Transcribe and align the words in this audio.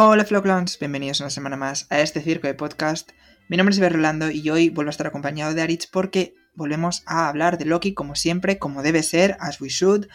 Hola 0.00 0.24
Flowclowns, 0.24 0.78
bienvenidos 0.78 1.18
una 1.18 1.28
semana 1.28 1.56
más 1.56 1.88
a 1.90 2.00
este 2.00 2.22
circo 2.22 2.46
de 2.46 2.54
podcast. 2.54 3.10
Mi 3.48 3.56
nombre 3.56 3.72
es 3.72 3.78
Iber 3.78 3.94
Rolando 3.94 4.30
y 4.30 4.48
hoy 4.48 4.70
vuelvo 4.70 4.90
a 4.90 4.92
estar 4.92 5.08
acompañado 5.08 5.54
de 5.54 5.60
Aritz 5.60 5.88
porque 5.88 6.34
volvemos 6.54 7.02
a 7.04 7.28
hablar 7.28 7.58
de 7.58 7.64
Loki 7.64 7.94
como 7.94 8.14
siempre, 8.14 8.60
como 8.60 8.84
debe 8.84 9.02
ser, 9.02 9.36
as 9.40 9.60
we 9.60 9.70
should. 9.70 10.06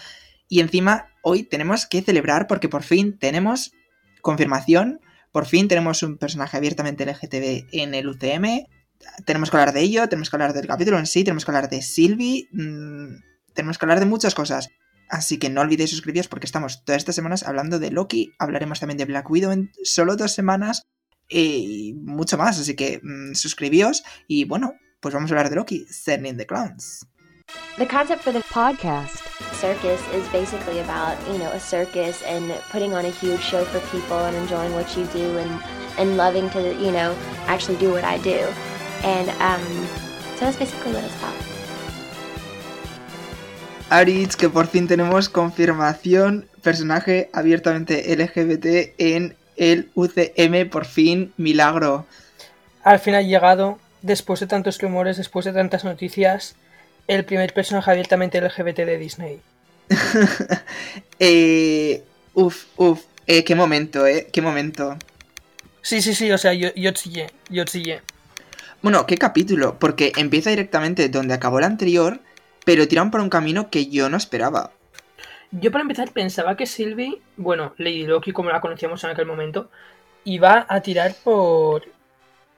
Y 0.48 0.62
encima 0.62 1.10
hoy 1.22 1.44
tenemos 1.44 1.86
que 1.86 2.02
celebrar 2.02 2.48
porque 2.48 2.70
por 2.70 2.84
fin 2.84 3.20
tenemos 3.20 3.74
confirmación, 4.22 5.02
por 5.34 5.48
fin 5.48 5.68
tenemos 5.68 6.02
un 6.02 6.18
personaje 6.18 6.56
abiertamente 6.56 7.06
LGTB 7.06 7.68
en 7.74 7.94
el 7.94 8.08
UCM. 8.08 8.68
Tenemos 9.26 9.52
que 9.52 9.58
hablar 9.58 9.74
de 9.74 9.82
ello, 9.82 10.08
tenemos 10.08 10.30
que 10.30 10.38
hablar 10.38 10.54
del 10.54 10.66
capítulo 10.66 10.98
en 10.98 11.08
sí, 11.08 11.26
tenemos 11.26 11.44
que 11.44 11.52
hablar 11.52 11.70
de 11.70 11.82
Sylvie, 11.82 12.48
mmm, 12.54 13.16
tenemos 13.54 13.78
que 13.78 13.84
hablar 13.84 14.00
de 14.00 14.06
muchas 14.06 14.34
cosas. 14.34 14.70
Así 15.14 15.38
que 15.38 15.52
no 15.52 15.62
olvidéis 15.62 15.92
suscribiros 15.92 16.28
porque 16.28 16.48
estamos 16.48 16.84
todas 16.84 16.98
estas 16.98 17.14
semanas 17.14 17.44
hablando 17.44 17.78
de 17.78 17.92
Loki. 17.92 18.34
Hablaremos 18.40 18.80
también 18.80 18.98
de 18.98 19.06
Black 19.06 19.30
Widow 19.30 19.52
en 19.52 19.72
solo 19.84 20.16
dos 20.16 20.32
semanas 20.32 20.88
y 21.30 21.94
mucho 22.02 22.36
más. 22.36 22.60
Así 22.60 22.76
que 22.76 23.00
mmm, 23.04 23.36
suscribíos 23.36 24.04
y 24.28 24.46
bueno, 24.46 24.74
pues 25.02 25.14
vamos 25.14 25.30
a 25.30 25.36
hablar 25.36 25.52
de 25.52 25.56
Loki, 25.56 25.86
Sending 25.88 26.38
the 26.38 26.48
Clowns. 26.48 27.06
The 27.78 27.86
concept 27.86 28.24
for 28.24 28.34
the 28.34 28.42
podcast 28.52 29.22
circus 29.54 30.02
is 30.14 30.28
basically 30.30 30.80
about, 30.80 31.16
you 31.28 31.38
know, 31.38 31.52
a 31.52 31.60
circus 31.60 32.24
and 32.24 32.52
putting 32.72 32.96
on 32.96 33.06
a 33.06 33.12
huge 33.12 33.40
show 33.40 33.64
for 33.66 33.80
people 33.96 34.18
and 34.18 34.36
enjoying 34.36 34.74
what 34.74 34.98
you 34.98 35.06
do 35.14 35.38
and, 35.38 35.64
and 36.00 36.18
loving 36.18 36.50
to, 36.50 36.74
you 36.84 36.92
know, 36.92 37.16
actually 37.46 37.78
do 37.78 37.92
what 37.92 38.04
I 38.04 38.18
do. 38.18 38.40
And 39.04 39.30
um, 39.40 39.62
so 40.38 40.46
that's 40.46 40.58
basically 40.58 40.92
what 40.92 41.04
it's 41.04 41.16
about. 41.18 41.53
Aritz, 43.94 44.36
que 44.36 44.50
por 44.50 44.66
fin 44.66 44.88
tenemos 44.88 45.30
confirmación, 45.30 46.48
personaje 46.64 47.30
abiertamente 47.32 48.16
LGBT 48.16 48.96
en 48.98 49.36
el 49.56 49.92
UCM, 49.94 50.68
por 50.68 50.86
fin, 50.86 51.32
milagro. 51.38 52.08
Al 52.84 52.98
fin 52.98 53.14
ha 53.14 53.22
llegado, 53.22 53.78
después 54.02 54.40
de 54.40 54.48
tantos 54.48 54.82
rumores, 54.82 55.18
después 55.18 55.46
de 55.46 55.54
tantas 55.54 55.84
noticias, 55.84 56.56
el 57.08 57.24
primer 57.24 57.54
personaje 57.54 57.92
abiertamente 57.92 58.42
LGBT 58.42 58.78
de 58.78 58.98
Disney. 58.98 59.42
eh, 61.20 62.04
uf, 62.34 62.66
uf, 62.78 63.00
eh, 63.28 63.44
qué 63.44 63.54
momento, 63.54 64.08
eh, 64.08 64.28
qué 64.34 64.42
momento. 64.42 64.98
Sí, 65.84 66.02
sí, 66.02 66.16
sí, 66.16 66.32
o 66.32 66.40
sea, 66.40 66.56
yo, 66.56 66.74
yo 66.74 66.90
chillé, 66.94 67.28
yo 67.48 67.64
chillé. 67.66 68.02
Bueno, 68.82 69.06
qué 69.06 69.20
capítulo, 69.20 69.78
porque 69.78 70.14
empieza 70.18 70.50
directamente 70.50 71.10
donde 71.10 71.36
acabó 71.36 71.60
el 71.60 71.66
anterior, 71.66 72.22
pero 72.66 72.88
tiran 72.88 73.12
por 73.12 73.22
un 73.22 73.30
camino 73.30 73.70
que 73.70 73.88
yo 73.88 74.10
no 74.10 74.18
esperaba. 74.18 74.72
Yo 75.52 75.72
para 75.72 75.84
empezar 75.84 76.12
pensaba 76.12 76.58
que 76.58 76.66
Sylvie, 76.66 77.22
bueno, 77.38 77.74
Lady 77.78 78.06
Loki 78.08 78.32
como 78.32 78.50
la 78.50 78.62
conocíamos 78.62 79.04
en 79.04 79.12
aquel 79.12 79.26
momento, 79.26 79.70
iba 80.24 80.66
a 80.68 80.82
tirar 80.82 81.16
por 81.24 81.84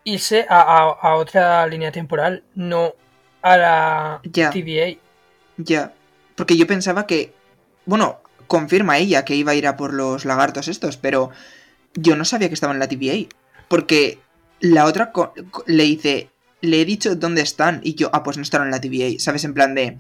irse 0.04 0.46
a, 0.50 0.62
a, 0.62 0.84
a 0.92 1.16
otra 1.16 1.66
línea 1.68 1.92
temporal, 1.92 2.44
no 2.56 2.94
a 3.42 3.58
la 3.58 4.22
Ya. 4.24 4.50
TVA. 4.50 5.00
Ya, 5.58 5.94
porque 6.36 6.58
yo 6.58 6.68
pensaba 6.68 7.08
que, 7.08 7.34
bueno, 7.86 8.20
confirma 8.48 8.98
ella 8.98 9.26
que 9.26 9.36
iba 9.36 9.52
a 9.52 9.56
ir 9.56 9.68
a 9.68 9.78
por 9.78 9.94
los 9.94 10.26
lagartos 10.26 10.68
estos, 10.68 10.98
pero 10.98 11.32
yo 11.94 12.16
no 12.16 12.26
sabía 12.26 12.50
que 12.50 12.54
estaba 12.54 12.74
en 12.74 12.80
la 12.80 12.88
TVA, 12.88 13.36
porque 13.68 14.20
la 14.60 14.86
otra 14.86 15.12
le 15.66 15.84
dice, 15.84 16.30
le 16.66 16.82
he 16.82 16.86
dicho 16.86 17.16
dónde 17.16 17.42
están, 17.42 17.82
y 17.84 17.96
yo, 17.96 18.10
ah, 18.14 18.24
pues 18.24 18.38
no 18.38 18.44
están 18.44 18.64
en 18.64 18.72
la 18.72 18.82
TVA, 18.82 19.20
¿sabes? 19.20 19.44
En 19.44 19.54
plan 19.54 19.76
de... 19.76 19.98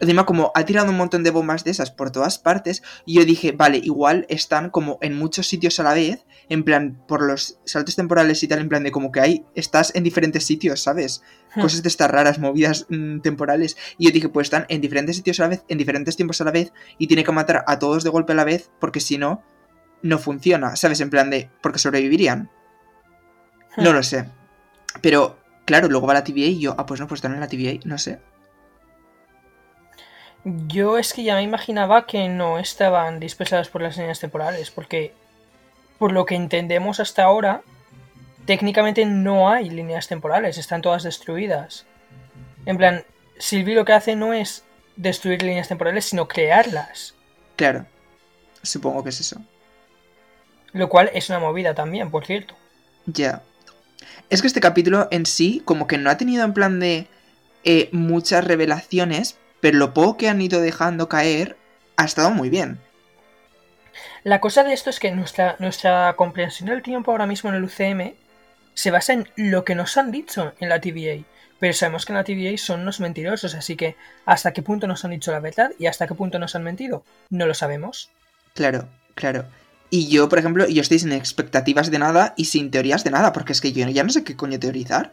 Encima, 0.00 0.26
como 0.26 0.50
ha 0.54 0.64
tirado 0.64 0.90
un 0.90 0.96
montón 0.96 1.22
de 1.22 1.30
bombas 1.30 1.62
de 1.62 1.70
esas 1.70 1.90
por 1.90 2.10
todas 2.10 2.38
partes, 2.38 2.82
y 3.06 3.14
yo 3.14 3.24
dije, 3.24 3.52
vale, 3.52 3.78
igual 3.78 4.26
están 4.28 4.70
como 4.70 4.98
en 5.00 5.16
muchos 5.16 5.46
sitios 5.46 5.78
a 5.78 5.84
la 5.84 5.94
vez, 5.94 6.24
en 6.48 6.64
plan, 6.64 7.00
por 7.06 7.22
los 7.22 7.58
saltos 7.64 7.96
temporales 7.96 8.42
y 8.42 8.48
tal, 8.48 8.58
en 8.58 8.68
plan 8.68 8.82
de 8.82 8.90
como 8.90 9.12
que 9.12 9.20
hay, 9.20 9.44
estás 9.54 9.94
en 9.94 10.02
diferentes 10.02 10.44
sitios, 10.44 10.82
¿sabes? 10.82 11.22
Hmm. 11.54 11.60
Cosas 11.60 11.82
de 11.82 11.88
estas 11.88 12.10
raras, 12.10 12.38
movidas 12.38 12.86
mm, 12.88 13.20
temporales. 13.20 13.76
Y 13.96 14.06
yo 14.06 14.10
dije, 14.10 14.28
pues 14.28 14.46
están 14.46 14.66
en 14.68 14.80
diferentes 14.80 15.16
sitios 15.16 15.38
a 15.40 15.44
la 15.44 15.48
vez, 15.48 15.64
en 15.68 15.78
diferentes 15.78 16.16
tiempos 16.16 16.40
a 16.40 16.44
la 16.44 16.50
vez, 16.50 16.72
y 16.98 17.06
tiene 17.06 17.24
que 17.24 17.32
matar 17.32 17.64
a 17.66 17.78
todos 17.78 18.04
de 18.04 18.10
golpe 18.10 18.32
a 18.32 18.36
la 18.36 18.44
vez, 18.44 18.70
porque 18.80 19.00
si 19.00 19.16
no, 19.16 19.42
no 20.02 20.18
funciona, 20.18 20.76
¿sabes? 20.76 21.00
En 21.00 21.10
plan 21.10 21.30
de, 21.30 21.50
porque 21.62 21.78
sobrevivirían. 21.78 22.50
No 23.76 23.92
lo 23.92 24.02
sé. 24.02 24.26
Pero, 25.00 25.38
claro, 25.64 25.88
luego 25.88 26.06
va 26.06 26.14
la 26.14 26.24
TVA 26.24 26.46
y 26.46 26.60
yo, 26.60 26.74
ah, 26.78 26.86
pues 26.86 27.00
no, 27.00 27.06
pues 27.06 27.18
están 27.18 27.34
en 27.34 27.40
la 27.40 27.48
TVA, 27.48 27.80
no 27.84 27.98
sé. 27.98 28.18
Yo 30.44 30.98
es 30.98 31.14
que 31.14 31.22
ya 31.22 31.36
me 31.36 31.42
imaginaba 31.42 32.06
que 32.06 32.28
no 32.28 32.58
estaban 32.58 33.18
dispersadas 33.18 33.68
por 33.68 33.80
las 33.80 33.96
líneas 33.96 34.20
temporales, 34.20 34.70
porque 34.70 35.14
por 35.98 36.12
lo 36.12 36.26
que 36.26 36.34
entendemos 36.34 37.00
hasta 37.00 37.24
ahora, 37.24 37.62
técnicamente 38.44 39.06
no 39.06 39.48
hay 39.48 39.70
líneas 39.70 40.06
temporales, 40.06 40.58
están 40.58 40.82
todas 40.82 41.02
destruidas. 41.02 41.86
En 42.66 42.76
plan, 42.76 43.04
Sylvie 43.38 43.74
lo 43.74 43.86
que 43.86 43.94
hace 43.94 44.16
no 44.16 44.34
es 44.34 44.64
destruir 44.96 45.42
líneas 45.42 45.68
temporales, 45.68 46.04
sino 46.04 46.28
crearlas, 46.28 47.14
Claro. 47.56 47.86
Supongo 48.62 49.02
que 49.02 49.10
es 49.10 49.20
eso. 49.20 49.40
lo 50.72 50.88
cual 50.88 51.10
es 51.14 51.28
una 51.28 51.38
movida 51.38 51.74
también, 51.74 52.10
por 52.10 52.26
cierto. 52.26 52.54
Ya. 53.06 53.42
Es 54.34 54.40
que 54.40 54.48
este 54.48 54.58
capítulo 54.58 55.06
en 55.12 55.26
sí, 55.26 55.62
como 55.64 55.86
que 55.86 55.96
no 55.96 56.10
ha 56.10 56.16
tenido 56.16 56.44
en 56.44 56.54
plan 56.54 56.80
de 56.80 57.06
eh, 57.62 57.88
muchas 57.92 58.44
revelaciones, 58.44 59.38
pero 59.60 59.78
lo 59.78 59.94
poco 59.94 60.16
que 60.16 60.28
han 60.28 60.42
ido 60.42 60.60
dejando 60.60 61.08
caer 61.08 61.56
ha 61.96 62.04
estado 62.04 62.32
muy 62.32 62.50
bien. 62.50 62.80
La 64.24 64.40
cosa 64.40 64.64
de 64.64 64.72
esto 64.72 64.90
es 64.90 64.98
que 64.98 65.12
nuestra, 65.12 65.54
nuestra 65.60 66.14
comprensión 66.16 66.68
del 66.68 66.82
tiempo 66.82 67.12
ahora 67.12 67.28
mismo 67.28 67.48
en 67.50 67.54
el 67.54 67.62
UCM 67.62 68.14
se 68.74 68.90
basa 68.90 69.12
en 69.12 69.28
lo 69.36 69.64
que 69.64 69.76
nos 69.76 69.96
han 69.98 70.10
dicho 70.10 70.52
en 70.58 70.68
la 70.68 70.80
TVA. 70.80 71.22
Pero 71.60 71.72
sabemos 71.72 72.04
que 72.04 72.12
en 72.12 72.16
la 72.16 72.24
TVA 72.24 72.58
son 72.58 72.80
unos 72.80 72.98
mentirosos, 72.98 73.54
así 73.54 73.76
que 73.76 73.94
hasta 74.26 74.52
qué 74.52 74.62
punto 74.62 74.88
nos 74.88 75.04
han 75.04 75.12
dicho 75.12 75.30
la 75.30 75.38
verdad 75.38 75.70
y 75.78 75.86
hasta 75.86 76.08
qué 76.08 76.14
punto 76.14 76.40
nos 76.40 76.56
han 76.56 76.64
mentido, 76.64 77.04
no 77.30 77.46
lo 77.46 77.54
sabemos. 77.54 78.10
Claro, 78.52 78.88
claro. 79.14 79.44
Y 79.94 80.08
yo, 80.08 80.28
por 80.28 80.40
ejemplo, 80.40 80.66
yo 80.66 80.82
estoy 80.82 80.98
sin 80.98 81.12
expectativas 81.12 81.88
de 81.88 82.00
nada 82.00 82.34
y 82.36 82.46
sin 82.46 82.72
teorías 82.72 83.04
de 83.04 83.12
nada, 83.12 83.32
porque 83.32 83.52
es 83.52 83.60
que 83.60 83.72
yo 83.72 83.88
ya 83.88 84.02
no 84.02 84.10
sé 84.10 84.24
qué 84.24 84.34
coño 84.34 84.58
teorizar. 84.58 85.12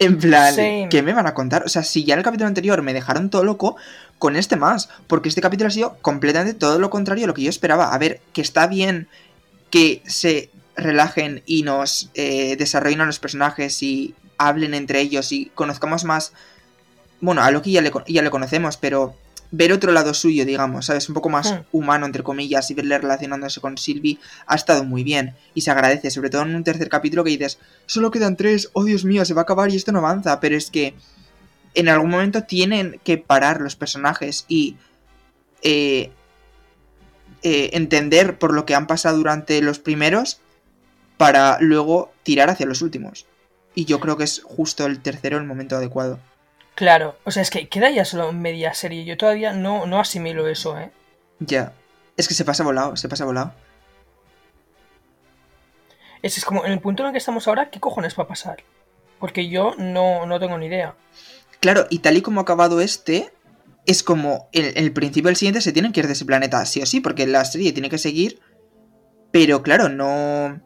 En 0.00 0.18
plan, 0.18 0.52
Same. 0.52 0.88
¿qué 0.90 1.00
me 1.00 1.12
van 1.12 1.28
a 1.28 1.34
contar? 1.34 1.62
O 1.64 1.68
sea, 1.68 1.84
si 1.84 2.02
ya 2.02 2.14
en 2.14 2.18
el 2.18 2.24
capítulo 2.24 2.48
anterior 2.48 2.82
me 2.82 2.92
dejaron 2.92 3.30
todo 3.30 3.44
loco, 3.44 3.76
con 4.18 4.34
este 4.34 4.56
más. 4.56 4.88
Porque 5.06 5.28
este 5.28 5.40
capítulo 5.40 5.68
ha 5.68 5.70
sido 5.70 5.96
completamente 6.02 6.54
todo 6.54 6.80
lo 6.80 6.90
contrario 6.90 7.22
a 7.22 7.28
lo 7.28 7.34
que 7.34 7.42
yo 7.42 7.50
esperaba. 7.50 7.94
A 7.94 7.98
ver, 7.98 8.20
que 8.32 8.40
está 8.40 8.66
bien 8.66 9.06
que 9.70 10.02
se 10.08 10.50
relajen 10.74 11.44
y 11.46 11.62
nos 11.62 12.10
eh, 12.14 12.56
desarrollen 12.56 13.02
a 13.02 13.06
los 13.06 13.20
personajes 13.20 13.80
y 13.80 14.16
hablen 14.38 14.74
entre 14.74 15.02
ellos 15.02 15.30
y 15.30 15.52
conozcamos 15.54 16.02
más. 16.02 16.32
Bueno, 17.20 17.44
a 17.44 17.50
Loki 17.52 17.70
ya 17.70 17.80
le, 17.80 17.92
ya 18.08 18.22
le 18.22 18.30
conocemos, 18.30 18.76
pero 18.76 19.14
ver 19.52 19.72
otro 19.72 19.92
lado 19.92 20.14
suyo, 20.14 20.44
digamos, 20.44 20.86
¿sabes? 20.86 21.08
Un 21.08 21.14
poco 21.14 21.28
más 21.28 21.52
Hmm. 21.52 21.58
humano, 21.72 22.06
entre 22.06 22.22
comillas, 22.22 22.70
y 22.70 22.74
verle 22.74 22.98
relacionándose 22.98 23.60
con 23.60 23.76
Sylvie 23.78 24.18
ha 24.46 24.54
estado 24.54 24.84
muy 24.84 25.02
bien. 25.02 25.34
Y 25.54 25.62
se 25.62 25.70
agradece, 25.70 26.10
sobre 26.10 26.30
todo 26.30 26.42
en 26.42 26.54
un 26.54 26.64
tercer 26.64 26.88
capítulo 26.88 27.24
que 27.24 27.30
dices, 27.30 27.58
solo 27.86 28.10
quedan 28.10 28.36
tres, 28.36 28.70
oh 28.72 28.84
Dios 28.84 29.04
mío, 29.04 29.24
se 29.24 29.34
va 29.34 29.40
a 29.40 29.44
acabar 29.44 29.70
y 29.70 29.76
esto 29.76 29.92
no 29.92 29.98
avanza. 29.98 30.38
Pero 30.40 30.56
es 30.56 30.70
que 30.70 30.94
en 31.74 31.88
algún 31.88 32.10
momento 32.10 32.44
tienen 32.44 33.00
que 33.04 33.18
parar 33.18 33.60
los 33.60 33.76
personajes 33.76 34.44
y 34.48 34.76
eh, 35.62 36.10
eh, 37.42 37.70
entender 37.72 38.38
por 38.38 38.52
lo 38.52 38.66
que 38.66 38.74
han 38.74 38.86
pasado 38.86 39.16
durante 39.16 39.60
los 39.62 39.78
primeros 39.78 40.40
para 41.16 41.58
luego 41.60 42.12
tirar 42.22 42.50
hacia 42.50 42.66
los 42.66 42.82
últimos. 42.82 43.26
Y 43.74 43.84
yo 43.84 44.00
creo 44.00 44.16
que 44.16 44.24
es 44.24 44.42
justo 44.44 44.86
el 44.86 45.00
tercero 45.00 45.38
el 45.38 45.44
momento 45.44 45.76
adecuado. 45.76 46.18
Claro, 46.80 47.18
o 47.24 47.30
sea, 47.30 47.42
es 47.42 47.50
que 47.50 47.68
queda 47.68 47.90
ya 47.90 48.06
solo 48.06 48.32
media 48.32 48.72
serie. 48.72 49.04
Yo 49.04 49.18
todavía 49.18 49.52
no, 49.52 49.84
no 49.84 50.00
asimilo 50.00 50.48
eso, 50.48 50.78
¿eh? 50.78 50.90
Ya. 51.38 51.74
Es 52.16 52.26
que 52.26 52.32
se 52.32 52.42
pasa 52.42 52.64
volado, 52.64 52.96
se 52.96 53.06
pasa 53.06 53.26
volado. 53.26 53.52
Es, 56.22 56.38
es 56.38 56.44
como 56.46 56.64
en 56.64 56.72
el 56.72 56.80
punto 56.80 57.02
en 57.02 57.08
el 57.08 57.12
que 57.12 57.18
estamos 57.18 57.46
ahora, 57.46 57.68
¿qué 57.68 57.80
cojones 57.80 58.18
va 58.18 58.22
a 58.22 58.28
pasar? 58.28 58.64
Porque 59.18 59.50
yo 59.50 59.74
no, 59.76 60.24
no 60.24 60.40
tengo 60.40 60.56
ni 60.56 60.68
idea. 60.68 60.94
Claro, 61.60 61.86
y 61.90 61.98
tal 61.98 62.16
y 62.16 62.22
como 62.22 62.40
ha 62.40 62.44
acabado 62.44 62.80
este, 62.80 63.30
es 63.84 64.02
como 64.02 64.48
el, 64.52 64.72
el 64.74 64.90
principio 64.94 65.28
del 65.28 65.36
siguiente 65.36 65.60
se 65.60 65.72
tienen 65.72 65.92
que 65.92 66.00
ir 66.00 66.06
de 66.06 66.14
ese 66.14 66.24
planeta, 66.24 66.64
sí 66.64 66.80
o 66.80 66.86
sí, 66.86 67.00
porque 67.00 67.26
la 67.26 67.44
serie 67.44 67.74
tiene 67.74 67.90
que 67.90 67.98
seguir. 67.98 68.40
Pero 69.32 69.62
claro, 69.62 69.90
no. 69.90 70.62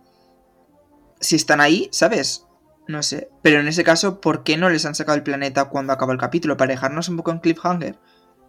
Si 1.19 1.35
están 1.35 1.61
ahí, 1.61 1.89
¿sabes? 1.91 2.47
No 2.87 3.03
sé. 3.03 3.29
Pero 3.43 3.61
en 3.61 3.69
ese 3.69 3.83
caso, 3.85 4.21
¿por 4.21 4.43
qué 4.45 4.57
no 4.57 4.69
les 4.69 4.85
han 4.85 4.95
sacado 4.95 5.17
el 5.17 5.23
planeta 5.23 5.67
cuando 5.67 5.93
acaba 5.93 6.13
el 6.13 6.19
capítulo? 6.19 6.57
Para 6.57 6.73
dejarnos 6.73 7.09
un 7.09 7.17
poco 7.17 7.31
en 7.31 7.39
cliffhanger. 7.39 7.99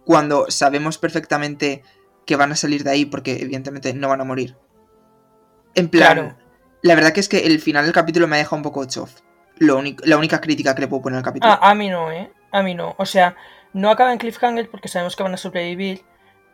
Cuando 0.04 0.46
sabemos 0.50 0.98
perfectamente 0.98 1.82
que 2.26 2.36
van 2.36 2.52
a 2.52 2.56
salir 2.56 2.84
de 2.84 2.90
ahí, 2.90 3.04
porque 3.06 3.40
evidentemente 3.40 3.94
no 3.94 4.08
van 4.08 4.20
a 4.20 4.24
morir. 4.24 4.56
En 5.74 5.88
plan. 5.88 6.14
Claro. 6.14 6.36
La 6.82 6.94
verdad 6.94 7.12
que 7.12 7.20
es 7.20 7.28
que 7.28 7.46
el 7.46 7.60
final 7.60 7.84
del 7.84 7.94
capítulo 7.94 8.26
me 8.28 8.36
ha 8.36 8.38
dejado 8.38 8.56
un 8.56 8.62
poco 8.62 8.84
chof. 8.84 9.10
Lo 9.58 9.78
único- 9.78 10.04
la 10.06 10.16
única 10.18 10.40
crítica 10.40 10.74
que 10.74 10.82
le 10.82 10.88
puedo 10.88 11.02
poner 11.02 11.18
al 11.18 11.24
capítulo. 11.24 11.52
Ah, 11.52 11.70
a 11.70 11.74
mí 11.74 11.88
no, 11.88 12.12
¿eh? 12.12 12.30
A 12.52 12.62
mí 12.62 12.74
no. 12.74 12.94
O 12.98 13.06
sea, 13.06 13.34
no 13.72 13.90
acaba 13.90 14.12
en 14.12 14.18
cliffhanger 14.18 14.70
porque 14.70 14.88
sabemos 14.88 15.16
que 15.16 15.22
van 15.22 15.34
a 15.34 15.38
sobrevivir, 15.38 16.02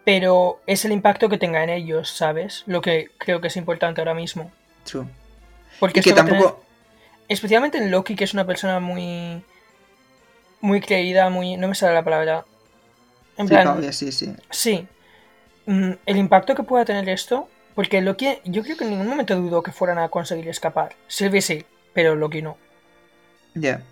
pero 0.04 0.60
es 0.66 0.84
el 0.84 0.92
impacto 0.92 1.28
que 1.28 1.38
tenga 1.38 1.62
en 1.64 1.70
ellos, 1.70 2.08
¿sabes? 2.10 2.62
Lo 2.66 2.80
que 2.80 3.10
creo 3.18 3.40
que 3.40 3.48
es 3.48 3.56
importante 3.56 4.00
ahora 4.00 4.14
mismo. 4.14 4.50
true. 4.84 5.06
Porque 5.80 6.00
Y 6.00 6.02
que 6.02 6.12
tener- 6.12 6.30
tampoco... 6.32 6.64
Especialmente 7.32 7.78
en 7.78 7.90
Loki, 7.90 8.14
que 8.14 8.24
es 8.24 8.34
una 8.34 8.46
persona 8.46 8.80
muy. 8.80 9.42
Muy 10.60 10.80
creída, 10.80 11.28
muy. 11.30 11.56
No 11.56 11.68
me 11.68 11.74
sale 11.74 11.94
la 11.94 12.04
palabra. 12.04 12.44
En 13.36 13.48
plan. 13.48 13.92
Sí, 13.92 14.12
sí. 14.12 14.34
Sí. 14.50 14.86
Mm, 15.66 15.92
El 16.06 16.16
impacto 16.16 16.54
que 16.54 16.62
pueda 16.62 16.84
tener 16.84 17.08
esto. 17.08 17.48
Porque 17.74 18.02
Loki, 18.02 18.38
yo 18.44 18.62
creo 18.62 18.76
que 18.76 18.84
en 18.84 18.90
ningún 18.90 19.08
momento 19.08 19.34
dudó 19.34 19.62
que 19.62 19.72
fueran 19.72 19.98
a 19.98 20.10
conseguir 20.10 20.46
escapar. 20.48 20.94
Sylvie 21.08 21.40
sí, 21.40 21.64
pero 21.94 22.14
Loki 22.14 22.42
no. 22.42 22.58
Ya. 23.54 23.82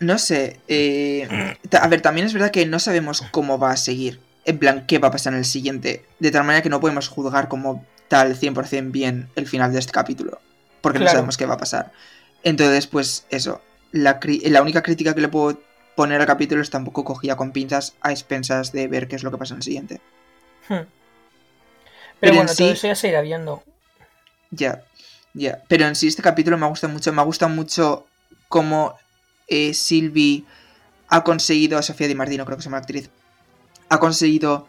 No 0.00 0.18
sé. 0.18 0.60
eh, 0.68 1.56
a 1.80 1.88
ver, 1.88 2.02
también 2.02 2.26
es 2.26 2.32
verdad 2.32 2.50
que 2.50 2.66
no 2.66 2.78
sabemos 2.80 3.22
cómo 3.30 3.58
va 3.58 3.70
a 3.70 3.76
seguir. 3.76 4.20
En 4.44 4.58
plan, 4.58 4.86
qué 4.86 4.98
va 4.98 5.08
a 5.08 5.10
pasar 5.12 5.32
en 5.32 5.38
el 5.40 5.44
siguiente. 5.44 6.04
De 6.18 6.30
tal 6.32 6.44
manera 6.44 6.62
que 6.62 6.68
no 6.68 6.80
podemos 6.80 7.08
juzgar 7.08 7.48
como 7.48 7.84
tal 8.08 8.36
100% 8.38 8.90
bien 8.90 9.28
el 9.36 9.46
final 9.46 9.72
de 9.72 9.78
este 9.78 9.92
capítulo. 9.92 10.40
Porque 10.92 10.98
no 11.00 11.08
sabemos 11.08 11.36
qué 11.36 11.46
va 11.46 11.54
a 11.54 11.58
pasar. 11.58 11.92
Entonces, 12.42 12.86
pues 12.86 13.26
eso. 13.30 13.60
La, 13.92 14.18
la 14.44 14.62
única 14.62 14.82
crítica 14.82 15.14
que 15.14 15.20
le 15.20 15.28
puedo 15.28 15.60
poner 15.94 16.20
al 16.20 16.26
capítulo 16.26 16.60
es 16.60 16.70
tampoco 16.70 17.04
cogía 17.04 17.36
con 17.36 17.52
pinzas 17.52 17.94
a 18.02 18.10
expensas 18.10 18.72
de 18.72 18.86
ver 18.88 19.08
qué 19.08 19.16
es 19.16 19.22
lo 19.22 19.30
que 19.30 19.38
pasa 19.38 19.54
en 19.54 19.58
el 19.58 19.62
siguiente. 19.62 20.00
Hmm. 20.68 20.74
Pero 20.74 20.88
Pero, 22.20 22.32
en 22.32 22.36
bueno, 22.38 22.48
sí- 22.52 22.56
todo 22.64 22.72
eso 22.72 22.86
ya 22.86 22.94
se 22.94 23.08
irá 23.08 23.20
viendo. 23.22 23.62
Ya, 24.50 24.82
ya. 25.34 25.62
Pero 25.68 25.86
en 25.86 25.94
sí 25.96 26.06
este 26.08 26.22
capítulo 26.22 26.56
me 26.58 26.66
gusta 26.66 26.88
mucho. 26.88 27.12
Me 27.12 27.22
gusta 27.24 27.48
mucho 27.48 28.06
cómo 28.48 28.94
eh, 29.48 29.74
Sylvie 29.74 30.44
ha 31.08 31.22
conseguido, 31.24 31.80
Sofía 31.82 32.08
Di 32.08 32.14
Martino 32.14 32.44
creo 32.44 32.56
que 32.56 32.62
se 32.62 32.66
llama 32.68 32.78
la 32.78 32.82
actriz, 32.82 33.10
ha 33.88 33.98
conseguido 33.98 34.66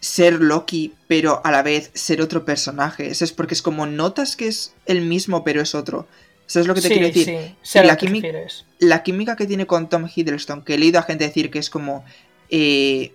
ser 0.00 0.40
Loki, 0.40 0.94
pero 1.06 1.40
a 1.44 1.50
la 1.50 1.62
vez 1.62 1.90
ser 1.94 2.22
otro 2.22 2.44
personaje. 2.44 3.08
Eso 3.10 3.24
es 3.24 3.32
porque 3.32 3.54
es 3.54 3.62
como 3.62 3.86
notas 3.86 4.34
que 4.34 4.48
es 4.48 4.74
el 4.86 5.02
mismo, 5.02 5.44
pero 5.44 5.60
es 5.60 5.74
otro. 5.74 6.08
¿Sabes 6.46 6.66
lo 6.66 6.74
que 6.74 6.80
te 6.80 6.88
sí, 6.88 6.94
quiero 6.94 7.06
decir? 7.08 7.26
sí, 7.26 7.56
sé 7.62 7.84
la 7.84 7.94
refieres. 7.94 8.64
La 8.80 9.02
química 9.02 9.36
que 9.36 9.46
tiene 9.46 9.66
con 9.66 9.88
Tom 9.88 10.08
Hiddleston, 10.12 10.62
que 10.62 10.74
he 10.74 10.78
leído 10.78 10.98
a 10.98 11.02
gente 11.02 11.24
decir 11.24 11.50
que 11.50 11.60
es 11.60 11.70
como 11.70 12.04
eh, 12.48 13.12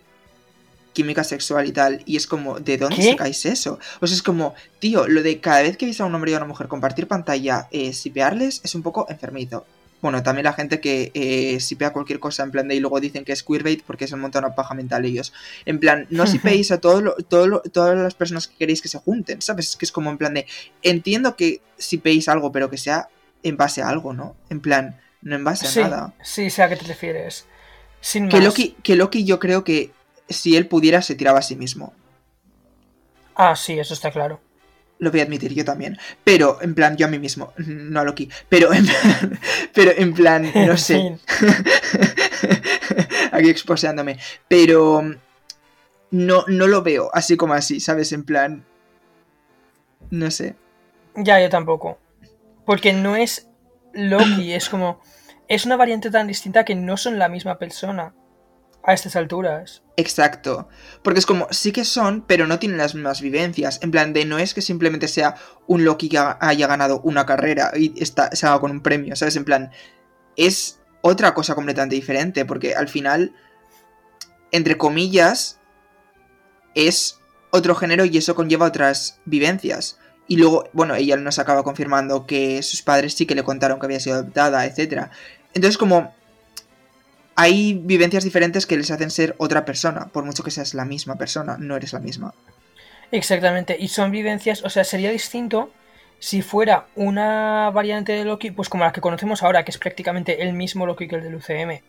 química 0.94 1.24
sexual 1.24 1.68
y 1.68 1.74
tal, 1.74 2.02
y 2.06 2.16
es 2.16 2.28
como, 2.28 2.60
¿de 2.60 2.78
dónde 2.78 2.96
¿Qué? 2.96 3.12
sacáis 3.12 3.46
eso? 3.46 3.78
O 4.00 4.08
sea, 4.08 4.16
es 4.16 4.24
como, 4.24 4.56
tío, 4.80 5.08
lo 5.08 5.22
de 5.22 5.42
cada 5.42 5.64
vez 5.64 5.76
que 5.76 5.86
veis 5.86 6.00
a 6.00 6.06
un 6.06 6.16
hombre 6.16 6.32
y 6.32 6.34
a 6.36 6.38
una 6.38 6.46
mujer 6.46 6.68
compartir 6.68 7.08
pantalla, 7.08 7.68
eh, 7.72 7.92
sipearles, 7.92 8.62
es 8.64 8.74
un 8.74 8.84
poco 8.84 9.06
enfermizo. 9.10 9.66
Bueno, 10.06 10.22
también 10.22 10.44
la 10.46 10.54
gente 10.54 10.80
que 10.80 11.12
eh, 11.16 11.60
sipea 11.60 11.92
cualquier 11.92 12.20
cosa 12.20 12.44
en 12.44 12.52
plan 12.52 12.68
de 12.68 12.76
y 12.76 12.80
luego 12.80 13.00
dicen 13.00 13.26
que 13.26 13.32
es 13.32 13.42
queerbait 13.42 13.82
porque 13.84 14.08
se 14.08 14.16
montan 14.16 14.46
una 14.46 14.54
paja 14.54 14.76
mental 14.76 15.04
ellos. 15.04 15.34
En 15.66 15.80
plan, 15.80 16.06
no 16.12 16.28
sipeéis 16.28 16.70
a 16.72 16.80
todo 16.80 17.02
lo- 17.02 17.16
todo 17.16 17.48
lo- 17.48 17.62
todas 17.62 17.98
las 17.98 18.14
personas 18.14 18.48
que 18.48 18.56
queréis 18.56 18.84
que 18.84 18.88
se 18.88 19.00
junten, 19.00 19.42
¿sabes? 19.42 19.70
Es 19.70 19.76
que 19.78 19.86
es 19.86 19.92
como 19.92 20.12
en 20.12 20.20
plan 20.20 20.36
de, 20.36 20.46
entiendo 20.84 21.36
que 21.36 21.62
sipeéis 21.80 22.30
algo, 22.30 22.52
pero 22.52 22.70
que 22.70 22.78
sea 22.78 23.10
en 23.42 23.58
base 23.58 23.82
a 23.82 23.90
algo, 23.90 24.14
¿no? 24.14 24.36
En 24.52 24.60
plan, 24.62 25.00
no 25.24 25.36
en 25.36 25.44
base 25.44 25.66
a 25.68 25.72
Sí, 25.72 25.80
nada. 25.82 26.14
sí, 26.22 26.50
sé 26.52 26.62
a 26.64 26.70
qué 26.70 26.76
te 26.76 26.86
refieres. 26.86 27.48
Sin 28.02 28.30
Que 28.30 28.38
más. 28.38 28.44
Loki, 28.46 28.76
que 28.84 28.96
Loki 28.96 29.26
yo 29.26 29.40
creo 29.40 29.64
que 29.64 29.92
si 30.30 30.56
él 30.56 30.68
pudiera 30.68 31.02
se 31.02 31.16
tiraba 31.16 31.40
a 31.40 31.42
sí 31.42 31.56
mismo. 31.56 31.94
Ah, 33.36 33.56
sí, 33.56 33.78
eso 33.80 33.94
está 33.94 34.12
claro. 34.12 34.40
Lo 35.00 35.12
voy 35.12 35.20
a 35.20 35.24
admitir, 35.24 35.54
yo 35.54 35.66
también. 35.66 35.98
Pero, 36.24 36.62
en 36.62 36.74
plan, 36.74 36.96
yo 36.96 37.06
a 37.06 37.10
mí 37.10 37.20
mismo, 37.20 37.54
no 37.58 38.00
a 38.00 38.04
Loki. 38.04 38.30
Pero 38.50 38.74
en 38.74 38.86
plan, 38.86 39.40
pero 39.74 39.92
en 39.96 40.14
plan 40.14 40.52
no 40.54 40.78
sé. 40.78 41.18
Aquí 43.32 43.50
exposeándome. 43.50 44.18
Pero 44.48 45.04
no, 46.12 46.46
no 46.48 46.68
lo 46.68 46.82
veo 46.82 47.10
así 47.14 47.36
como 47.36 47.54
así, 47.54 47.80
¿sabes? 47.80 48.12
En 48.14 48.24
plan. 48.24 48.66
No 50.12 50.32
sé. 50.32 50.56
Ya, 51.16 51.42
yo 51.42 51.50
tampoco. 51.50 52.00
Porque 52.66 52.94
no 52.94 53.16
es 53.16 53.48
Loki, 53.94 54.54
es 54.54 54.70
como. 54.70 55.02
Es 55.48 55.66
una 55.66 55.76
variante 55.76 56.10
tan 56.10 56.28
distinta 56.28 56.66
que 56.66 56.74
no 56.74 56.98
son 56.98 57.20
la 57.20 57.30
misma 57.30 57.60
persona 57.60 58.14
a 58.86 58.94
estas 58.94 59.16
alturas. 59.16 59.82
Exacto. 59.98 60.68
Porque 61.02 61.20
es 61.20 61.26
como, 61.26 61.48
sí 61.52 61.72
que 61.72 61.86
son, 61.86 62.22
pero 62.22 62.48
no 62.48 62.60
tienen 62.60 62.78
las 62.78 62.96
mismas 62.96 63.22
vivencias. 63.22 63.80
En 63.82 63.92
plan, 63.92 64.14
de 64.14 64.26
no 64.26 64.38
es 64.38 64.54
que 64.54 64.62
simplemente 64.62 65.08
sea 65.08 65.36
un 65.68 65.84
Loki 65.86 66.10
que 66.10 66.18
ha- 66.18 66.38
haya 66.42 66.68
ganado 66.68 67.02
una 67.02 67.26
carrera 67.26 67.72
y 67.76 67.94
está, 68.02 68.30
se 68.36 68.46
haga 68.46 68.60
con 68.60 68.72
un 68.72 68.82
premio, 68.82 69.16
¿sabes? 69.16 69.36
En 69.36 69.46
plan, 69.46 69.72
es 70.38 70.80
otra 71.02 71.34
cosa 71.34 71.56
completamente 71.56 71.96
diferente. 71.96 72.46
Porque 72.46 72.76
al 72.76 72.88
final, 72.90 73.34
entre 74.52 74.78
comillas, 74.78 75.60
es 76.76 77.20
otro 77.52 77.76
género 77.76 78.06
y 78.06 78.18
eso 78.18 78.36
conlleva 78.36 78.66
otras 78.68 79.20
vivencias. 79.26 79.98
Y 80.28 80.38
luego, 80.38 80.70
bueno, 80.74 80.96
ella 80.96 81.18
nos 81.18 81.40
acaba 81.40 81.64
confirmando 81.64 82.26
que 82.26 82.62
sus 82.64 82.82
padres 82.82 83.14
sí 83.14 83.26
que 83.26 83.36
le 83.36 83.44
contaron 83.44 83.80
que 83.80 83.86
había 83.86 84.00
sido 84.00 84.16
adoptada, 84.18 84.66
etc. 84.66 85.10
Entonces, 85.54 85.78
como 85.78 86.14
hay 87.36 87.74
vivencias 87.84 88.24
diferentes 88.24 88.66
que 88.66 88.78
les 88.78 88.92
hacen 88.92 89.12
ser 89.12 89.36
otra 89.38 89.66
persona, 89.66 90.08
por 90.08 90.24
mucho 90.26 90.44
que 90.44 90.52
seas 90.52 90.74
la 90.74 90.86
misma 90.86 91.16
persona, 91.18 91.58
no 91.60 91.76
eres 91.76 91.94
la 91.94 92.00
misma. 92.00 92.34
Exactamente. 93.12 93.78
Y 93.80 93.90
son 93.90 94.12
vivencias, 94.12 94.64
o 94.64 94.70
sea, 94.70 94.84
sería 94.84 95.12
distinto 95.12 95.72
si 96.20 96.42
fuera 96.42 96.88
una 96.96 97.70
variante 97.72 98.14
de 98.14 98.26
Loki, 98.26 98.52
pues 98.52 98.70
como 98.70 98.84
la 98.84 98.92
que 98.94 99.02
conocemos 99.02 99.44
ahora, 99.44 99.64
que 99.64 99.72
es 99.72 99.78
prácticamente 99.78 100.42
el 100.42 100.54
mismo 100.54 100.86
Loki 100.86 101.08
que 101.08 101.16
el 101.18 101.24
del 101.24 101.36
UCM. 101.36 101.82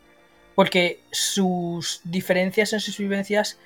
Porque 0.54 1.00
sus 1.10 2.00
diferencias 2.04 2.72
en 2.72 2.81
sus 2.81 2.98
vivencias 2.98 3.58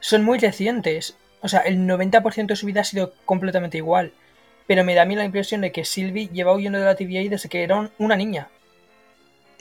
son 0.00 0.24
muy 0.24 0.38
recientes. 0.38 1.16
O 1.40 1.48
sea, 1.48 1.60
el 1.60 1.86
90% 1.86 2.46
de 2.46 2.56
su 2.56 2.66
vida 2.66 2.80
ha 2.80 2.84
sido 2.84 3.12
completamente 3.24 3.76
igual. 3.76 4.12
Pero 4.66 4.84
me 4.84 4.94
da 4.94 5.02
a 5.02 5.04
mí 5.06 5.14
la 5.16 5.24
impresión 5.24 5.60
de 5.60 5.72
que 5.72 5.84
Sylvie 5.84 6.28
lleva 6.32 6.54
huyendo 6.54 6.78
de 6.78 6.84
la 6.84 6.94
TVA 6.94 7.28
desde 7.28 7.48
que 7.48 7.62
era 7.62 7.76
un- 7.76 7.90
una 7.98 8.16
niña. 8.16 8.48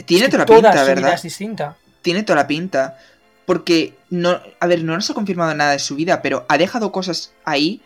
Tiene 0.06 0.26
Es 0.26 0.32
que 0.32 0.38
toda 0.46 0.62
la 0.62 0.72
pinta, 0.72 0.84
¿verdad? 0.84 1.14
es 1.14 1.24
distinta. 1.24 1.78
Tiene 2.02 2.24
toda 2.24 2.38
la 2.38 2.48
pinta. 2.48 2.98
Porque, 3.46 3.96
no, 4.10 4.40
a 4.60 4.68
ver, 4.68 4.84
no 4.84 4.94
nos 4.94 5.10
ha 5.10 5.14
confirmado 5.14 5.54
nada 5.56 5.72
de 5.72 5.80
su 5.80 5.96
vida, 5.96 6.22
pero 6.22 6.46
ha 6.50 6.58
dejado 6.58 6.92
cosas 6.92 7.34
ahí 7.46 7.82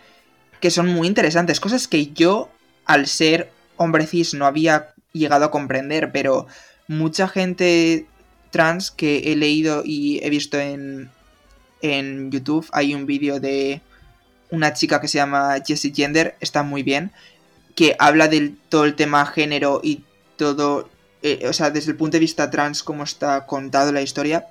que 0.60 0.72
son 0.72 0.88
muy 0.88 1.08
interesantes. 1.08 1.60
Cosas 1.60 1.88
que 1.88 2.08
yo, 2.08 2.50
al 2.86 3.08
ser 3.08 3.52
hombre 3.78 4.08
cis, 4.08 4.34
no 4.34 4.46
había 4.46 4.94
llegado 5.14 5.46
a 5.46 5.52
comprender, 5.52 6.12
pero 6.12 6.48
mucha 6.88 7.28
gente 7.28 8.08
trans 8.52 8.92
que 8.92 9.32
he 9.32 9.36
leído 9.36 9.82
y 9.86 10.20
he 10.24 10.30
visto 10.30 10.60
en, 10.60 11.10
en 11.82 12.32
YouTube, 12.32 12.68
hay 12.72 12.94
un 12.94 13.06
vídeo 13.06 13.40
de 13.40 13.82
una 14.52 14.74
chica 14.74 15.00
que 15.02 15.08
se 15.08 15.18
llama 15.18 15.56
Jessie 15.66 15.94
Gender, 15.96 16.36
está 16.42 16.64
muy 16.64 16.84
bien, 16.84 17.12
que 17.76 17.96
habla 17.98 18.28
del 18.28 18.58
todo 18.70 18.86
el 18.86 18.96
tema 18.96 19.26
género 19.26 19.80
y 19.84 20.04
todo, 20.36 20.90
eh, 21.24 21.48
o 21.48 21.54
sea, 21.54 21.70
desde 21.72 21.92
el 21.92 21.98
punto 21.98 22.14
de 22.16 22.20
vista 22.20 22.50
trans, 22.50 22.84
cómo 22.84 23.04
está 23.04 23.46
contado 23.46 23.92
la 23.92 24.02
historia 24.02 24.48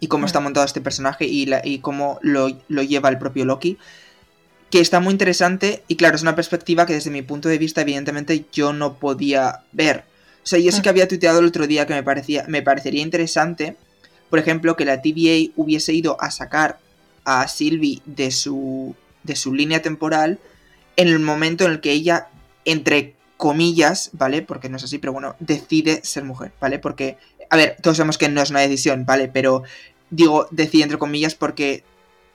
y 0.00 0.08
cómo 0.08 0.26
está 0.26 0.40
montado 0.40 0.66
este 0.66 0.80
personaje 0.80 1.24
y, 1.26 1.46
la- 1.46 1.62
y 1.64 1.78
cómo 1.78 2.18
lo, 2.22 2.50
lo 2.68 2.82
lleva 2.82 3.08
el 3.08 3.18
propio 3.18 3.44
Loki. 3.44 3.78
Que 4.70 4.80
está 4.80 4.98
muy 5.00 5.12
interesante 5.12 5.84
y 5.88 5.96
claro, 5.96 6.16
es 6.16 6.22
una 6.22 6.34
perspectiva 6.34 6.86
que 6.86 6.92
desde 6.94 7.10
mi 7.10 7.22
punto 7.22 7.48
de 7.48 7.58
vista 7.58 7.82
evidentemente 7.82 8.44
yo 8.52 8.72
no 8.72 8.94
podía 8.94 9.60
ver. 9.72 10.04
O 10.42 10.46
sea, 10.48 10.58
yo 10.58 10.70
sí 10.72 10.82
que 10.82 10.88
había 10.88 11.08
tuiteado 11.08 11.38
el 11.40 11.46
otro 11.46 11.66
día 11.66 11.86
que 11.86 11.94
me, 11.94 12.02
parecía, 12.02 12.44
me 12.48 12.62
parecería 12.62 13.02
interesante, 13.02 13.76
por 14.30 14.38
ejemplo, 14.38 14.76
que 14.76 14.84
la 14.84 15.00
TVA 15.02 15.52
hubiese 15.56 15.92
ido 15.92 16.20
a 16.20 16.30
sacar 16.30 16.78
a 17.24 17.46
Sylvie 17.48 18.00
de 18.06 18.30
su, 18.30 18.94
de 19.24 19.34
su 19.36 19.54
línea 19.54 19.82
temporal 19.82 20.38
en 20.96 21.08
el 21.08 21.18
momento 21.20 21.64
en 21.64 21.72
el 21.72 21.80
que 21.80 21.92
ella, 21.92 22.28
entre 22.64 23.14
comillas, 23.36 24.10
¿vale? 24.12 24.42
Porque 24.42 24.68
no 24.68 24.76
es 24.76 24.84
así, 24.84 24.98
pero 24.98 25.12
bueno, 25.12 25.36
decide 25.38 26.00
ser 26.04 26.24
mujer, 26.24 26.52
¿vale? 26.60 26.78
Porque, 26.78 27.18
a 27.50 27.56
ver, 27.56 27.76
todos 27.82 27.96
sabemos 27.96 28.18
que 28.18 28.28
no 28.28 28.42
es 28.42 28.50
una 28.50 28.60
decisión, 28.60 29.04
¿vale? 29.04 29.28
Pero 29.28 29.62
digo, 30.10 30.48
decide 30.50 30.84
entre 30.84 30.98
comillas 30.98 31.34
porque 31.34 31.84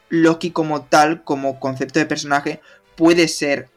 Loki 0.10 0.52
como 0.52 0.84
tal, 0.84 1.24
como 1.24 1.60
concepto 1.60 2.00
de 2.00 2.06
personaje, 2.06 2.62
puede 2.96 3.28
ser 3.28 3.70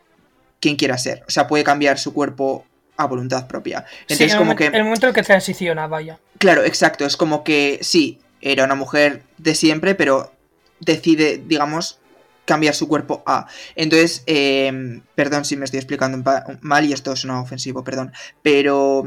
quien 0.60 0.76
quiera 0.76 0.98
ser. 0.98 1.22
O 1.26 1.30
sea, 1.30 1.46
puede 1.46 1.64
cambiar 1.64 1.98
su 1.98 2.12
cuerpo 2.12 2.66
a 2.96 3.06
voluntad 3.06 3.46
propia. 3.46 3.84
Entonces, 4.02 4.32
el, 4.32 4.38
como 4.38 4.52
momen- 4.52 4.56
que... 4.56 4.66
el 4.66 4.84
momento 4.84 5.06
en 5.06 5.10
el 5.10 5.14
que 5.14 5.22
transiciona, 5.22 5.86
vaya. 5.86 6.18
Claro, 6.38 6.64
exacto. 6.64 7.04
Es 7.04 7.16
como 7.16 7.44
que 7.44 7.78
sí, 7.82 8.18
era 8.40 8.64
una 8.64 8.74
mujer 8.74 9.22
de 9.38 9.54
siempre, 9.54 9.94
pero 9.94 10.32
decide, 10.80 11.42
digamos, 11.44 12.00
cambiar 12.44 12.74
su 12.74 12.88
cuerpo 12.88 13.22
a. 13.26 13.46
Entonces, 13.74 14.22
eh, 14.26 15.00
perdón 15.14 15.44
si 15.44 15.56
me 15.56 15.64
estoy 15.64 15.78
explicando 15.78 16.22
mal 16.60 16.84
y 16.84 16.92
esto 16.92 17.14
suena 17.16 17.40
ofensivo, 17.40 17.84
perdón. 17.84 18.12
Pero 18.42 19.04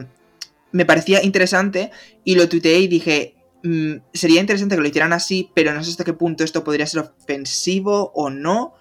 me 0.72 0.86
parecía 0.86 1.24
interesante 1.24 1.92
y 2.24 2.36
lo 2.36 2.50
tuiteé 2.50 2.80
y 2.80 2.88
dije. 2.88 3.36
mm, 3.64 3.96
sería 4.14 4.42
interesante 4.42 4.76
que 4.76 4.82
lo 4.82 4.88
hicieran 4.88 5.14
así, 5.14 5.52
pero 5.56 5.74
no 5.74 5.84
sé 5.84 5.92
hasta 5.92 6.04
qué 6.04 6.14
punto 6.14 6.44
esto 6.44 6.64
podría 6.64 6.86
ser 6.86 7.02
ofensivo 7.02 8.12
o 8.16 8.30
no. 8.30 8.74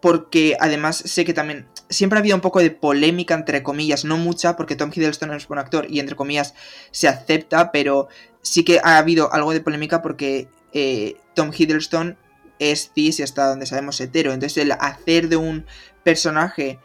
Porque 0.00 0.56
además 0.60 0.96
sé 0.96 1.24
que 1.24 1.34
también 1.34 1.66
siempre 1.90 2.18
ha 2.18 2.20
habido 2.20 2.36
un 2.36 2.40
poco 2.40 2.60
de 2.60 2.70
polémica, 2.70 3.34
entre 3.34 3.62
comillas, 3.62 4.04
no 4.04 4.16
mucha, 4.16 4.56
porque 4.56 4.76
Tom 4.76 4.90
Hiddleston 4.94 5.32
es 5.32 5.48
buen 5.48 5.58
actor 5.58 5.86
y 5.90 6.00
entre 6.00 6.16
comillas 6.16 6.54
se 6.90 7.08
acepta, 7.08 7.72
pero 7.72 8.08
sí 8.42 8.64
que 8.64 8.80
ha 8.82 8.98
habido 8.98 9.32
algo 9.32 9.52
de 9.52 9.60
polémica 9.60 10.02
porque 10.02 10.48
eh, 10.72 11.16
Tom 11.34 11.50
Hiddleston 11.56 12.16
es 12.58 12.90
cis 12.94 13.20
y 13.20 13.22
hasta 13.22 13.46
donde 13.48 13.66
sabemos 13.66 14.00
hetero. 14.00 14.32
Entonces 14.32 14.62
el 14.62 14.72
hacer 14.72 15.28
de 15.28 15.36
un 15.36 15.66
personaje 16.04 16.78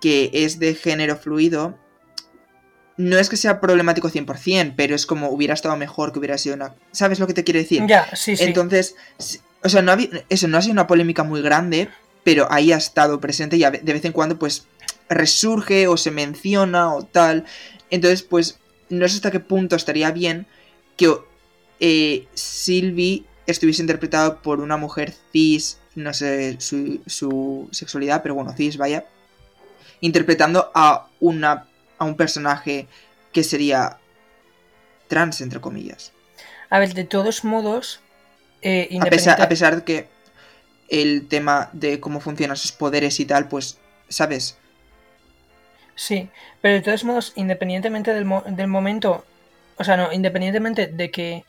que 0.00 0.30
es 0.32 0.58
de 0.58 0.74
género 0.74 1.16
fluido, 1.16 1.78
no 2.96 3.18
es 3.18 3.28
que 3.28 3.36
sea 3.36 3.60
problemático 3.60 4.08
100%, 4.08 4.74
pero 4.76 4.94
es 4.94 5.06
como 5.06 5.28
hubiera 5.30 5.54
estado 5.54 5.76
mejor 5.76 6.12
que 6.12 6.18
hubiera 6.20 6.38
sido 6.38 6.54
una... 6.54 6.74
¿Sabes 6.92 7.18
lo 7.18 7.26
que 7.26 7.34
te 7.34 7.42
quiero 7.42 7.58
decir? 7.60 7.82
Ya, 7.86 8.06
sí, 8.14 8.36
sí. 8.36 8.44
Entonces, 8.44 8.94
o 9.62 9.68
sea, 9.68 9.82
no 9.82 9.90
ha 9.92 9.96
habi- 9.96 10.24
eso 10.28 10.46
no 10.46 10.58
ha 10.58 10.62
sido 10.62 10.72
una 10.72 10.86
polémica 10.86 11.24
muy 11.24 11.42
grande, 11.42 11.88
pero 12.22 12.46
ahí 12.50 12.70
ha 12.72 12.76
estado 12.76 13.20
presente 13.20 13.56
y 13.56 13.60
de 13.60 13.92
vez 13.92 14.04
en 14.04 14.12
cuando 14.12 14.38
pues 14.38 14.66
resurge 15.08 15.88
o 15.88 15.96
se 15.96 16.10
menciona 16.10 16.92
o 16.94 17.02
tal. 17.04 17.44
Entonces, 17.90 18.22
pues 18.22 18.58
no 18.90 19.08
sé 19.08 19.16
hasta 19.16 19.30
qué 19.30 19.40
punto 19.40 19.74
estaría 19.76 20.10
bien 20.12 20.46
que 20.96 21.12
eh, 21.80 22.28
Sylvie 22.34 23.24
estuviese 23.46 23.82
interpretado 23.82 24.40
por 24.42 24.60
una 24.60 24.76
mujer 24.76 25.14
cis, 25.32 25.78
no 25.94 26.12
sé 26.14 26.56
su, 26.60 27.00
su 27.06 27.68
sexualidad, 27.72 28.22
pero 28.22 28.34
bueno, 28.34 28.52
cis, 28.56 28.76
vaya, 28.76 29.04
interpretando 30.00 30.70
a, 30.74 31.08
una, 31.20 31.66
a 31.98 32.04
un 32.04 32.16
personaje 32.16 32.86
que 33.32 33.44
sería 33.44 33.98
trans, 35.08 35.40
entre 35.40 35.60
comillas. 35.60 36.12
A 36.70 36.78
ver, 36.78 36.94
de 36.94 37.04
todos 37.04 37.44
modos, 37.44 38.00
eh, 38.62 38.88
A 39.00 39.04
pesar, 39.06 39.40
a 39.40 39.48
pesar 39.48 39.76
de 39.76 39.84
que 39.84 40.08
el 40.88 41.28
tema 41.28 41.70
de 41.72 42.00
cómo 42.00 42.20
funcionan 42.20 42.56
sus 42.56 42.72
poderes 42.72 43.20
y 43.20 43.24
tal, 43.24 43.48
pues, 43.48 43.78
¿sabes? 44.08 44.56
Sí, 45.96 46.28
pero 46.60 46.74
de 46.74 46.82
todos 46.82 47.04
modos, 47.04 47.32
independientemente 47.36 48.12
del, 48.12 48.24
mo- 48.24 48.42
del 48.46 48.66
momento, 48.66 49.24
o 49.76 49.84
sea, 49.84 49.96
no, 49.96 50.12
independientemente 50.12 50.88
de 50.88 51.10
que 51.10 51.44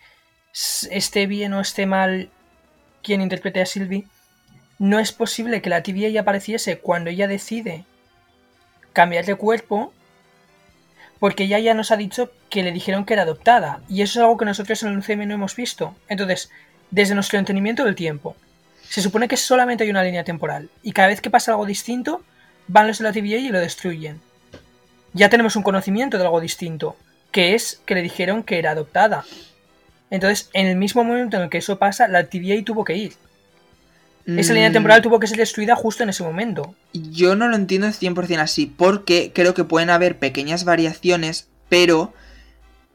esté 0.90 1.28
bien 1.28 1.54
o 1.54 1.62
esté 1.62 1.86
mal 1.86 2.30
quien 3.04 3.22
interprete 3.22 3.62
a 3.62 3.66
Sylvie, 3.66 4.08
no 4.80 5.00
es 5.00 5.12
posible 5.12 5.62
que 5.62 5.70
la 5.70 5.84
TVA 5.84 6.20
apareciese 6.22 6.80
cuando 6.80 7.10
ella 7.10 7.28
decide 7.28 7.86
cambiar 8.94 9.26
de 9.26 9.36
cuerpo, 9.36 9.94
porque 11.20 11.44
ella 11.44 11.60
ya 11.60 11.74
nos 11.74 11.92
ha 11.92 11.98
dicho 11.98 12.32
que 12.50 12.64
le 12.64 12.72
dijeron 12.72 13.06
que 13.06 13.14
era 13.14 13.24
adoptada, 13.24 13.82
y 13.90 14.02
eso 14.02 14.20
es 14.20 14.24
algo 14.24 14.38
que 14.38 14.46
nosotros 14.46 14.82
en 14.84 14.90
el 14.90 14.98
UCM 14.98 15.28
no 15.28 15.34
hemos 15.34 15.56
visto. 15.56 15.96
Entonces, 16.08 16.50
desde 16.92 17.16
nuestro 17.16 17.40
entendimiento 17.40 17.84
del 17.84 17.96
tiempo, 17.96 18.36
se 18.88 19.02
supone 19.02 19.28
que 19.28 19.38
solamente 19.38 19.84
hay 19.84 19.90
una 19.90 20.04
línea 20.04 20.24
temporal, 20.24 20.70
y 20.84 20.92
cada 20.92 21.10
vez 21.10 21.22
que 21.22 21.30
pasa 21.30 21.52
algo 21.52 21.66
distinto, 21.66 22.24
van 22.68 22.88
los 22.88 22.98
de 23.00 23.04
la 23.04 23.12
TVA 23.12 23.38
y 23.38 23.50
lo 23.50 23.60
destruyen. 23.60 24.22
Ya 25.14 25.30
tenemos 25.30 25.56
un 25.56 25.64
conocimiento 25.64 26.18
de 26.18 26.24
algo 26.24 26.42
distinto, 26.42 26.96
que 27.32 27.56
es 27.56 27.82
que 27.86 27.96
le 27.96 28.02
dijeron 28.02 28.44
que 28.44 28.60
era 28.60 28.72
adoptada. 28.72 29.26
Entonces, 30.10 30.50
en 30.54 30.68
el 30.68 30.76
mismo 30.78 31.04
momento 31.04 31.38
en 31.38 31.44
el 31.44 31.50
que 31.50 31.58
eso 31.58 31.78
pasa, 31.80 32.08
la 32.08 32.26
TVA 32.26 32.64
tuvo 32.64 32.84
que 32.86 32.96
ir. 32.96 33.14
Esa 34.26 34.54
línea 34.54 34.70
Mm, 34.70 34.74
temporal 34.74 35.02
tuvo 35.02 35.20
que 35.20 35.28
ser 35.28 35.38
destruida 35.38 35.76
justo 35.76 36.04
en 36.04 36.10
ese 36.10 36.24
momento. 36.24 36.74
Yo 36.94 37.36
no 37.36 37.48
lo 37.48 37.56
entiendo 37.56 37.88
100% 37.92 38.40
así, 38.42 38.66
porque 38.66 39.32
creo 39.34 39.54
que 39.54 39.64
pueden 39.64 39.90
haber 39.92 40.18
pequeñas 40.18 40.64
variaciones, 40.66 41.48
pero 41.70 42.14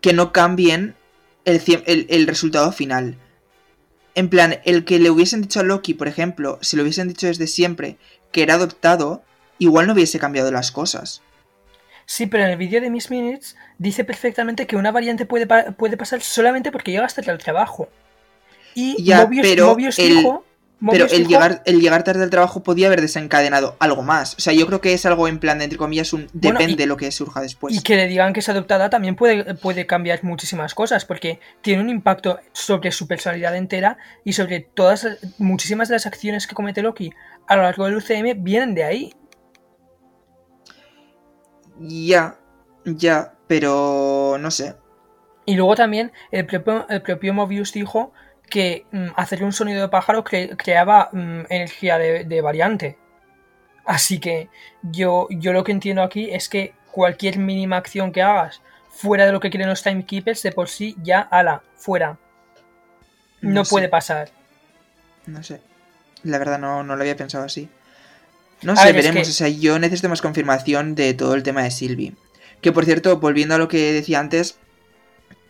que 0.01 0.13
no 0.13 0.33
cambien 0.33 0.95
el, 1.45 1.63
el- 1.87 2.07
el 2.11 2.27
resultado 2.27 2.73
final. 2.73 3.17
En 4.17 4.29
plan, 4.29 4.57
el 4.65 4.85
que 4.85 4.99
le 4.99 5.11
hubiesen 5.11 5.43
dicho 5.43 5.61
a 5.61 5.63
Loki, 5.63 5.95
por 5.95 6.09
ejemplo, 6.09 6.59
si 6.63 6.77
lo 6.77 6.83
hubiesen 6.83 7.09
dicho 7.09 7.27
desde 7.29 7.47
siempre 7.47 7.97
que 8.33 8.43
era 8.43 8.55
adoptado, 8.55 9.23
igual 9.59 9.87
no 9.87 9.93
hubiese 9.93 10.19
cambiado 10.19 10.51
las 10.51 10.73
cosas. 10.73 11.23
Sí, 12.07 12.27
pero 12.27 12.43
en 12.45 12.51
el 12.51 12.57
vídeo 12.57 12.81
de 12.81 12.91
Miss 12.91 13.09
Minutes 13.11 13.57
dice 13.81 14.05
perfectamente 14.05 14.67
que 14.67 14.77
una 14.77 14.93
variante 14.93 15.25
puede, 15.25 15.47
pa- 15.47 15.73
puede 15.73 15.97
pasar 15.97 16.21
solamente 16.21 16.71
porque 16.71 16.93
llega 16.93 17.07
hasta 17.07 17.23
el 17.23 17.39
trabajo. 17.39 17.89
Y 18.75 19.03
Ya, 19.03 19.23
Mobius, 19.25 19.47
pero 19.49 19.67
Mobius 19.69 19.99
el- 19.99 20.17
dijo... 20.17 20.45
Pero 20.91 21.05
el 21.05 21.11
dijo- 21.27 21.29
llegar, 21.29 21.63
el 21.67 21.79
llegar 21.81 22.05
tarde 22.05 22.23
al 22.25 22.31
trabajo 22.31 22.63
podía 22.63 22.87
haber 22.87 23.03
desencadenado 23.03 23.77
algo 23.81 24.03
más. 24.03 24.35
O 24.37 24.41
sea, 24.41 24.55
yo 24.55 24.67
creo 24.67 24.81
que 24.81 24.95
es 24.95 25.05
algo 25.05 25.29
en 25.29 25.39
plan 25.39 25.59
de, 25.59 25.65
entre 25.65 25.77
comillas, 25.79 26.15
un 26.15 26.29
Bueno, 26.33 26.59
depende 26.59 26.73
y- 26.73 26.77
de 26.77 26.87
lo 26.87 26.97
que 26.97 27.11
surja 27.11 27.43
después. 27.43 27.75
Y 27.75 27.83
que 27.83 27.97
le 27.97 28.07
digan 28.07 28.33
que 28.33 28.41
es 28.41 28.49
adoptada 28.49 28.89
también 28.89 29.15
puede, 29.15 29.55
puede 29.57 29.87
cambiar 29.87 30.25
muchísimas 30.25 30.75
cosas, 30.75 31.05
porque 31.05 31.39
tiene 31.61 31.83
un 31.83 31.91
impacto 31.91 32.41
sobre 32.53 32.93
su 32.93 33.07
personalidad 33.07 33.55
entera 33.57 33.99
y 34.25 34.33
sobre 34.33 34.61
todas, 34.61 35.07
muchísimas 35.37 35.89
de 35.89 35.97
las 35.97 36.07
acciones 36.07 36.47
que 36.47 36.55
comete 36.55 36.81
Loki 36.81 37.13
a 37.47 37.57
lo 37.57 37.63
largo 37.63 37.85
del 37.85 37.97
UCM 37.97 38.43
vienen 38.43 38.75
de 38.75 38.85
ahí. 38.85 39.15
Ya, 41.79 42.39
ya, 42.85 43.35
pero 43.51 44.37
no 44.39 44.53
sé. 44.53 44.77
Y 45.45 45.57
luego 45.57 45.75
también 45.75 46.13
el 46.31 46.47
propio, 46.47 46.87
el 46.89 47.03
propio 47.03 47.35
Mobius 47.35 47.73
dijo 47.73 48.13
que 48.49 48.87
mm, 48.93 49.09
hacer 49.17 49.43
un 49.43 49.53
sonido 49.53 49.81
de 49.83 49.89
pájaro 49.89 50.23
cre- 50.23 50.57
creaba 50.57 51.09
mm, 51.13 51.47
energía 51.49 51.99
de, 51.99 52.23
de 52.23 52.41
variante. 52.43 52.97
Así 53.85 54.21
que 54.21 54.49
yo, 54.85 55.27
yo 55.31 55.53
lo 55.53 55.65
que 55.65 55.73
entiendo 55.73 56.05
aquí 56.05 56.31
es 56.31 56.49
que 56.49 56.75
cualquier 56.93 57.39
mínima 57.39 57.77
acción 57.77 58.13
que 58.13 58.23
hagas 58.23 58.63
fuera 58.89 59.27
de 59.27 59.33
lo 59.33 59.41
que 59.41 59.51
quieren 59.51 59.69
los 59.69 59.83
timekeepers, 59.83 60.45
de 60.45 60.53
por 60.53 60.69
sí 60.69 60.95
ya, 61.03 61.19
ala, 61.21 61.63
fuera. 61.75 62.19
No, 63.41 63.51
No 63.51 63.65
sé. 63.65 63.71
puede 63.71 63.89
pasar. 63.89 64.31
No 65.27 65.43
sé. 65.43 65.61
La 66.23 66.39
verdad 66.39 66.61
no, 66.61 66.85
no 66.85 66.95
lo 66.95 67.03
había 67.03 67.17
pensado 67.17 67.43
así. 67.45 67.69
No 68.63 68.75
A 68.75 68.77
sé, 68.77 68.87
ver, 68.93 68.97
es 68.99 69.03
veremos. 69.07 69.27
que- 69.27 69.31
O 69.31 69.35
sea, 69.35 69.49
yo 69.49 69.77
necesito 69.81 70.09
más 70.09 70.23
confirmación 70.23 70.95
de 70.95 71.15
todo 71.15 71.35
el 71.35 71.43
tema 71.43 71.65
de 71.65 71.73
Sylvie. 71.73 72.15
Que 72.61 72.73
por 72.73 72.85
cierto, 72.85 73.19
volviendo 73.19 73.55
a 73.55 73.59
lo 73.59 73.69
que 73.69 73.93
decía 73.93 74.21
antes, 74.21 74.59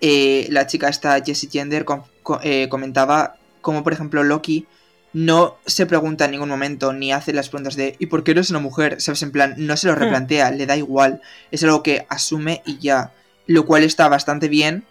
eh, 0.00 0.46
la 0.50 0.66
chica 0.66 0.88
esta, 0.88 1.20
Jessie 1.22 1.50
Gender, 1.50 1.84
com- 1.84 2.04
eh, 2.42 2.68
comentaba 2.68 3.36
como, 3.60 3.82
por 3.82 3.92
ejemplo, 3.92 4.22
Loki 4.22 4.66
no 5.12 5.56
se 5.66 5.86
pregunta 5.86 6.24
en 6.24 6.30
ningún 6.30 6.48
momento 6.48 6.92
ni 6.92 7.12
hace 7.12 7.32
las 7.32 7.48
preguntas 7.48 7.74
de 7.74 7.96
¿y 7.98 8.06
por 8.06 8.22
qué 8.22 8.30
eres 8.30 8.50
una 8.50 8.60
mujer? 8.60 9.00
¿Sabes? 9.00 9.22
En 9.22 9.32
plan, 9.32 9.54
no 9.58 9.76
se 9.76 9.88
lo 9.88 9.96
replantea, 9.96 10.52
le 10.52 10.66
da 10.66 10.76
igual. 10.76 11.20
Es 11.50 11.64
algo 11.64 11.82
que 11.82 12.06
asume 12.08 12.62
y 12.64 12.78
ya. 12.78 13.12
Lo 13.46 13.66
cual 13.66 13.82
está 13.82 14.08
bastante 14.08 14.48
bien 14.48 14.84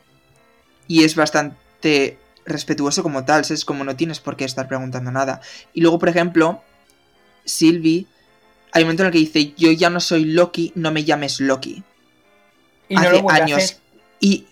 y 0.88 1.06
es 1.06 1.16
bastante 1.16 2.18
respetuoso 2.46 3.02
como 3.02 3.24
tal, 3.24 3.46
¿sabes? 3.46 3.64
Como 3.64 3.86
no 3.86 3.96
tienes 3.96 4.20
por 4.20 4.36
qué 4.36 4.44
estar 4.44 4.68
preguntando 4.68 5.10
nada. 5.10 5.40
Y 5.74 5.80
luego, 5.82 6.00
por 6.00 6.10
ejemplo, 6.10 6.62
Sylvie, 7.46 8.06
hay 8.74 8.84
un 8.84 8.88
momento 8.88 9.04
en 9.04 9.08
el 9.08 9.14
que 9.14 9.20
dice, 9.20 9.54
yo 9.56 9.72
ya 9.72 9.90
no 9.90 10.02
soy 10.02 10.26
Loki, 10.26 10.74
no 10.76 10.92
me 10.92 11.06
llames 11.06 11.40
Loki. 11.40 11.84
Y 12.90 12.96
no 12.96 13.02
hace 13.02 13.22
lo 13.22 13.30
años. 13.30 13.78
Y, 14.22 14.46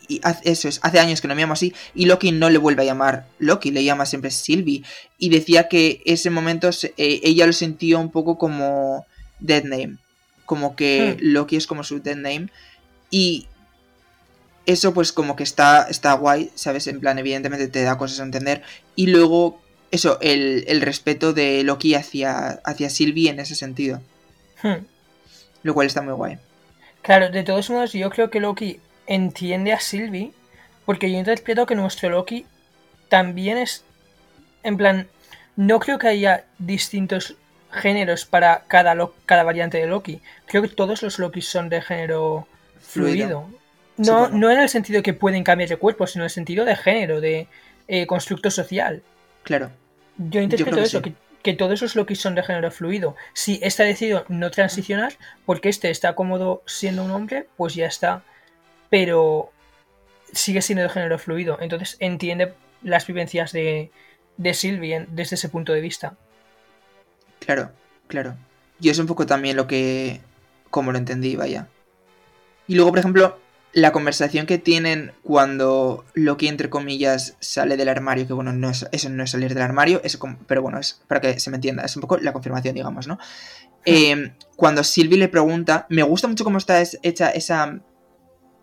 eso 0.44 0.70
es, 0.70 0.80
hace 0.82 1.00
años 1.00 1.20
que 1.20 1.28
no 1.28 1.36
me 1.36 1.42
llamo 1.42 1.52
así. 1.54 1.74
Y 1.94 2.06
Loki 2.06 2.32
no 2.32 2.50
le 2.50 2.58
vuelve 2.58 2.84
a 2.84 2.86
llamar 2.86 3.28
Loki, 3.38 3.72
le 3.72 3.84
llama 3.84 4.06
siempre 4.06 4.32
Sylvie. 4.32 4.84
Y 5.18 5.28
decía 5.30 5.68
que 5.68 6.02
ese 6.06 6.30
momento 6.30 6.72
se- 6.72 6.94
eh, 6.96 7.20
ella 7.24 7.46
lo 7.46 7.52
sentía 7.52 7.98
un 7.98 8.10
poco 8.10 8.38
como 8.38 9.06
Dead 9.40 9.64
Name. 9.66 9.98
Como 10.46 10.78
que 10.78 11.18
Hmm. 11.20 11.34
Loki 11.34 11.58
es 11.58 11.68
como 11.68 11.84
su 11.84 12.00
Dead 12.02 12.16
Name. 12.16 12.48
Y 13.12 13.48
eso 14.66 14.94
pues 14.94 15.12
como 15.12 15.36
que 15.36 15.44
está, 15.44 15.88
está 15.90 16.14
guay, 16.14 16.50
¿sabes? 16.56 16.88
En 16.88 17.00
plan, 17.02 17.20
evidentemente 17.20 17.68
te 17.68 17.84
da 17.84 17.98
cosas 17.98 18.22
a 18.22 18.24
entender. 18.24 18.64
Y 18.96 19.08
luego, 19.08 19.62
eso, 19.92 20.18
el, 20.22 20.64
el 20.68 20.80
respeto 20.82 21.34
de 21.34 21.64
Loki 21.64 21.94
hacia, 21.94 22.62
hacia 22.64 22.90
Sylvie 22.90 23.30
en 23.30 23.40
ese 23.42 23.56
sentido. 23.56 24.02
Hmm. 24.64 24.86
Lo 25.64 25.74
cual 25.74 25.88
está 25.88 26.02
muy 26.02 26.14
guay. 26.14 26.38
Claro, 27.08 27.30
de 27.30 27.44
todos 27.44 27.70
modos, 27.70 27.94
yo 27.94 28.10
creo 28.10 28.30
que 28.30 28.42
Loki 28.42 28.82
entiende 29.08 29.72
a 29.72 29.80
Sylvie, 29.80 30.34
porque 30.86 31.10
yo 31.10 31.18
interpreto 31.18 31.66
que 31.66 31.74
nuestro 31.74 32.10
Loki 32.10 32.46
también 33.08 33.58
es. 33.58 33.86
En 34.62 34.76
plan, 34.76 35.08
no 35.56 35.80
creo 35.80 36.00
que 36.00 36.10
haya 36.10 36.44
distintos 36.58 37.36
géneros 37.72 38.26
para 38.26 38.66
cada, 38.68 38.94
lo- 38.94 39.16
cada 39.26 39.44
variante 39.44 39.78
de 39.78 39.88
Loki. 39.88 40.20
Creo 40.48 40.62
que 40.62 40.68
todos 40.68 41.02
los 41.02 41.18
Lokis 41.18 41.48
son 41.48 41.70
de 41.70 41.82
género 41.82 42.46
fluido. 42.82 43.50
No, 43.96 44.28
no 44.28 44.52
en 44.52 44.60
el 44.60 44.68
sentido 44.68 45.02
que 45.02 45.14
pueden 45.14 45.46
cambiar 45.46 45.70
de 45.70 45.78
cuerpo, 45.78 46.08
sino 46.08 46.24
en 46.24 46.26
el 46.26 46.30
sentido 46.32 46.66
de 46.66 46.76
género, 46.76 47.22
de 47.22 47.48
eh, 47.88 48.06
constructo 48.06 48.52
social. 48.52 49.02
Claro. 49.44 49.72
Yo 50.18 50.42
interpreto 50.42 50.76
que 50.76 50.84
eso, 50.84 50.98
sí. 50.98 51.04
que, 51.04 51.14
que 51.44 51.54
todos 51.54 51.74
esos 51.74 51.96
Lokis 51.96 52.20
son 52.20 52.36
de 52.36 52.44
género 52.44 52.72
fluido. 52.72 53.16
Si 53.34 53.60
está 53.62 53.84
decidido 53.84 54.26
no 54.28 54.52
transicionar, 54.52 55.14
porque 55.46 55.70
este 55.70 55.90
está 55.90 56.16
cómodo 56.16 56.64
siendo 56.66 57.04
un 57.04 57.12
hombre, 57.12 57.48
pues 57.56 57.76
ya 57.76 57.86
está. 57.86 58.24
Pero 58.90 59.52
sigue 60.34 60.62
siendo 60.62 60.84
de 60.84 60.90
género 60.90 61.20
fluido. 61.20 61.58
Entonces 61.62 61.98
entiende 62.00 62.54
las 62.84 63.08
vivencias 63.08 63.52
de, 63.52 63.92
de 64.38 64.54
Sylvie 64.54 65.06
desde 65.10 65.36
ese 65.36 65.50
punto 65.50 65.74
de 65.74 65.82
vista. 65.82 66.16
Claro, 67.40 67.72
claro. 68.08 68.36
Yo 68.80 68.92
es 68.92 69.00
un 69.00 69.08
poco 69.08 69.26
también 69.26 69.56
lo 69.56 69.68
que... 69.68 70.22
como 70.70 70.92
lo 70.92 70.98
entendí, 70.98 71.36
vaya. 71.36 71.68
Y 72.68 72.76
luego, 72.76 72.92
por 72.92 73.00
ejemplo, 73.00 73.40
la 73.78 73.92
conversación 73.92 74.48
que 74.48 74.58
tienen 74.58 75.12
cuando 75.22 76.04
Loki, 76.16 76.48
entre 76.48 76.68
comillas, 76.68 77.38
sale 77.42 77.78
del 77.78 77.90
armario, 77.90 78.26
que 78.26 78.34
bueno, 78.34 78.52
no 78.52 78.72
es, 78.72 78.88
eso 78.92 79.08
no 79.12 79.24
es 79.24 79.30
salir 79.30 79.54
del 79.54 79.62
armario, 79.62 80.02
es 80.04 80.18
como- 80.18 80.40
pero 80.48 80.64
bueno, 80.64 80.80
es 80.80 81.00
para 81.08 81.22
que 81.22 81.40
se 81.40 81.52
me 81.52 81.58
entienda, 81.58 81.84
es 81.84 81.96
un 81.96 82.02
poco 82.02 82.18
la 82.18 82.34
confirmación, 82.34 82.74
digamos, 82.74 83.06
¿no? 83.06 83.20
Eh, 83.86 84.34
cuando 84.56 84.84
Sylvie 84.84 85.20
le 85.20 85.28
pregunta, 85.28 85.86
me 85.90 86.02
gusta 86.02 86.28
mucho 86.28 86.44
cómo 86.44 86.58
está 86.58 86.82
es- 86.82 86.98
hecha 87.04 87.30
esa, 87.30 87.80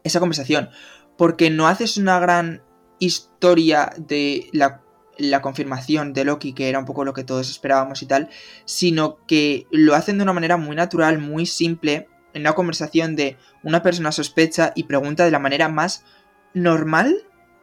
esa 0.03 0.19
conversación, 0.19 0.71
porque 1.17 1.49
no 1.49 1.69
haces 1.69 1.97
una 1.97 2.19
gran 2.19 2.63
historia 2.99 3.93
de 3.97 4.49
la 4.53 4.81
la 5.17 5.41
confirmación 5.43 6.13
de 6.13 6.25
Loki, 6.25 6.55
que 6.55 6.69
era 6.69 6.81
un 6.81 6.87
poco 6.87 7.05
lo 7.05 7.13
que 7.13 7.23
todos 7.23 7.49
esperábamos 7.49 8.03
y 8.03 8.07
tal, 8.07 8.31
sino 8.65 9.25
que 9.29 9.69
lo 9.71 9.95
hacen 9.95 10.17
de 10.19 10.25
una 10.25 10.33
manera 10.33 10.57
muy 10.57 10.75
natural, 10.75 11.21
muy 11.21 11.47
simple, 11.47 12.09
en 12.35 12.43
una 12.43 12.53
conversación 12.53 13.17
de 13.17 13.37
una 13.63 13.83
persona 13.83 14.13
sospecha 14.13 14.73
y 14.75 14.85
pregunta 14.85 15.25
de 15.25 15.31
la 15.31 15.39
manera 15.39 15.69
más 15.69 16.05
normal 16.53 17.17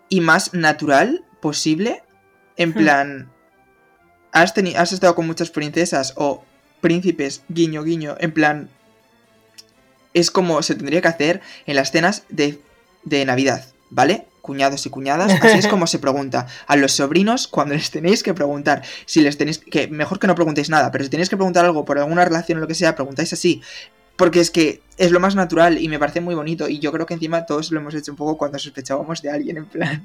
y 0.09 0.21
más 0.21 0.53
natural 0.53 1.23
posible. 1.41 2.03
En 2.57 2.69
Hmm. 2.69 2.73
plan, 2.73 3.31
¿has, 4.31 4.53
has 4.77 4.91
estado 4.91 5.15
con 5.15 5.27
muchas 5.27 5.51
princesas 5.51 6.13
o 6.15 6.43
príncipes, 6.81 7.43
guiño, 7.49 7.83
guiño, 7.83 8.15
en 8.19 8.31
plan... 8.33 8.69
Es 10.13 10.29
como 10.29 10.61
se 10.61 10.75
tendría 10.75 11.01
que 11.01 11.07
hacer 11.07 11.41
en 11.65 11.77
las 11.77 11.91
cenas 11.91 12.23
de, 12.27 12.61
de 13.03 13.23
Navidad, 13.23 13.65
¿vale? 13.89 14.27
Cuñados 14.41 14.85
y 14.85 14.89
cuñadas, 14.89 15.31
así 15.41 15.57
es 15.57 15.67
como 15.67 15.87
se 15.87 15.99
pregunta. 16.05 16.47
A 16.67 16.75
los 16.75 16.91
sobrinos, 16.91 17.47
cuando 17.47 17.75
les 17.75 17.91
tenéis 17.91 18.21
que 18.21 18.33
preguntar, 18.33 18.83
si 19.05 19.21
les 19.21 19.37
tenéis 19.37 19.59
que, 19.59 19.87
mejor 19.87 20.19
que 20.19 20.27
no 20.27 20.35
preguntéis 20.35 20.69
nada, 20.69 20.91
pero 20.91 21.05
si 21.05 21.09
tenéis 21.09 21.29
que 21.29 21.37
preguntar 21.37 21.63
algo 21.63 21.85
por 21.85 21.97
alguna 21.97 22.25
relación 22.25 22.57
o 22.57 22.61
lo 22.61 22.67
que 22.67 22.75
sea, 22.75 22.93
preguntáis 22.93 23.31
así. 23.31 23.61
Porque 24.21 24.39
es 24.39 24.51
que 24.51 24.83
es 24.97 25.09
lo 25.09 25.19
más 25.19 25.33
natural 25.33 25.79
y 25.79 25.89
me 25.89 25.97
parece 25.97 26.21
muy 26.21 26.35
bonito. 26.35 26.69
Y 26.69 26.77
yo 26.77 26.91
creo 26.91 27.07
que 27.07 27.15
encima 27.15 27.47
todos 27.47 27.71
lo 27.71 27.79
hemos 27.79 27.95
hecho 27.95 28.11
un 28.11 28.17
poco 28.17 28.37
cuando 28.37 28.59
sospechábamos 28.59 29.23
de 29.23 29.31
alguien, 29.31 29.57
en 29.57 29.65
plan. 29.65 30.03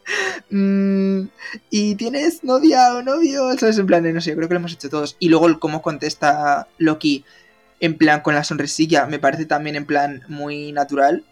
"Mm, 0.48 1.28
¿Y 1.68 1.94
tienes 1.96 2.42
novia 2.44 2.94
o 2.94 3.02
novio? 3.02 3.52
¿Sabes? 3.58 3.76
En 3.76 3.84
plan, 3.86 4.02
de, 4.02 4.14
no 4.14 4.22
sé, 4.22 4.30
yo 4.30 4.36
creo 4.36 4.48
que 4.48 4.54
lo 4.54 4.60
hemos 4.60 4.72
hecho 4.72 4.88
todos. 4.88 5.16
Y 5.18 5.28
luego 5.28 5.48
el 5.48 5.58
cómo 5.58 5.82
contesta 5.82 6.66
Loki, 6.78 7.26
en 7.80 7.98
plan, 7.98 8.22
con 8.22 8.34
la 8.34 8.42
sonrisilla, 8.42 9.04
me 9.04 9.18
parece 9.18 9.44
también 9.44 9.76
en 9.76 9.84
plan 9.84 10.22
muy 10.28 10.72
natural. 10.72 11.24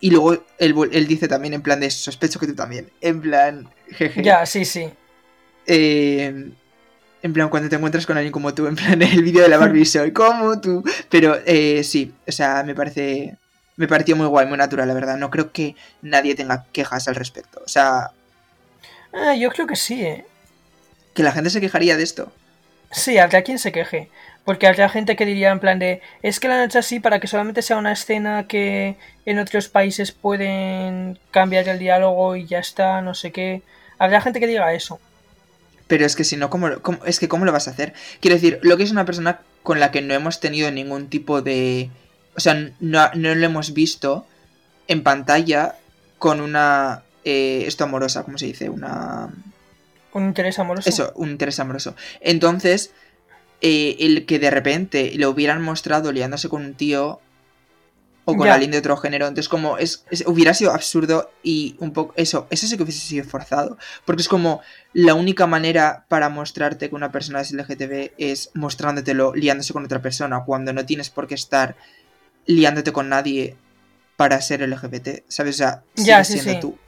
Y 0.00 0.12
luego 0.12 0.32
él, 0.56 0.74
él 0.92 1.06
dice 1.06 1.28
también 1.28 1.52
en 1.52 1.60
plan 1.60 1.78
de 1.78 1.90
sospecho 1.90 2.40
que 2.40 2.46
tú 2.46 2.54
también. 2.54 2.88
En 3.02 3.20
plan, 3.20 3.68
jeje. 3.90 4.22
Ya, 4.22 4.46
sí, 4.46 4.64
sí. 4.64 4.88
Eh, 5.66 6.52
en 7.24 7.32
plan, 7.32 7.48
cuando 7.48 7.70
te 7.70 7.76
encuentras 7.76 8.04
con 8.06 8.18
alguien 8.18 8.32
como 8.32 8.52
tú, 8.54 8.66
en 8.66 8.76
plan, 8.76 9.00
el 9.02 9.22
vídeo 9.22 9.42
de 9.42 9.48
la 9.48 9.56
Barbie 9.56 9.86
soy 9.86 10.12
como 10.12 10.60
tú. 10.60 10.84
Pero 11.08 11.38
eh, 11.46 11.82
sí, 11.82 12.12
o 12.28 12.32
sea, 12.32 12.62
me 12.62 12.74
parece. 12.74 13.36
Me 13.76 13.88
pareció 13.88 14.14
muy 14.14 14.26
guay, 14.26 14.46
muy 14.46 14.58
natural, 14.58 14.86
la 14.86 14.94
verdad. 14.94 15.16
No 15.16 15.30
creo 15.30 15.50
que 15.50 15.74
nadie 16.02 16.34
tenga 16.36 16.66
quejas 16.70 17.08
al 17.08 17.16
respecto. 17.16 17.60
O 17.64 17.68
sea, 17.68 18.10
Ah, 19.12 19.34
yo 19.34 19.48
creo 19.50 19.66
que 19.66 19.76
sí, 19.76 20.04
¿eh? 20.04 20.26
que 21.14 21.22
la 21.22 21.32
gente 21.32 21.48
se 21.50 21.60
quejaría 21.60 21.96
de 21.96 22.02
esto. 22.02 22.32
Sí, 22.90 23.16
habrá 23.18 23.42
quien 23.42 23.58
se 23.58 23.72
queje. 23.72 24.10
Porque 24.44 24.66
habrá 24.66 24.88
gente 24.90 25.16
que 25.16 25.24
diría 25.24 25.50
en 25.52 25.60
plan 25.60 25.78
de, 25.78 26.02
es 26.22 26.38
que 26.38 26.48
la 26.48 26.56
han 26.56 26.64
hecho 26.64 26.78
así 26.80 27.00
para 27.00 27.18
que 27.20 27.26
solamente 27.28 27.62
sea 27.62 27.78
una 27.78 27.92
escena 27.92 28.46
que 28.46 28.96
en 29.24 29.38
otros 29.38 29.68
países 29.68 30.12
pueden 30.12 31.18
cambiar 31.30 31.66
el 31.68 31.78
diálogo 31.78 32.36
y 32.36 32.46
ya 32.46 32.58
está, 32.58 33.00
no 33.00 33.14
sé 33.14 33.32
qué. 33.32 33.62
Habrá 33.98 34.20
gente 34.20 34.40
que 34.40 34.46
diga 34.46 34.74
eso. 34.74 35.00
Pero 35.94 36.06
es 36.06 36.16
que 36.16 36.24
si 36.24 36.36
no, 36.36 36.50
¿cómo, 36.50 36.80
cómo- 36.82 36.98
es 37.06 37.20
que 37.20 37.28
¿cómo 37.28 37.44
lo 37.44 37.52
vas 37.52 37.68
a 37.68 37.70
hacer? 37.70 37.94
Quiero 38.18 38.34
decir, 38.34 38.58
lo 38.62 38.76
que 38.76 38.82
es 38.82 38.90
una 38.90 39.04
persona 39.04 39.38
con 39.62 39.78
la 39.78 39.92
que 39.92 40.02
no 40.02 40.12
hemos 40.12 40.40
tenido 40.40 40.68
ningún 40.72 41.06
tipo 41.08 41.40
de... 41.40 41.88
O 42.36 42.40
sea, 42.40 42.54
no, 42.80 43.10
no 43.14 43.32
lo 43.36 43.46
hemos 43.46 43.74
visto 43.74 44.26
en 44.88 45.04
pantalla 45.04 45.76
con 46.18 46.40
una... 46.40 47.04
eh, 47.22 47.62
esto 47.68 47.84
amorosa, 47.84 48.24
¿cómo 48.24 48.38
se 48.38 48.46
dice? 48.46 48.70
Una... 48.70 49.28
Un 50.12 50.24
interés 50.24 50.58
amoroso. 50.58 50.88
Eso, 50.88 51.12
un 51.14 51.30
interés 51.30 51.60
amoroso. 51.60 51.94
Entonces, 52.20 52.90
eh, 53.60 53.94
el 54.00 54.26
que 54.26 54.40
de 54.40 54.50
repente 54.50 55.12
le 55.14 55.28
hubieran 55.28 55.62
mostrado 55.62 56.10
liándose 56.10 56.48
con 56.48 56.64
un 56.64 56.74
tío 56.74 57.20
o 58.26 58.34
con 58.36 58.46
Ya. 58.46 58.54
alguien 58.54 58.70
de 58.70 58.78
otro 58.78 58.96
género, 58.96 59.26
entonces 59.26 59.48
como 59.48 59.76
es, 59.78 60.04
es- 60.10 60.24
hubiera 60.26 60.54
sido 60.54 60.72
absurdo 60.72 61.30
y 61.42 61.76
un 61.78 61.92
poco 61.92 62.14
eso, 62.16 62.46
eso 62.50 62.66
sí 62.66 62.76
que 62.76 62.82
hubiese 62.82 63.00
sido 63.00 63.24
forzado, 63.24 63.76
porque 64.06 64.22
es 64.22 64.28
como 64.28 64.62
la 64.94 65.14
única 65.14 65.46
manera 65.46 66.06
para 66.08 66.28
mostrarte 66.30 66.88
que 66.88 66.94
una 66.94 67.12
persona 67.12 67.40
es 67.42 67.52
LGTB 67.52 68.12
es 68.16 68.50
mostrándotelo 68.54 69.34
liándose 69.34 69.72
con 69.74 69.84
otra 69.84 70.00
persona, 70.00 70.42
cuando 70.44 70.72
no 70.72 70.86
tienes 70.86 71.10
por 71.10 71.26
qué 71.26 71.34
estar 71.34 71.76
liándote 72.46 72.92
con 72.92 73.08
nadie 73.08 73.56
para 74.16 74.40
ser 74.40 74.62
LGBT, 74.62 75.24
¿sabes? 75.28 75.56
O 75.56 75.58
sea, 75.58 75.82
Ya, 75.96 76.22
sí, 76.24 76.34
siendo 76.34 76.52
sí. 76.52 76.60
tú. 76.60 76.78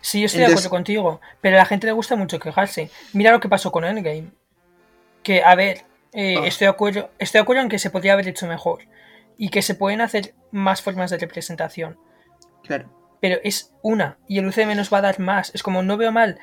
Sí, 0.00 0.20
yo 0.20 0.26
estoy 0.26 0.40
Entonces- 0.42 0.62
de 0.62 0.68
acuerdo 0.68 0.70
contigo, 0.70 1.20
pero 1.40 1.56
a 1.56 1.58
la 1.58 1.66
gente 1.66 1.86
le 1.86 1.92
gusta 1.92 2.14
mucho 2.16 2.38
quejarse. 2.38 2.88
Mira 3.12 3.32
lo 3.32 3.40
que 3.40 3.48
pasó 3.48 3.72
con 3.72 3.84
Endgame. 3.84 4.30
Que, 5.24 5.42
a 5.42 5.54
ver, 5.56 5.82
eh, 6.12 6.36
Ah. 6.38 6.46
estoy, 6.46 6.66
de 6.66 6.70
acuerdo, 6.70 7.10
estoy 7.18 7.40
de 7.40 7.42
acuerdo 7.42 7.62
en 7.62 7.68
que 7.68 7.78
se 7.78 7.90
podría 7.90 8.12
haber 8.12 8.28
hecho 8.28 8.46
mejor 8.46 8.80
y 9.38 9.48
que 9.50 9.62
se 9.62 9.74
pueden 9.74 10.00
hacer 10.02 10.34
más 10.50 10.82
formas 10.82 11.10
de 11.10 11.16
representación. 11.18 11.98
Claro. 12.64 12.92
Pero 13.20 13.38
es 13.44 13.72
una 13.82 14.18
y 14.28 14.38
el 14.38 14.46
UCM 14.46 14.74
nos 14.76 14.92
va 14.92 14.98
a 14.98 15.02
dar 15.02 15.18
más. 15.20 15.50
Es 15.54 15.62
como, 15.62 15.82
no 15.82 15.96
veo 15.96 16.12
mal. 16.12 16.38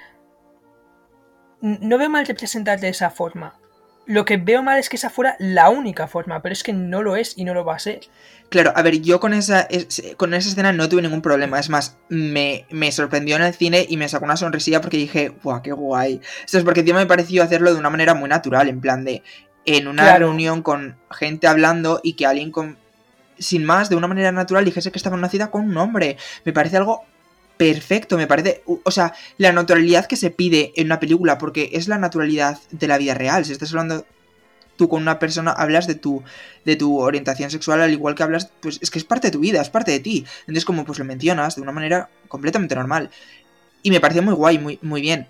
No 1.61 1.97
veo 1.97 2.09
mal 2.09 2.25
representar 2.25 2.79
de 2.79 2.89
esa 2.89 3.09
forma. 3.09 3.59
Lo 4.07 4.23
que 4.23 4.37
veo 4.37 4.61
mal 4.61 4.77
es 4.77 4.87
que 4.87 4.97
esa 4.97 5.09
fuera 5.09 5.35
la 5.39 5.69
única 5.69 6.07
forma, 6.07 6.41
pero 6.43 6.53
es 6.53 6.61
que 6.61 6.73
no 6.73 7.01
lo 7.01 7.15
es 7.15 7.35
y 7.37 7.43
no 7.43 7.55
lo 7.55 7.65
va 7.65 7.75
a 7.75 7.79
ser. 7.79 8.01
Claro, 8.49 8.71
a 8.75 8.81
ver, 8.83 9.01
yo 9.01 9.19
con 9.19 9.33
esa, 9.33 9.61
es- 9.61 10.13
con 10.15 10.35
esa 10.35 10.49
escena 10.49 10.71
no 10.73 10.87
tuve 10.87 11.01
ningún 11.01 11.23
problema. 11.23 11.59
Es 11.59 11.69
más, 11.69 11.97
me, 12.09 12.67
me 12.69 12.91
sorprendió 12.91 13.35
en 13.35 13.41
el 13.41 13.53
cine 13.55 13.83
y 13.89 13.97
me 13.97 14.07
sacó 14.07 14.25
una 14.25 14.37
sonrisilla 14.37 14.79
porque 14.79 14.97
dije, 14.97 15.29
¡guau, 15.43 15.61
qué 15.63 15.71
guay! 15.71 16.21
Eso 16.45 16.59
es 16.59 16.63
porque 16.63 16.81
encima 16.81 16.99
me 16.99 17.07
pareció 17.07 17.41
hacerlo 17.41 17.73
de 17.73 17.79
una 17.79 17.89
manera 17.89 18.13
muy 18.13 18.29
natural, 18.29 18.69
en 18.69 18.79
plan 18.79 19.03
de, 19.05 19.23
en 19.65 19.87
una 19.87 20.03
Claro. 20.03 20.27
reunión 20.27 20.61
con 20.61 20.99
gente 21.09 21.47
hablando 21.47 21.99
y 22.03 22.13
que 22.13 22.27
alguien 22.27 22.51
con, 22.51 22.77
sin 23.37 23.65
más, 23.65 23.89
de 23.89 23.95
una 23.95 24.07
manera 24.07 24.31
natural, 24.31 24.65
dijese 24.65 24.91
que 24.91 24.97
estaba 24.97 25.15
en 25.15 25.19
una 25.19 25.29
cita 25.29 25.51
con 25.51 25.69
un 25.69 25.77
hombre. 25.77 26.17
Me 26.43 26.53
parece 26.53 26.77
algo 26.77 27.03
perfecto, 27.57 28.17
me 28.17 28.27
parece, 28.27 28.63
o 28.65 28.91
sea, 28.91 29.13
la 29.37 29.51
naturalidad 29.51 30.07
que 30.07 30.15
se 30.15 30.29
pide 30.29 30.73
en 30.75 30.87
una 30.87 30.99
película, 30.99 31.37
porque 31.37 31.69
es 31.73 31.87
la 31.87 31.97
naturalidad 31.97 32.59
de 32.71 32.87
la 32.87 32.97
vida 32.97 33.13
real. 33.13 33.45
Si 33.45 33.51
estás 33.51 33.71
hablando 33.71 34.05
tú 34.75 34.89
con 34.89 35.01
una 35.01 35.19
persona, 35.19 35.51
hablas 35.51 35.87
de 35.87 35.95
tu, 35.95 36.23
de 36.65 36.75
tu 36.75 36.99
orientación 36.99 37.49
sexual, 37.49 37.81
al 37.81 37.91
igual 37.91 38.15
que 38.15 38.23
hablas, 38.23 38.51
pues 38.59 38.79
es 38.81 38.91
que 38.91 38.99
es 38.99 39.05
parte 39.05 39.27
de 39.27 39.31
tu 39.31 39.39
vida, 39.39 39.61
es 39.61 39.69
parte 39.69 39.91
de 39.91 39.99
ti. 39.99 40.25
Entonces, 40.41 40.65
como 40.65 40.85
pues 40.85 40.99
lo 40.99 41.05
mencionas 41.05 41.55
de 41.55 41.61
una 41.61 41.71
manera 41.71 42.09
completamente 42.27 42.75
normal. 42.75 43.09
Y 43.83 43.91
me 43.91 43.99
pareció 43.99 44.23
muy 44.23 44.33
guay, 44.33 44.59
muy, 44.59 44.79
muy 44.81 45.01
bien. 45.01 45.27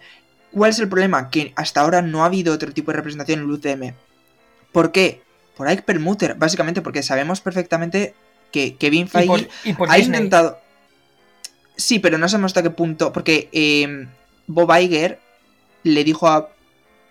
¿Cuál 0.51 0.71
es 0.71 0.79
el 0.79 0.87
problema? 0.87 1.29
Que 1.29 1.53
hasta 1.55 1.81
ahora 1.81 2.01
no 2.01 2.23
ha 2.23 2.27
habido 2.27 2.53
otro 2.53 2.71
tipo 2.71 2.91
de 2.91 2.97
representación 2.97 3.39
en 3.39 3.45
el 3.45 3.51
UCM. 3.51 3.93
¿Por 4.71 4.91
qué? 4.91 5.21
Por 5.55 5.67
Ike 5.67 5.83
Perlmutter, 5.83 6.35
básicamente 6.35 6.81
porque 6.81 7.03
sabemos 7.03 7.41
perfectamente 7.41 8.13
que 8.51 8.75
Kevin 8.75 9.05
Y 9.05 9.09
Feige 9.09 9.27
por, 9.27 9.47
y 9.63 9.73
por 9.73 9.89
ha 9.91 9.95
Disney. 9.95 10.17
intentado. 10.17 10.59
Sí, 11.75 11.99
pero 11.99 12.17
no 12.17 12.27
sabemos 12.29 12.49
hasta 12.49 12.63
qué 12.63 12.69
punto. 12.69 13.11
Porque 13.11 13.49
eh, 13.51 14.07
Bob 14.47 14.71
Iger 14.77 15.19
le 15.83 16.03
dijo 16.03 16.27
a 16.27 16.49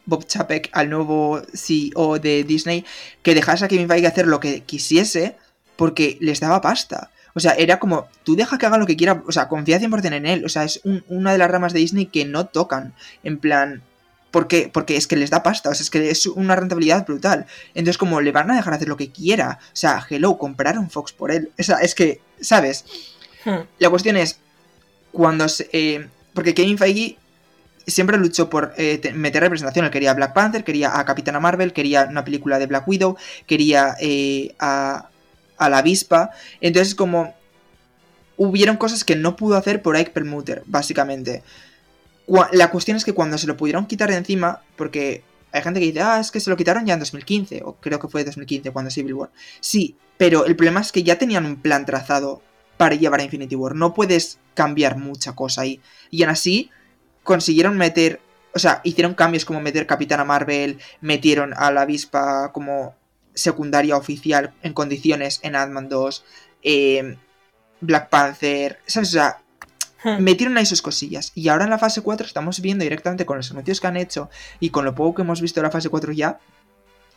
Bob 0.07 0.27
Chapek, 0.27 0.71
al 0.73 0.91
nuevo 0.91 1.43
CEO 1.55 2.19
de 2.19 2.45
Disney, 2.45 2.85
que 3.23 3.35
dejase 3.35 3.65
a 3.65 3.69
Kevin 3.69 3.89
Feige 3.89 4.07
hacer 4.07 4.27
lo 4.27 4.41
que 4.41 4.63
quisiese 4.63 5.37
porque 5.77 6.19
les 6.21 6.41
daba 6.41 6.61
pasta. 6.61 7.11
O 7.35 7.41
sea, 7.41 7.53
era 7.53 7.79
como, 7.81 8.07
tú 8.23 8.37
deja 8.37 8.59
que 8.59 8.67
haga 8.67 8.79
lo 8.79 8.87
que 8.87 8.97
quiera, 8.97 9.23
o 9.27 9.33
sea, 9.33 9.49
confía 9.49 9.81
100% 9.81 10.15
en 10.15 10.27
él. 10.27 10.45
O 10.45 10.49
sea, 10.49 10.65
es 10.65 10.81
un- 10.85 11.05
una 11.09 11.33
de 11.33 11.39
las 11.39 11.51
ramas 11.51 11.73
de 11.73 11.81
Disney 11.81 12.07
que 12.07 12.25
no 12.25 12.47
tocan. 12.47 12.95
En 13.25 13.39
plan, 13.39 13.83
¿por 14.35 14.49
qué? 14.49 14.69
Porque 14.73 14.97
es 14.97 15.07
que 15.07 15.15
les 15.15 15.31
da 15.31 15.45
pasta, 15.45 15.71
o 15.71 15.75
sea, 15.75 15.85
es 15.85 15.91
que 15.91 16.11
es 16.11 16.27
una 16.27 16.57
rentabilidad 16.57 17.07
brutal. 17.07 17.47
Entonces, 17.73 17.99
como 17.99 18.21
le 18.21 18.33
van 18.33 18.51
a 18.51 18.57
dejar 18.57 18.75
hacer 18.75 18.89
lo 18.89 18.97
que 18.97 19.13
quiera. 19.13 19.61
O 19.63 19.77
sea, 19.77 20.05
hello, 20.11 20.37
compraron 20.39 20.91
Fox 20.91 21.13
por 21.13 21.31
él. 21.31 21.53
O 21.57 21.63
sea, 21.63 21.77
es 21.79 21.95
que, 21.95 22.21
¿sabes? 22.41 22.85
Hmm. 23.45 23.61
La 23.79 23.91
cuestión 23.91 24.17
es, 24.17 24.41
cuando 25.13 25.49
se, 25.49 25.69
eh, 25.73 26.09
porque 26.35 26.53
Kevin 26.53 26.79
Feige 26.79 27.17
siempre 27.87 28.17
luchó 28.19 28.51
por 28.51 28.75
eh, 28.77 28.99
te- 28.99 29.13
meter 29.13 29.41
representación. 29.43 29.85
Él 29.85 29.93
quería 29.93 30.11
a 30.11 30.15
Black 30.15 30.33
Panther, 30.33 30.65
quería 30.65 30.99
a 30.99 31.05
Capitana 31.05 31.39
Marvel, 31.39 31.73
quería 31.73 32.09
una 32.11 32.25
película 32.25 32.59
de 32.59 32.67
Black 32.67 32.89
Widow, 32.89 33.17
quería 33.47 33.95
eh, 34.01 34.53
a, 34.59 35.11
a 35.59 35.69
la 35.69 35.79
avispa. 35.79 36.31
Entonces, 36.61 36.97
como 36.97 37.35
hubieron 38.37 38.79
cosas 38.79 39.05
que 39.05 39.15
no 39.15 39.37
pudo 39.37 39.57
hacer 39.57 39.81
por 39.81 39.95
Ike 39.97 40.11
Perlmutter, 40.11 40.65
básicamente. 40.67 41.45
La 42.53 42.71
cuestión 42.71 42.97
es 42.97 43.05
que 43.05 43.13
cuando 43.13 43.39
se 43.39 43.47
lo 43.47 43.57
pudieron 43.57 43.87
quitar 43.87 44.11
de 44.11 44.17
encima, 44.17 44.63
porque 44.77 45.23
hay 45.53 45.63
gente 45.63 45.79
que 45.79 45.87
dice, 45.87 46.01
ah, 46.01 46.19
es 46.21 46.31
que 46.31 46.41
se 46.41 46.51
lo 46.51 46.57
quitaron 46.57 46.87
ya 46.87 46.95
en 46.95 47.01
2015, 47.01 47.63
o 47.65 47.75
creo 47.75 47.99
que 47.99 48.09
fue 48.09 48.25
2015 48.25 48.71
cuando 48.73 48.91
Civil 48.91 49.15
War. 49.15 49.31
Sí, 49.61 49.97
pero 50.17 50.47
el 50.47 50.57
problema 50.57 50.81
es 50.81 50.91
que 50.91 51.03
ya 51.03 51.19
tenían 51.19 51.47
un 51.47 51.57
plan 51.57 51.85
trazado 51.85 52.43
para 52.77 52.95
llevar 52.95 53.21
a 53.21 53.25
Infinity 53.25 53.55
War. 53.55 53.75
No 53.75 53.95
puedes 53.95 54.39
cambiar 54.55 54.97
mucha 54.97 55.35
cosa 55.35 55.63
ahí. 55.63 55.81
Y 56.11 56.23
aún 56.23 56.33
así, 56.33 56.71
consiguieron 57.23 57.77
meter. 57.77 58.21
O 58.55 58.59
sea, 58.59 58.81
hicieron 58.85 59.15
cambios 59.15 59.45
como 59.45 59.61
meter 59.61 59.87
Capitana 59.87 60.25
Marvel, 60.25 60.79
metieron 61.01 61.55
a 61.57 61.71
la 61.71 61.83
avispa 61.83 62.53
como 62.53 62.95
secundaria 63.35 63.97
oficial 63.97 64.55
en 64.63 64.73
condiciones 64.73 65.41
en 65.43 65.57
Ant-Man 65.57 65.89
2, 65.89 66.25
eh, 66.63 67.17
Black 67.81 68.09
Panther, 68.09 68.81
¿sabes? 68.87 69.09
O 69.11 69.13
sea. 69.13 69.41
Metieron 70.21 70.57
ahí 70.57 70.67
sus 70.67 70.83
cosillas. 70.83 71.33
Y 71.35 71.49
ahora 71.49 71.65
en 71.65 71.71
la 71.71 71.79
fase 71.79 72.01
4 72.03 72.27
estamos 72.27 72.61
viendo 72.61 72.83
directamente 72.83 73.27
con 73.27 73.37
los 73.37 73.51
anuncios 73.51 73.81
que 73.81 73.87
han 73.87 73.97
hecho 73.97 74.31
y 74.61 74.71
con 74.71 74.85
lo 74.85 74.95
poco 74.95 75.17
que 75.17 75.23
hemos 75.23 75.41
visto 75.41 75.61
de 75.61 75.65
la 75.67 75.71
fase 75.71 75.89
4 75.89 76.13
ya, 76.13 76.39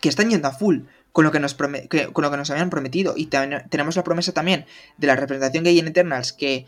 que 0.02 0.10
están 0.10 0.30
yendo 0.30 0.48
a 0.48 0.52
full 0.52 0.82
con 1.12 1.26
lo 1.26 1.32
que 1.32 1.40
nos, 1.40 1.56
que- 1.90 2.08
con 2.14 2.24
lo 2.24 2.32
que 2.32 2.38
nos 2.38 2.50
habían 2.52 2.70
prometido. 2.70 3.14
Y 3.18 3.28
tenemos 3.28 3.96
la 3.96 4.04
promesa 4.04 4.32
también 4.34 4.66
de 4.98 5.08
la 5.08 5.16
representación 5.16 5.64
gay 5.64 5.80
en 5.80 5.88
Eternals, 5.88 6.34
que 6.34 6.66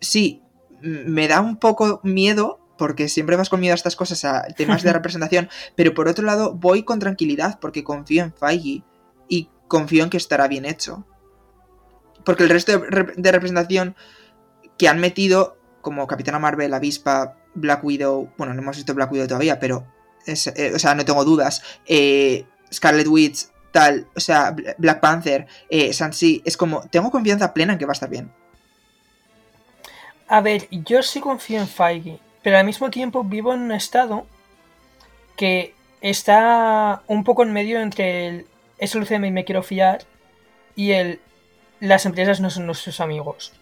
sí, 0.00 0.42
me 0.80 1.28
da 1.28 1.40
un 1.40 1.56
poco 1.58 2.00
miedo 2.02 2.58
porque 2.76 3.08
siempre 3.08 3.36
vas 3.36 3.48
con 3.48 3.60
miedo 3.60 3.74
a 3.74 3.76
estas 3.76 3.94
cosas, 3.94 4.24
a 4.24 4.42
temas 4.56 4.82
de 4.82 4.92
representación, 4.92 5.48
pero 5.76 5.94
por 5.94 6.08
otro 6.08 6.24
lado 6.24 6.54
voy 6.54 6.82
con 6.82 6.98
tranquilidad 6.98 7.60
porque 7.60 7.84
confío 7.84 8.24
en 8.24 8.34
Feige 8.34 8.82
y 9.28 9.48
confío 9.68 10.02
en 10.02 10.10
que 10.10 10.16
estará 10.16 10.48
bien 10.48 10.64
hecho. 10.64 11.06
Porque 12.24 12.42
el 12.42 12.50
resto 12.50 12.72
de, 12.72 13.30
representación 13.32 13.94
que 14.78 14.88
han 14.88 14.98
metido, 15.00 15.56
como 15.82 16.06
Capitana 16.06 16.38
Marvel, 16.38 16.72
Avispa, 16.72 17.36
Black 17.54 17.84
Widow, 17.84 18.32
bueno, 18.38 18.54
no 18.54 18.62
hemos 18.62 18.76
visto 18.76 18.94
Black 18.94 19.12
Widow 19.12 19.26
todavía, 19.26 19.60
pero, 19.60 19.84
eh, 20.26 20.72
o 20.74 20.78
sea, 20.78 20.94
no 20.94 21.04
tengo 21.04 21.24
dudas, 21.24 21.62
eh, 21.86 22.46
Scarlet 22.72 23.06
Witch, 23.06 23.48
tal, 23.72 24.06
o 24.16 24.20
sea, 24.20 24.56
Black 24.78 25.00
Panther, 25.00 25.46
eh, 25.68 25.92
Sansi, 25.92 26.42
es 26.44 26.56
como, 26.56 26.88
tengo 26.88 27.10
confianza 27.10 27.52
plena 27.52 27.74
en 27.74 27.78
que 27.78 27.84
va 27.84 27.92
a 27.92 27.94
estar 27.94 28.08
bien. 28.08 28.32
A 30.28 30.40
ver, 30.40 30.68
yo 30.70 31.02
sí 31.02 31.20
confío 31.20 31.60
en 31.60 31.68
Feige, 31.68 32.18
pero 32.42 32.56
al 32.56 32.64
mismo 32.64 32.90
tiempo 32.90 33.24
vivo 33.24 33.52
en 33.52 33.60
un 33.60 33.72
estado 33.72 34.26
que 35.36 35.74
está 36.00 37.02
un 37.06 37.24
poco 37.24 37.42
en 37.42 37.52
medio 37.52 37.80
entre 37.80 38.28
el 38.28 38.46
es 38.78 38.94
el 38.94 39.02
UCM 39.02 39.26
y 39.26 39.30
me 39.30 39.44
quiero 39.44 39.62
fiar 39.62 40.04
y 40.74 40.92
el 40.92 41.20
las 41.78 42.06
empresas 42.06 42.40
no 42.40 42.50
son 42.50 42.66
nuestros 42.66 43.00
amigos. 43.00 43.52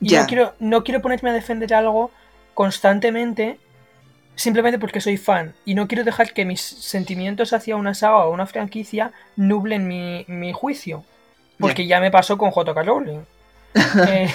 Y 0.00 0.14
no, 0.14 0.26
quiero, 0.26 0.54
no 0.58 0.84
quiero 0.84 1.02
ponerme 1.02 1.30
a 1.30 1.32
defender 1.32 1.74
algo 1.74 2.10
constantemente 2.54 3.58
simplemente 4.38 4.78
porque 4.78 5.00
soy 5.00 5.16
fan 5.16 5.52
y 5.64 5.74
no 5.74 5.88
quiero 5.88 6.04
dejar 6.04 6.32
que 6.32 6.44
mis 6.44 6.60
sentimientos 6.60 7.52
hacia 7.52 7.74
una 7.74 7.92
saga 7.94 8.24
o 8.24 8.32
una 8.32 8.46
franquicia 8.46 9.12
nublen 9.36 9.88
mi, 9.88 10.52
juicio. 10.52 11.04
Porque 11.58 11.88
ya 11.88 12.00
me 12.00 12.12
pasó 12.12 12.38
con 12.38 12.52
J.K. 12.52 12.82
Rowling. 12.82 13.20
Eh, 14.08 14.28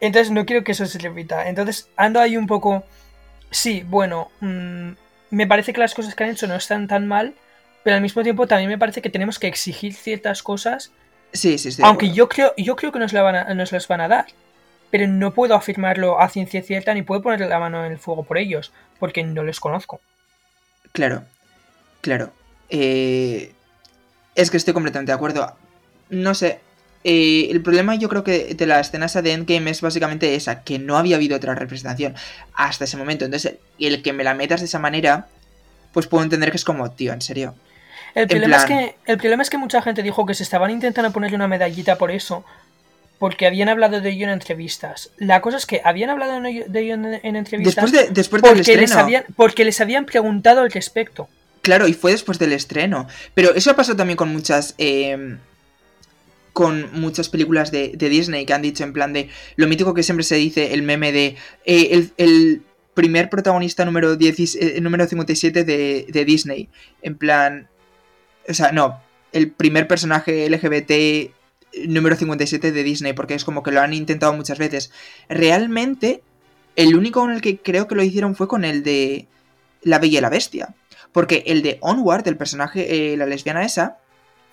entonces 0.00 0.30
no 0.30 0.44
quiero 0.44 0.64
que 0.64 0.72
eso 0.72 0.86
se 0.86 0.98
repita. 0.98 1.48
Entonces 1.48 1.88
ando 1.96 2.20
ahí 2.20 2.36
un 2.36 2.46
poco... 2.46 2.84
Sí, 3.50 3.84
bueno, 3.86 4.30
mm, 4.40 4.90
me 5.30 5.46
parece 5.46 5.72
que 5.72 5.80
las 5.80 5.94
cosas 5.94 6.14
que 6.14 6.24
han 6.24 6.30
hecho 6.30 6.46
no 6.46 6.56
están 6.56 6.88
tan 6.88 7.06
mal, 7.06 7.34
pero 7.84 7.96
al 7.96 8.02
mismo 8.02 8.22
tiempo 8.22 8.46
también 8.46 8.68
me 8.68 8.78
parece 8.78 9.02
que 9.02 9.10
tenemos 9.10 9.38
que 9.38 9.46
exigir 9.46 9.94
ciertas 9.94 10.42
cosas. 10.42 10.92
Sí, 11.32 11.58
sí, 11.58 11.70
sí. 11.70 11.82
Aunque 11.84 12.10
yo 12.10 12.28
creo, 12.28 12.54
yo 12.56 12.74
creo 12.74 12.90
que 12.90 12.98
nos, 12.98 13.12
van 13.12 13.56
nos 13.56 13.70
las 13.70 13.86
van 13.86 14.00
a 14.00 14.08
dar. 14.08 14.26
Pero 14.94 15.08
no 15.08 15.34
puedo 15.34 15.56
afirmarlo 15.56 16.20
a 16.20 16.28
ciencia 16.28 16.62
cierta 16.62 16.94
ni 16.94 17.02
puedo 17.02 17.20
poner 17.20 17.40
la 17.40 17.58
mano 17.58 17.84
en 17.84 17.90
el 17.90 17.98
fuego 17.98 18.22
por 18.22 18.38
ellos, 18.38 18.70
porque 19.00 19.24
no 19.24 19.42
les 19.42 19.58
conozco. 19.58 20.00
Claro, 20.92 21.24
claro. 22.00 22.30
Eh, 22.68 23.52
es 24.36 24.52
que 24.52 24.56
estoy 24.56 24.72
completamente 24.72 25.10
de 25.10 25.16
acuerdo. 25.16 25.56
No 26.10 26.32
sé, 26.36 26.60
eh, 27.02 27.48
el 27.50 27.60
problema 27.60 27.96
yo 27.96 28.08
creo 28.08 28.22
que 28.22 28.54
de 28.54 28.66
la 28.68 28.78
escena 28.78 29.06
esa 29.06 29.20
de 29.20 29.32
Endgame 29.32 29.68
es 29.68 29.80
básicamente 29.80 30.36
esa, 30.36 30.62
que 30.62 30.78
no 30.78 30.96
había 30.96 31.16
habido 31.16 31.36
otra 31.36 31.56
representación 31.56 32.14
hasta 32.54 32.84
ese 32.84 32.96
momento. 32.96 33.24
Entonces, 33.24 33.56
el 33.80 34.00
que 34.00 34.12
me 34.12 34.22
la 34.22 34.34
metas 34.34 34.60
de 34.60 34.66
esa 34.66 34.78
manera, 34.78 35.26
pues 35.92 36.06
puedo 36.06 36.22
entender 36.22 36.52
que 36.52 36.56
es 36.56 36.64
como, 36.64 36.88
tío, 36.92 37.12
en 37.12 37.20
serio. 37.20 37.56
El 38.14 38.28
problema, 38.28 38.58
es 38.58 38.64
que, 38.64 38.94
el 39.06 39.18
problema 39.18 39.42
es 39.42 39.50
que 39.50 39.58
mucha 39.58 39.82
gente 39.82 40.04
dijo 40.04 40.24
que 40.24 40.34
se 40.34 40.44
estaban 40.44 40.70
intentando 40.70 41.10
ponerle 41.10 41.34
una 41.34 41.48
medallita 41.48 41.98
por 41.98 42.12
eso, 42.12 42.44
porque 43.24 43.46
habían 43.46 43.70
hablado 43.70 44.02
de 44.02 44.10
ello 44.10 44.24
en 44.24 44.32
entrevistas. 44.34 45.10
La 45.16 45.40
cosa 45.40 45.56
es 45.56 45.64
que 45.64 45.80
habían 45.82 46.10
hablado 46.10 46.42
de 46.42 46.78
ello 46.78 46.92
en, 46.92 47.36
entrevistas 47.36 47.74
después, 47.74 47.90
de, 47.90 48.12
después 48.12 48.42
porque, 48.42 48.60
estreno. 48.60 48.80
Les 48.82 48.92
habían, 48.92 49.24
porque 49.34 49.64
les 49.64 49.80
habían 49.80 50.04
preguntado 50.04 50.60
al 50.60 50.70
respecto. 50.70 51.26
Claro, 51.62 51.88
y 51.88 51.94
fue 51.94 52.10
después 52.10 52.38
del 52.38 52.52
estreno. 52.52 53.08
Pero 53.32 53.54
eso 53.54 53.70
ha 53.70 53.76
pasado 53.76 53.96
también 53.96 54.18
con 54.18 54.30
muchas... 54.30 54.74
Eh, 54.76 55.38
con 56.52 57.00
muchas 57.00 57.30
películas 57.30 57.70
de, 57.70 57.96
Disney 57.96 58.44
que 58.44 58.52
han 58.52 58.60
dicho 58.60 58.84
en 58.84 58.92
plan 58.92 59.14
de 59.14 59.30
lo 59.56 59.68
mítico 59.68 59.94
que 59.94 60.02
siempre 60.02 60.24
se 60.24 60.34
dice, 60.34 60.74
el 60.74 60.82
meme 60.82 61.10
de 61.10 61.36
eh, 61.64 62.10
el, 62.18 62.60
primer 62.92 63.30
protagonista 63.30 63.86
número, 63.86 64.16
10, 64.16 64.56
eh, 64.56 64.80
número 64.82 65.06
57 65.06 65.64
de, 65.64 66.04
de, 66.10 66.24
Disney. 66.26 66.68
En 67.00 67.16
plan, 67.16 67.68
o 68.46 68.52
sea, 68.52 68.70
no, 68.70 69.00
el 69.32 69.50
primer 69.50 69.88
personaje 69.88 70.46
LGBT 70.50 71.32
número 71.86 72.16
57 72.16 72.72
de 72.72 72.82
Disney, 72.82 73.12
porque 73.12 73.34
es 73.34 73.44
como 73.44 73.62
que 73.62 73.70
lo 73.70 73.80
han 73.80 73.92
intentado 73.92 74.32
muchas 74.32 74.58
veces. 74.58 74.92
Realmente, 75.28 76.22
el 76.76 76.96
único 76.96 77.20
con 77.20 77.32
el 77.32 77.40
que 77.40 77.58
creo 77.58 77.88
que 77.88 77.94
lo 77.94 78.02
hicieron 78.02 78.34
fue 78.34 78.48
con 78.48 78.64
el 78.64 78.82
de 78.82 79.28
La 79.82 79.98
Bella 79.98 80.18
y 80.18 80.22
la 80.22 80.30
Bestia. 80.30 80.74
Porque 81.12 81.44
el 81.46 81.62
de 81.62 81.78
Onward, 81.80 82.26
el 82.26 82.36
personaje, 82.36 83.12
eh, 83.12 83.16
la 83.16 83.26
lesbiana 83.26 83.64
esa, 83.64 83.98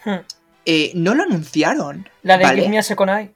hmm. 0.06 0.20
Eh, 0.66 0.92
no 0.96 1.16
lo 1.16 1.24
anunciaron. 1.24 2.10
La 2.24 2.38
de 2.38 2.44
¿vale? 2.44 2.62
Give 2.64 3.34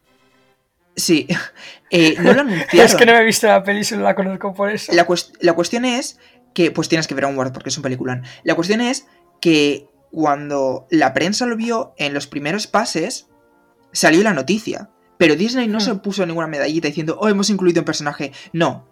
Sí, 0.95 1.27
eh, 1.89 2.15
no 2.19 2.33
lo 2.33 2.41
anunciaron. 2.41 2.85
es 2.85 2.95
que 2.95 3.05
no 3.05 3.13
me 3.13 3.19
he 3.19 3.23
visto 3.23 3.47
la 3.47 3.63
peli, 3.63 3.83
solo 3.83 4.03
la 4.03 4.15
conozco 4.15 4.53
por 4.53 4.71
eso. 4.71 4.93
La, 4.93 5.05
cuestión 5.05 5.85
es 5.85 6.19
que, 6.53 6.71
pues 6.71 6.87
tienes 6.87 7.07
que 7.07 7.15
ver 7.15 7.25
Onward 7.25 7.51
porque 7.51 7.69
es 7.69 7.77
un 7.77 7.83
peliculón. 7.83 8.23
La 8.43 8.55
cuestión 8.55 8.81
es 8.81 9.07
que 9.41 9.87
cuando 10.11 10.87
la 10.89 11.13
prensa 11.13 11.45
lo 11.45 11.57
vio 11.57 11.93
en 11.97 12.13
los 12.13 12.27
primeros 12.27 12.67
pases, 12.67 13.27
salió 13.95 14.21
la 14.21 14.33
noticia. 14.33 14.89
Pero 15.17 15.35
Disney 15.35 15.67
no 15.67 15.77
hmm. 15.77 15.81
se 15.81 15.95
puso 15.95 16.25
ninguna 16.25 16.47
medallita 16.47 16.87
diciendo, 16.87 17.17
oh, 17.19 17.29
hemos 17.29 17.49
incluido 17.49 17.81
un 17.81 17.85
personaje. 17.85 18.33
No, 18.51 18.87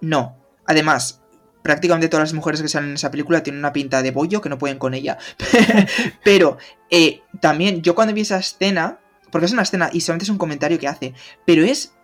no. 0.00 0.36
Además, 0.66 1.22
prácticamente 1.62 2.08
todas 2.08 2.28
las 2.28 2.34
mujeres 2.34 2.60
que 2.60 2.68
salen 2.68 2.90
en 2.90 2.96
esa 2.96 3.10
película 3.10 3.42
tienen 3.42 3.60
una 3.60 3.72
pinta 3.72 4.02
de 4.02 4.10
bollo 4.10 4.40
que 4.40 4.48
no 4.48 4.58
pueden 4.58 4.78
con 4.78 4.94
ella. 4.94 5.18
pero 6.24 6.58
eh, 6.90 7.22
también 7.40 7.82
yo 7.82 7.94
cuando 7.94 8.14
vi 8.14 8.20
esa 8.20 8.38
escena, 8.38 9.00
porque 9.30 9.46
es 9.46 9.52
una 9.52 9.62
escena 9.62 9.88
y 9.92 10.02
solamente 10.02 10.24
es 10.24 10.30
un 10.30 10.38
comentario 10.38 10.78
que 10.78 10.88
hace, 10.88 11.14
pero 11.46 11.64
es 11.64 11.94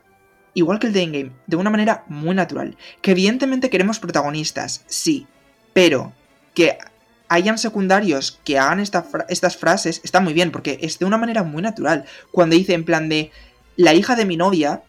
igual 0.55 0.79
que 0.79 0.87
el 0.87 0.93
de 0.93 1.03
Endgame, 1.03 1.33
de 1.47 1.57
una 1.57 1.71
manera 1.71 2.05
muy 2.09 2.35
natural. 2.35 2.77
Que 3.03 3.11
evidentemente 3.11 3.71
queremos 3.71 3.99
protagonistas, 3.99 4.85
sí, 4.87 5.27
pero 5.75 6.13
que 6.55 6.79
hayan 7.29 7.59
secundarios 7.59 8.41
que 8.45 8.59
hagan 8.59 8.81
estas 8.81 9.57
frases 9.57 10.01
está 10.05 10.21
muy 10.21 10.33
bien, 10.33 10.51
porque 10.51 10.79
es 10.83 10.99
de 10.99 11.05
una 11.05 11.19
manera 11.19 11.43
muy 11.43 11.63
natural. 11.63 12.05
Cuando 12.33 12.57
dice 12.57 12.75
en 12.75 12.85
plan 12.85 13.09
de 13.09 13.31
la 13.77 13.95
hija 13.95 14.17
de 14.17 14.25
mi 14.25 14.37
novia, 14.37 14.83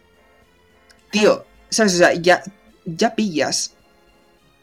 tío, 1.10 1.44
¿sabes? 1.68 1.94
O 1.94 1.98
sea, 1.98 2.14
ya, 2.14 2.42
ya 2.84 3.14
pillas 3.14 3.74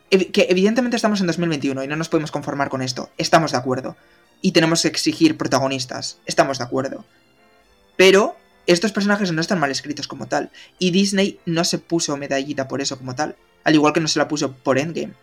que 0.10 0.48
evidentemente 0.50 0.96
estamos 0.96 1.20
en 1.20 1.28
2021 1.28 1.84
y 1.84 1.88
no 1.88 1.96
nos 1.96 2.10
podemos 2.10 2.32
conformar 2.32 2.70
con 2.70 2.82
esto. 2.82 3.10
Estamos 3.18 3.52
de 3.52 3.58
acuerdo. 3.58 3.98
Y 4.42 4.52
tenemos 4.52 4.82
que 4.82 4.88
exigir 4.88 5.38
protagonistas. 5.38 6.20
Estamos 6.26 6.60
de 6.60 6.64
acuerdo. 6.64 7.06
Pero 7.98 8.38
estos 8.68 8.92
personajes 8.92 9.32
no 9.32 9.42
están 9.42 9.60
mal 9.60 9.72
escritos 9.72 10.08
como 10.08 10.28
tal. 10.28 10.52
Y 10.80 10.92
Disney 10.92 11.40
no 11.46 11.64
se 11.64 11.78
puso 11.78 12.16
medallita 12.16 12.68
por 12.68 12.82
eso 12.82 12.98
como 12.98 13.16
tal. 13.16 13.36
Al 13.64 13.76
igual 13.76 13.94
que 13.94 14.00
no 14.00 14.08
se 14.08 14.20
la 14.20 14.28
puso 14.28 14.54
por 14.54 14.78
Endgame. 14.78 15.14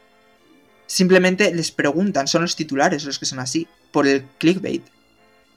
Simplemente 0.87 1.55
les 1.55 1.71
preguntan, 1.71 2.29
son 2.29 2.43
los 2.43 2.57
titulares 2.57 3.05
los 3.05 3.19
que 3.19 3.27
son 3.27 3.39
así. 3.39 3.67
Por 3.93 4.07
el 4.07 4.25
clickbait. 4.39 4.85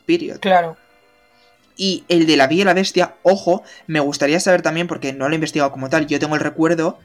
Period. 0.06 0.40
Claro. 0.40 0.78
Y 1.76 2.06
el 2.08 2.26
de 2.26 2.38
la 2.38 2.48
Vía 2.48 2.62
y 2.62 2.66
la 2.66 2.74
Bestia, 2.74 3.16
ojo, 3.24 3.64
me 3.86 4.00
gustaría 4.00 4.40
saber 4.40 4.62
también, 4.62 4.88
porque 4.88 5.14
no 5.14 5.28
lo 5.28 5.34
he 5.34 5.36
investigado 5.36 5.72
como 5.72 5.90
tal, 5.90 6.08
yo 6.08 6.20
tengo 6.20 6.36
el 6.36 6.42
recuerdo 6.42 6.98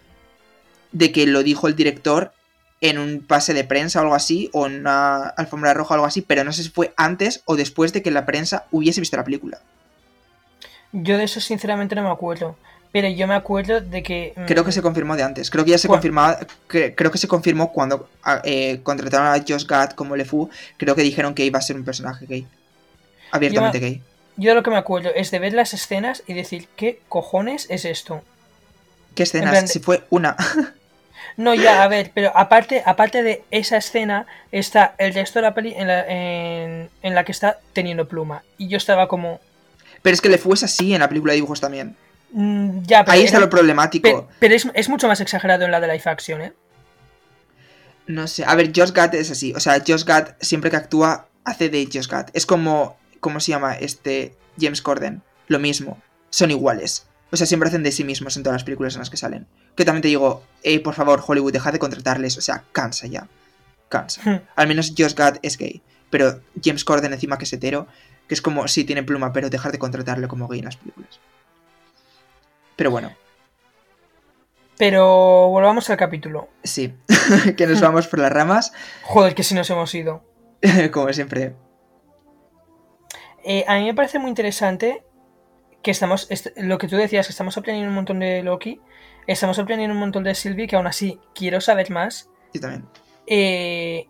de 0.92 1.12
que 1.12 1.26
lo 1.26 1.42
dijo 1.42 1.68
el 1.68 1.76
director 1.76 2.32
en 2.80 2.98
un 2.98 3.20
pase 3.20 3.54
de 3.54 3.64
prensa 3.64 4.00
o 4.00 4.02
algo 4.02 4.14
así, 4.14 4.50
o 4.52 4.66
en 4.66 4.80
una 4.80 5.28
alfombra 5.28 5.74
roja 5.74 5.92
o 5.92 5.94
algo 5.94 6.06
así, 6.06 6.22
pero 6.22 6.42
no 6.42 6.52
sé 6.52 6.62
si 6.62 6.70
fue 6.70 6.94
antes 6.96 7.42
o 7.44 7.56
después 7.56 7.92
de 7.92 8.02
que 8.02 8.10
la 8.10 8.26
prensa 8.26 8.66
hubiese 8.70 9.00
visto 9.00 9.16
la 9.16 9.24
película. 9.24 9.60
Yo 10.92 11.16
de 11.16 11.24
eso 11.24 11.40
sinceramente 11.40 11.94
no 11.94 12.02
me 12.02 12.10
acuerdo. 12.10 12.56
Pero 12.92 13.08
yo 13.08 13.26
me 13.26 13.34
acuerdo 13.34 13.80
de 13.80 14.02
que. 14.02 14.34
Mm, 14.36 14.44
creo 14.44 14.64
que 14.64 14.72
se 14.72 14.82
confirmó 14.82 15.16
de 15.16 15.22
antes. 15.22 15.50
Creo 15.50 15.64
que 15.64 15.70
ya 15.70 15.78
se 15.78 15.88
confirmaba. 15.88 16.38
creo 16.68 17.10
que 17.10 17.18
se 17.18 17.26
confirmó 17.26 17.72
cuando 17.72 18.08
eh, 18.44 18.80
contrataron 18.82 19.28
a 19.28 19.44
Josh 19.46 19.64
Gad 19.66 19.90
como 19.90 20.14
LeFou. 20.14 20.50
Creo 20.76 20.94
que 20.94 21.02
dijeron 21.02 21.34
que 21.34 21.44
iba 21.44 21.58
a 21.58 21.62
ser 21.62 21.76
un 21.76 21.84
personaje 21.84 22.26
gay. 22.26 22.46
Abiertamente 23.30 23.78
gay. 23.78 24.02
Yo 24.36 24.54
lo 24.54 24.62
que 24.62 24.70
me 24.70 24.76
acuerdo 24.76 25.10
es 25.14 25.30
de 25.30 25.38
ver 25.38 25.54
las 25.54 25.74
escenas 25.74 26.22
y 26.26 26.34
decir, 26.34 26.68
¿qué 26.76 27.00
cojones 27.08 27.66
es 27.70 27.84
esto? 27.84 28.22
¿Qué 29.14 29.24
escenas? 29.24 29.70
Si 29.70 29.78
fue 29.78 30.04
una. 30.10 30.36
No, 31.36 31.54
ya, 31.54 31.82
a 31.82 31.88
ver, 31.88 32.10
pero 32.14 32.32
aparte, 32.34 32.82
aparte 32.84 33.22
de 33.22 33.42
esa 33.50 33.78
escena, 33.78 34.26
está 34.50 34.94
el 34.98 35.14
resto 35.14 35.38
de 35.38 35.42
la 35.42 35.54
peli 35.54 35.74
en 35.76 35.86
la, 35.86 36.04
en, 36.06 37.14
la 37.14 37.24
que 37.24 37.32
está 37.32 37.58
teniendo 37.72 38.06
pluma. 38.06 38.42
Y 38.58 38.68
yo 38.68 38.76
estaba 38.76 39.08
como. 39.08 39.40
Pero 40.02 40.14
es 40.14 40.20
que 40.20 40.28
le 40.28 40.38
fuese 40.38 40.66
así 40.66 40.92
en 40.94 41.00
la 41.00 41.08
película 41.08 41.32
de 41.32 41.36
dibujos 41.36 41.60
también. 41.60 41.96
Mm, 42.32 42.82
ya, 42.84 43.04
Ahí 43.06 43.24
está 43.24 43.38
lo 43.38 43.50
problemático. 43.50 44.28
Pero, 44.38 44.54
es, 44.54 44.88
mucho 44.88 45.06
más 45.06 45.20
exagerado 45.20 45.64
en 45.64 45.70
la 45.70 45.80
de 45.80 45.86
live 45.88 46.02
action, 46.06 46.40
¿eh? 46.40 46.52
No 48.06 48.26
sé. 48.26 48.44
A 48.44 48.54
ver, 48.54 48.72
Josh 48.74 48.92
Gad 48.92 49.14
es 49.14 49.30
así. 49.30 49.52
O 49.54 49.60
sea, 49.60 49.82
Josh 49.86 50.04
Gad 50.04 50.34
siempre 50.40 50.70
que 50.70 50.76
actúa 50.76 51.28
hace 51.44 51.68
de 51.68 51.88
Josh 51.92 52.08
Gad. 52.08 52.28
Es 52.32 52.46
como. 52.46 52.96
¿Cómo 53.20 53.38
se 53.38 53.52
llama? 53.52 53.74
Este. 53.74 54.34
James 54.58 54.82
Corden. 54.82 55.22
Lo 55.46 55.58
mismo. 55.58 56.00
Son 56.30 56.50
iguales. 56.50 57.06
O 57.30 57.36
sea, 57.36 57.46
siempre 57.46 57.68
hacen 57.68 57.82
de 57.82 57.92
sí 57.92 58.04
mismos 58.04 58.36
en 58.36 58.42
todas 58.42 58.56
las 58.56 58.64
películas 58.64 58.94
en 58.94 59.00
las 59.00 59.10
que 59.10 59.16
salen. 59.16 59.46
Que 59.76 59.84
también 59.84 60.02
te 60.02 60.08
digo, 60.08 60.42
eh, 60.62 60.80
por 60.80 60.94
favor, 60.94 61.22
Hollywood, 61.26 61.52
deja 61.52 61.70
de 61.70 61.78
contratarles. 61.78 62.36
O 62.36 62.40
sea, 62.40 62.64
cansa 62.72 63.06
ya. 63.06 63.28
Cansa. 63.88 64.22
Hmm. 64.24 64.40
Al 64.56 64.68
menos 64.68 64.94
Josh 64.96 65.14
Gad 65.14 65.36
es 65.42 65.56
gay. 65.56 65.82
Pero 66.10 66.40
James 66.62 66.84
Corden 66.84 67.12
encima 67.12 67.38
que 67.38 67.44
es 67.44 67.52
hetero, 67.52 67.86
que 68.28 68.34
es 68.34 68.42
como, 68.42 68.68
sí, 68.68 68.84
tiene 68.84 69.02
pluma, 69.02 69.32
pero 69.32 69.48
dejar 69.48 69.72
de 69.72 69.78
contratarle 69.78 70.28
como 70.28 70.48
gay 70.48 70.58
en 70.58 70.66
las 70.66 70.76
películas. 70.76 71.20
Pero 72.76 72.90
bueno. 72.90 73.12
Pero 74.78 75.48
volvamos 75.50 75.88
al 75.90 75.96
capítulo. 75.96 76.48
Sí, 76.64 76.94
que 77.56 77.66
nos 77.66 77.80
vamos 77.80 78.08
por 78.08 78.18
las 78.18 78.32
ramas, 78.32 78.72
Joder, 79.02 79.34
que 79.34 79.42
si 79.42 79.54
nos 79.54 79.68
hemos 79.70 79.94
ido. 79.94 80.24
como 80.92 81.12
siempre. 81.12 81.54
Eh, 83.44 83.64
a 83.68 83.76
mí 83.78 83.84
me 83.84 83.94
parece 83.94 84.18
muy 84.18 84.28
interesante 84.28 85.04
que 85.82 85.90
estamos, 85.90 86.26
est- 86.30 86.56
lo 86.56 86.78
que 86.78 86.88
tú 86.88 86.96
decías, 86.96 87.26
que 87.26 87.32
estamos 87.32 87.56
aprendiendo 87.58 87.90
un 87.90 87.96
montón 87.96 88.20
de 88.20 88.42
Loki, 88.42 88.80
estamos 89.26 89.58
aprendiendo 89.58 89.94
un 89.94 90.00
montón 90.00 90.24
de 90.24 90.34
Sylvie, 90.34 90.66
que 90.68 90.76
aún 90.76 90.86
así 90.86 91.20
quiero 91.34 91.60
saber 91.60 91.90
más. 91.90 92.28
Yo 92.54 92.60
también. 92.60 92.86
Eh, 93.26 94.08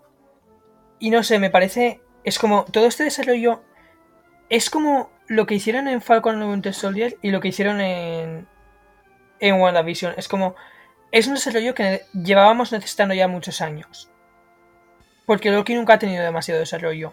y 0.98 1.10
no 1.10 1.22
sé, 1.22 1.38
me 1.38 1.50
parece, 1.50 2.00
es 2.24 2.38
como, 2.38 2.64
todo 2.64 2.86
este 2.86 3.04
desarrollo 3.04 3.62
es 4.50 4.68
como 4.70 5.10
lo 5.28 5.46
que 5.46 5.54
hicieron 5.54 5.88
en 5.88 6.02
Falcon 6.02 6.34
and 6.34 6.42
the 6.44 6.48
Winter 6.50 6.74
Soldier 6.74 7.16
y 7.22 7.30
lo 7.30 7.40
que 7.40 7.48
hicieron 7.48 7.80
en, 7.80 8.46
en 9.42 9.60
WandaVision. 9.60 10.14
Es 10.16 10.28
como, 10.28 10.54
es 11.10 11.26
un 11.26 11.34
desarrollo 11.34 11.74
que 11.74 12.02
llevábamos 12.14 12.72
necesitando 12.72 13.12
ya 13.12 13.28
muchos 13.28 13.60
años. 13.60 14.08
Porque 15.26 15.50
Loki 15.50 15.74
nunca 15.74 15.94
ha 15.94 15.98
tenido 15.98 16.22
demasiado 16.22 16.60
desarrollo. 16.60 17.12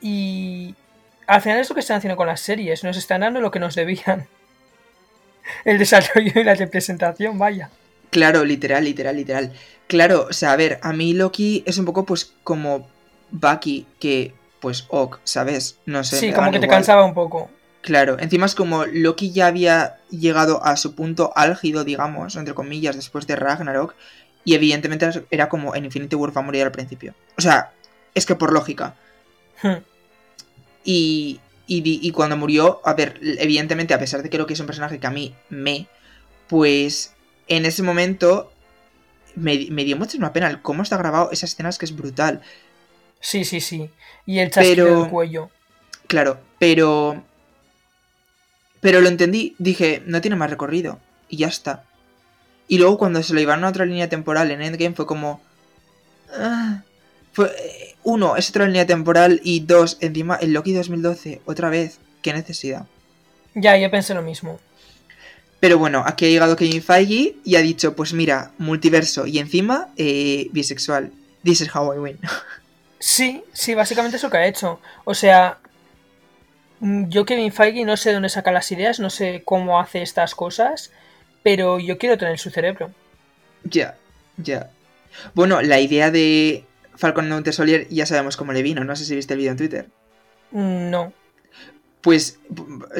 Y 0.00 0.74
al 1.26 1.42
final 1.42 1.58
es 1.58 1.68
lo 1.68 1.74
que 1.74 1.80
están 1.80 1.98
haciendo 1.98 2.16
con 2.16 2.28
las 2.28 2.40
series. 2.40 2.84
Nos 2.84 2.96
están 2.96 3.20
dando 3.20 3.40
lo 3.40 3.50
que 3.50 3.58
nos 3.58 3.74
debían. 3.74 4.28
El 5.64 5.78
desarrollo 5.78 6.32
y 6.34 6.44
la 6.44 6.54
representación, 6.54 7.38
vaya. 7.38 7.70
Claro, 8.10 8.44
literal, 8.44 8.84
literal, 8.84 9.16
literal. 9.16 9.52
Claro, 9.88 10.26
o 10.30 10.32
sea, 10.32 10.52
a 10.52 10.56
ver, 10.56 10.78
a 10.82 10.92
mí 10.92 11.12
Loki 11.12 11.62
es 11.66 11.78
un 11.78 11.84
poco 11.84 12.04
pues 12.04 12.32
como 12.42 12.88
Bucky, 13.30 13.86
que 14.00 14.34
pues 14.60 14.86
ok, 14.88 15.18
¿sabes? 15.24 15.78
No 15.86 16.02
sé. 16.02 16.16
Sí, 16.18 16.32
como 16.32 16.50
que 16.50 16.58
te 16.58 16.68
cansaba 16.68 17.04
un 17.04 17.14
poco. 17.14 17.50
Claro, 17.86 18.16
encima 18.18 18.46
es 18.46 18.56
como 18.56 18.84
Loki 18.84 19.30
ya 19.30 19.46
había 19.46 19.98
llegado 20.10 20.60
a 20.64 20.76
su 20.76 20.96
punto 20.96 21.32
álgido, 21.36 21.84
digamos, 21.84 22.34
entre 22.34 22.52
comillas, 22.52 22.96
después 22.96 23.28
de 23.28 23.36
Ragnarok, 23.36 23.94
y 24.44 24.54
evidentemente 24.54 25.08
era 25.30 25.48
como 25.48 25.72
en 25.76 25.84
Infinity 25.84 26.16
War 26.16 26.36
va 26.36 26.40
a 26.40 26.44
morir 26.44 26.64
al 26.64 26.72
principio. 26.72 27.14
O 27.38 27.40
sea, 27.40 27.70
es 28.12 28.26
que 28.26 28.34
por 28.34 28.52
lógica. 28.52 28.96
Hmm. 29.62 29.76
Y, 30.82 31.40
y, 31.68 32.10
cuando 32.10 32.36
murió, 32.36 32.80
a 32.84 32.94
ver, 32.94 33.20
evidentemente, 33.22 33.94
a 33.94 34.00
pesar 34.00 34.20
de 34.24 34.30
que 34.30 34.38
Loki 34.38 34.54
es 34.54 34.60
un 34.60 34.66
personaje 34.66 34.98
que 34.98 35.06
a 35.06 35.10
mí 35.10 35.36
me, 35.48 35.86
pues 36.48 37.14
en 37.46 37.66
ese 37.66 37.84
momento 37.84 38.52
me, 39.36 39.68
me 39.70 39.84
dio 39.84 39.96
muchísima 39.96 40.32
pena 40.32 40.48
el 40.50 40.60
cómo 40.60 40.82
está 40.82 40.96
grabado 40.96 41.30
esas 41.30 41.52
escenas 41.52 41.78
que 41.78 41.84
es 41.84 41.94
brutal. 41.94 42.42
Sí, 43.20 43.44
sí, 43.44 43.60
sí. 43.60 43.90
Y 44.26 44.40
el 44.40 44.50
chasquido 44.50 44.86
Pero- 44.86 45.00
del 45.02 45.10
cuello. 45.10 45.50
Claro, 46.08 46.40
pero... 46.58 47.22
Pero 48.80 49.00
lo 49.00 49.08
entendí, 49.08 49.54
dije, 49.58 50.02
no 50.06 50.20
tiene 50.20 50.36
más 50.36 50.50
recorrido. 50.50 51.00
Y 51.28 51.38
ya 51.38 51.48
está. 51.48 51.84
Y 52.68 52.78
luego 52.78 52.98
cuando 52.98 53.22
se 53.22 53.34
lo 53.34 53.40
llevaron 53.40 53.64
a 53.64 53.68
otra 53.68 53.86
línea 53.86 54.08
temporal 54.08 54.50
en 54.50 54.62
Endgame 54.62 54.94
fue 54.94 55.06
como... 55.06 55.40
ah, 56.32 56.82
fue, 57.32 57.46
eh, 57.46 57.94
uno, 58.02 58.36
es 58.36 58.48
otra 58.50 58.66
línea 58.66 58.86
temporal 58.86 59.40
y 59.44 59.60
dos, 59.60 59.98
encima 60.00 60.36
el 60.36 60.52
Loki 60.52 60.72
2012, 60.72 61.42
otra 61.44 61.70
vez. 61.70 61.98
¿Qué 62.22 62.32
necesidad? 62.32 62.86
Ya, 63.54 63.76
yo 63.76 63.90
pensé 63.90 64.14
lo 64.14 64.22
mismo. 64.22 64.58
Pero 65.60 65.78
bueno, 65.78 66.02
aquí 66.06 66.26
ha 66.26 66.28
llegado 66.28 66.56
Kevin 66.56 66.82
Feige 66.82 67.36
y 67.44 67.56
ha 67.56 67.60
dicho, 67.60 67.96
pues 67.96 68.12
mira, 68.12 68.52
multiverso 68.58 69.26
y 69.26 69.38
encima 69.38 69.88
eh, 69.96 70.48
bisexual. 70.52 71.12
This 71.42 71.60
is 71.60 71.74
how 71.74 71.92
I 71.94 71.98
win. 71.98 72.18
Sí, 72.98 73.44
sí, 73.52 73.74
básicamente 73.74 74.16
es 74.16 74.22
lo 74.22 74.30
que 74.30 74.38
ha 74.38 74.46
hecho. 74.46 74.80
O 75.04 75.14
sea, 75.14 75.58
yo 76.80 77.24
Kevin 77.24 77.52
Feige 77.52 77.84
no 77.84 77.96
sé 77.96 78.10
de 78.10 78.14
dónde 78.14 78.28
saca 78.28 78.52
las 78.52 78.70
ideas, 78.72 79.00
no 79.00 79.10
sé 79.10 79.42
cómo 79.44 79.80
hace 79.80 80.02
estas 80.02 80.34
cosas, 80.34 80.92
pero 81.42 81.78
yo 81.78 81.98
quiero 81.98 82.18
tener 82.18 82.38
su 82.38 82.50
cerebro. 82.50 82.90
Ya, 83.64 83.96
ya. 84.36 84.70
Bueno, 85.34 85.62
la 85.62 85.80
idea 85.80 86.10
de 86.10 86.64
Falcon 86.96 87.30
Winter 87.32 87.52
Soldier 87.54 87.88
ya 87.88 88.06
sabemos 88.06 88.36
cómo 88.36 88.52
le 88.52 88.62
vino. 88.62 88.84
No 88.84 88.94
sé 88.96 89.04
si 89.04 89.14
viste 89.16 89.34
el 89.34 89.38
vídeo 89.38 89.52
en 89.52 89.56
Twitter. 89.58 89.88
Mm, 90.52 90.90
No. 90.90 91.12
Pues 92.02 92.38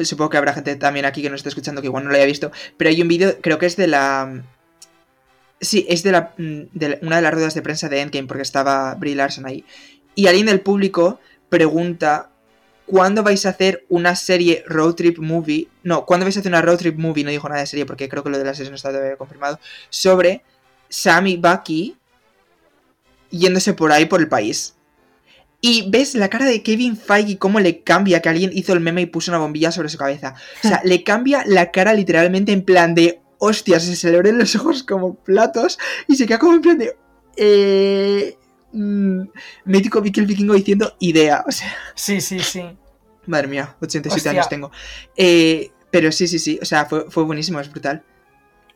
supongo 0.03 0.29
que 0.31 0.37
habrá 0.37 0.51
gente 0.53 0.75
también 0.75 1.05
aquí 1.05 1.21
que 1.21 1.29
nos 1.29 1.37
esté 1.39 1.47
escuchando 1.47 1.79
que 1.81 1.87
igual 1.87 2.03
no 2.03 2.09
lo 2.09 2.17
haya 2.17 2.25
visto. 2.25 2.51
Pero 2.75 2.89
hay 2.89 3.01
un 3.01 3.07
vídeo, 3.07 3.37
creo 3.41 3.57
que 3.57 3.65
es 3.65 3.77
de 3.77 3.87
la... 3.87 4.43
Sí, 5.61 5.85
es 5.87 6.03
de, 6.03 6.11
la, 6.11 6.33
mm, 6.37 6.61
de 6.73 6.89
la- 6.89 6.97
una 7.03 7.15
de 7.15 7.21
las 7.21 7.33
ruedas 7.33 7.53
de 7.53 7.61
prensa 7.61 7.87
de 7.87 8.01
Endgame 8.01 8.27
porque 8.27 8.43
estaba 8.43 8.93
Brie 8.95 9.15
Larson 9.15 9.45
ahí. 9.45 9.63
Y 10.13 10.27
alguien 10.27 10.47
del 10.47 10.59
público 10.59 11.21
pregunta 11.47 12.29
¿Cuándo 12.87 13.21
vais 13.21 13.45
a 13.45 13.49
hacer 13.49 13.85
una 13.89 14.15
serie 14.15 14.63
road 14.65 14.95
trip 14.95 15.19
movie? 15.19 15.67
No, 15.83 16.05
¿cuándo 16.05 16.25
vais 16.25 16.37
a 16.37 16.39
hacer 16.39 16.51
una 16.51 16.61
road 16.61 16.77
trip 16.77 16.97
movie? 16.97 17.23
No 17.23 17.29
dijo 17.29 17.47
nada 17.49 17.61
de 17.61 17.67
serie 17.67 17.85
porque 17.85 18.07
creo 18.07 18.23
que 18.23 18.29
lo 18.29 18.37
de 18.37 18.45
la 18.45 18.53
serie 18.53 18.69
no 18.69 18.77
está 18.77 18.89
todavía 18.89 19.17
confirmado. 19.17 19.59
Sobre 19.89 20.41
Sam 20.89 21.27
y 21.27 21.37
Bucky 21.37 21.97
yéndose 23.29 23.73
por 23.73 23.91
ahí 23.91 24.05
por 24.05 24.21
el 24.21 24.29
país. 24.29 24.75
Y 25.59 25.89
ves 25.89 26.15
la 26.15 26.29
cara 26.29 26.45
de 26.45 26.63
Kevin 26.63 26.95
Feige 26.95 27.37
cómo 27.37 27.59
le 27.59 27.81
cambia 27.81 28.21
que 28.21 28.29
alguien 28.29 28.51
hizo 28.53 28.73
el 28.73 28.79
meme 28.79 29.01
y 29.01 29.05
puso 29.07 29.31
una 29.31 29.39
bombilla 29.39 29.71
sobre 29.71 29.89
su 29.89 29.97
cabeza. 29.97 30.35
O 30.63 30.67
sea, 30.67 30.81
le 30.83 31.03
cambia 31.03 31.43
la 31.45 31.71
cara 31.71 31.93
literalmente 31.93 32.51
en 32.51 32.63
plan 32.63 32.95
de 32.95 33.21
hostias, 33.39 33.83
se 33.83 34.11
le 34.11 34.17
abren 34.17 34.37
los 34.37 34.55
ojos 34.55 34.83
como 34.83 35.15
platos 35.15 35.77
y 36.07 36.15
se 36.15 36.25
queda 36.25 36.39
como 36.39 36.53
en 36.53 36.61
plan 36.61 36.77
de 36.77 36.95
eh, 37.37 38.37
mm, 38.77 39.29
mítico 39.65 40.01
Vicky 40.01 40.19
el 40.19 40.25
vikingo 40.27 40.53
diciendo 40.53 40.95
idea, 40.99 41.43
o 41.47 41.51
sea, 41.51 41.73
Sí, 41.95 42.21
sí, 42.21 42.39
sí. 42.39 42.63
madre 43.25 43.47
mía, 43.47 43.75
87 43.81 44.15
Hostia. 44.15 44.31
años 44.31 44.49
tengo. 44.49 44.71
Eh, 45.15 45.71
pero 45.91 46.11
sí, 46.11 46.27
sí, 46.27 46.39
sí, 46.39 46.59
o 46.61 46.65
sea, 46.65 46.85
fue, 46.85 47.09
fue 47.09 47.23
buenísimo, 47.23 47.59
es 47.59 47.69
brutal. 47.71 48.03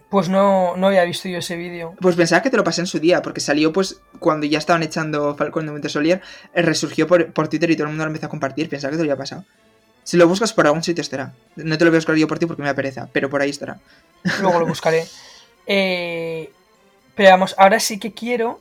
Pues 0.09 0.27
no, 0.27 0.75
no 0.75 0.87
había 0.87 1.05
visto 1.05 1.29
yo 1.29 1.37
ese 1.37 1.55
vídeo. 1.55 1.95
Pues 2.01 2.17
pensaba 2.17 2.41
que 2.41 2.49
te 2.49 2.57
lo 2.57 2.65
pasé 2.65 2.81
en 2.81 2.87
su 2.87 2.99
día, 2.99 3.21
porque 3.21 3.39
salió 3.39 3.71
pues 3.71 4.01
cuando 4.19 4.45
ya 4.45 4.57
estaban 4.57 4.83
echando 4.83 5.35
Falcon 5.35 5.65
de 5.65 5.71
Winter 5.71 5.89
Soldier, 5.89 6.21
eh, 6.53 6.61
resurgió 6.63 7.07
por, 7.07 7.31
por 7.31 7.47
Twitter 7.47 7.71
y 7.71 7.75
todo 7.75 7.83
el 7.85 7.89
mundo 7.91 8.03
lo 8.03 8.09
empezó 8.09 8.25
a 8.25 8.29
compartir, 8.29 8.67
pensaba 8.67 8.91
que 8.91 8.97
te 8.97 9.03
lo 9.03 9.11
había 9.11 9.17
pasado. 9.17 9.45
Si 10.03 10.17
lo 10.17 10.27
buscas 10.27 10.51
por 10.51 10.65
algún 10.65 10.83
sitio 10.83 11.01
estará. 11.01 11.33
No 11.55 11.77
te 11.77 11.85
lo 11.85 11.91
voy 11.91 11.97
a 11.97 11.99
buscar 11.99 12.15
yo 12.15 12.27
por 12.27 12.39
ti 12.39 12.45
porque 12.45 12.61
me 12.61 12.67
da 12.67 12.73
pereza, 12.73 13.07
pero 13.13 13.29
por 13.29 13.41
ahí 13.41 13.51
estará. 13.51 13.79
Luego 14.41 14.59
lo 14.59 14.65
buscaré. 14.67 15.05
Eh, 15.67 16.51
pero 17.15 17.29
vamos, 17.29 17.53
ahora 17.57 17.79
sí 17.79 17.99
que 17.99 18.11
quiero, 18.13 18.59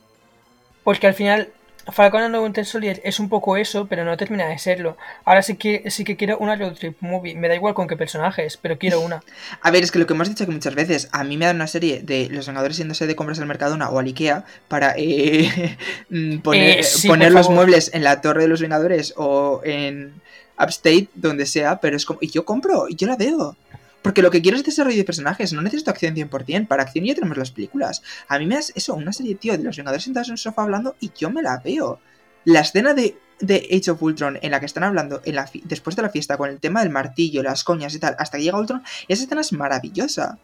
porque 0.83 1.07
al 1.07 1.13
final 1.13 1.49
Falcon 1.91 2.21
and 2.21 2.35
the 2.35 2.39
Winter 2.39 2.63
Soldier 2.65 3.01
es 3.03 3.19
un 3.19 3.27
poco 3.27 3.57
eso, 3.57 3.87
pero 3.87 4.05
no 4.05 4.15
termina 4.15 4.47
de 4.47 4.59
serlo. 4.59 4.97
Ahora 5.25 5.41
sí 5.41 5.55
que, 5.55 5.89
sí 5.89 6.03
que 6.03 6.15
quiero 6.15 6.37
una 6.37 6.55
road 6.55 6.73
trip 6.73 6.95
movie. 6.99 7.33
Me 7.35 7.47
da 7.47 7.55
igual 7.55 7.73
con 7.73 7.87
qué 7.87 7.97
personajes, 7.97 8.57
pero 8.61 8.77
quiero 8.77 9.01
una. 9.01 9.23
A 9.61 9.71
ver, 9.71 9.83
es 9.83 9.91
que 9.91 9.97
lo 9.97 10.05
que 10.05 10.13
hemos 10.13 10.29
dicho 10.29 10.43
aquí 10.43 10.53
muchas 10.53 10.75
veces, 10.75 11.09
a 11.11 11.23
mí 11.23 11.37
me 11.37 11.45
dan 11.47 11.55
una 11.55 11.65
serie 11.67 12.01
de 12.01 12.29
Los 12.29 12.45
Vengadores 12.47 12.77
yéndose 12.77 13.07
de 13.07 13.15
compras 13.15 13.39
al 13.39 13.47
Mercadona 13.47 13.89
o 13.89 13.97
al 13.97 14.05
Ikea 14.05 14.45
para 14.67 14.93
eh, 14.95 15.75
mm, 16.09 16.37
poner, 16.39 16.79
Eh, 16.79 16.83
sí, 16.83 17.07
poner 17.07 17.31
los 17.31 17.47
favor. 17.47 17.55
muebles 17.55 17.89
en 17.93 18.03
la 18.03 18.21
Torre 18.21 18.43
de 18.43 18.47
los 18.47 18.61
Vengadores 18.61 19.13
o 19.17 19.61
en 19.63 20.21
Upstate, 20.59 21.07
donde 21.15 21.47
sea, 21.47 21.79
pero 21.79 21.97
es 21.97 22.05
como, 22.05 22.19
y 22.21 22.29
yo 22.29 22.45
compro, 22.45 22.87
y 22.89 22.95
yo 22.95 23.07
la 23.07 23.15
veo. 23.15 23.55
Porque 24.01 24.21
lo 24.21 24.31
que 24.31 24.41
quiero 24.41 24.57
es 24.57 24.63
desarrollo 24.63 24.97
de 24.97 25.03
personajes, 25.03 25.53
no 25.53 25.61
necesito 25.61 25.91
acción 25.91 26.15
100%, 26.15 26.67
para 26.67 26.83
acción 26.83 27.05
ya 27.05 27.13
tenemos 27.15 27.37
las 27.37 27.51
películas. 27.51 28.01
A 28.27 28.39
mí 28.39 28.45
me 28.47 28.55
das 28.55 28.71
eso, 28.75 28.95
una 28.95 29.13
serie, 29.13 29.35
tío, 29.35 29.55
de 29.57 29.63
los 29.63 29.77
Vengadores 29.77 30.03
sentados 30.03 30.27
en 30.29 30.33
un 30.33 30.37
sofá 30.37 30.63
hablando 30.63 30.95
y 30.99 31.11
yo 31.17 31.29
me 31.29 31.41
la 31.43 31.57
veo. 31.63 31.99
La 32.43 32.61
escena 32.61 32.95
de, 32.95 33.15
de 33.39 33.67
Age 33.71 33.91
of 33.91 34.01
Ultron 34.01 34.39
en 34.41 34.49
la 34.51 34.59
que 34.59 34.65
están 34.65 34.83
hablando 34.83 35.21
en 35.25 35.35
la 35.35 35.47
después 35.65 35.95
de 35.95 36.01
la 36.01 36.09
fiesta 36.09 36.37
con 36.37 36.49
el 36.49 36.59
tema 36.59 36.81
del 36.81 36.89
martillo, 36.89 37.43
las 37.43 37.63
coñas 37.63 37.93
y 37.93 37.99
tal, 37.99 38.15
hasta 38.17 38.37
que 38.39 38.43
llega 38.43 38.57
Ultron, 38.57 38.81
esa 39.07 39.23
escena 39.23 39.41
es 39.41 39.53
maravillosa. 39.53 40.39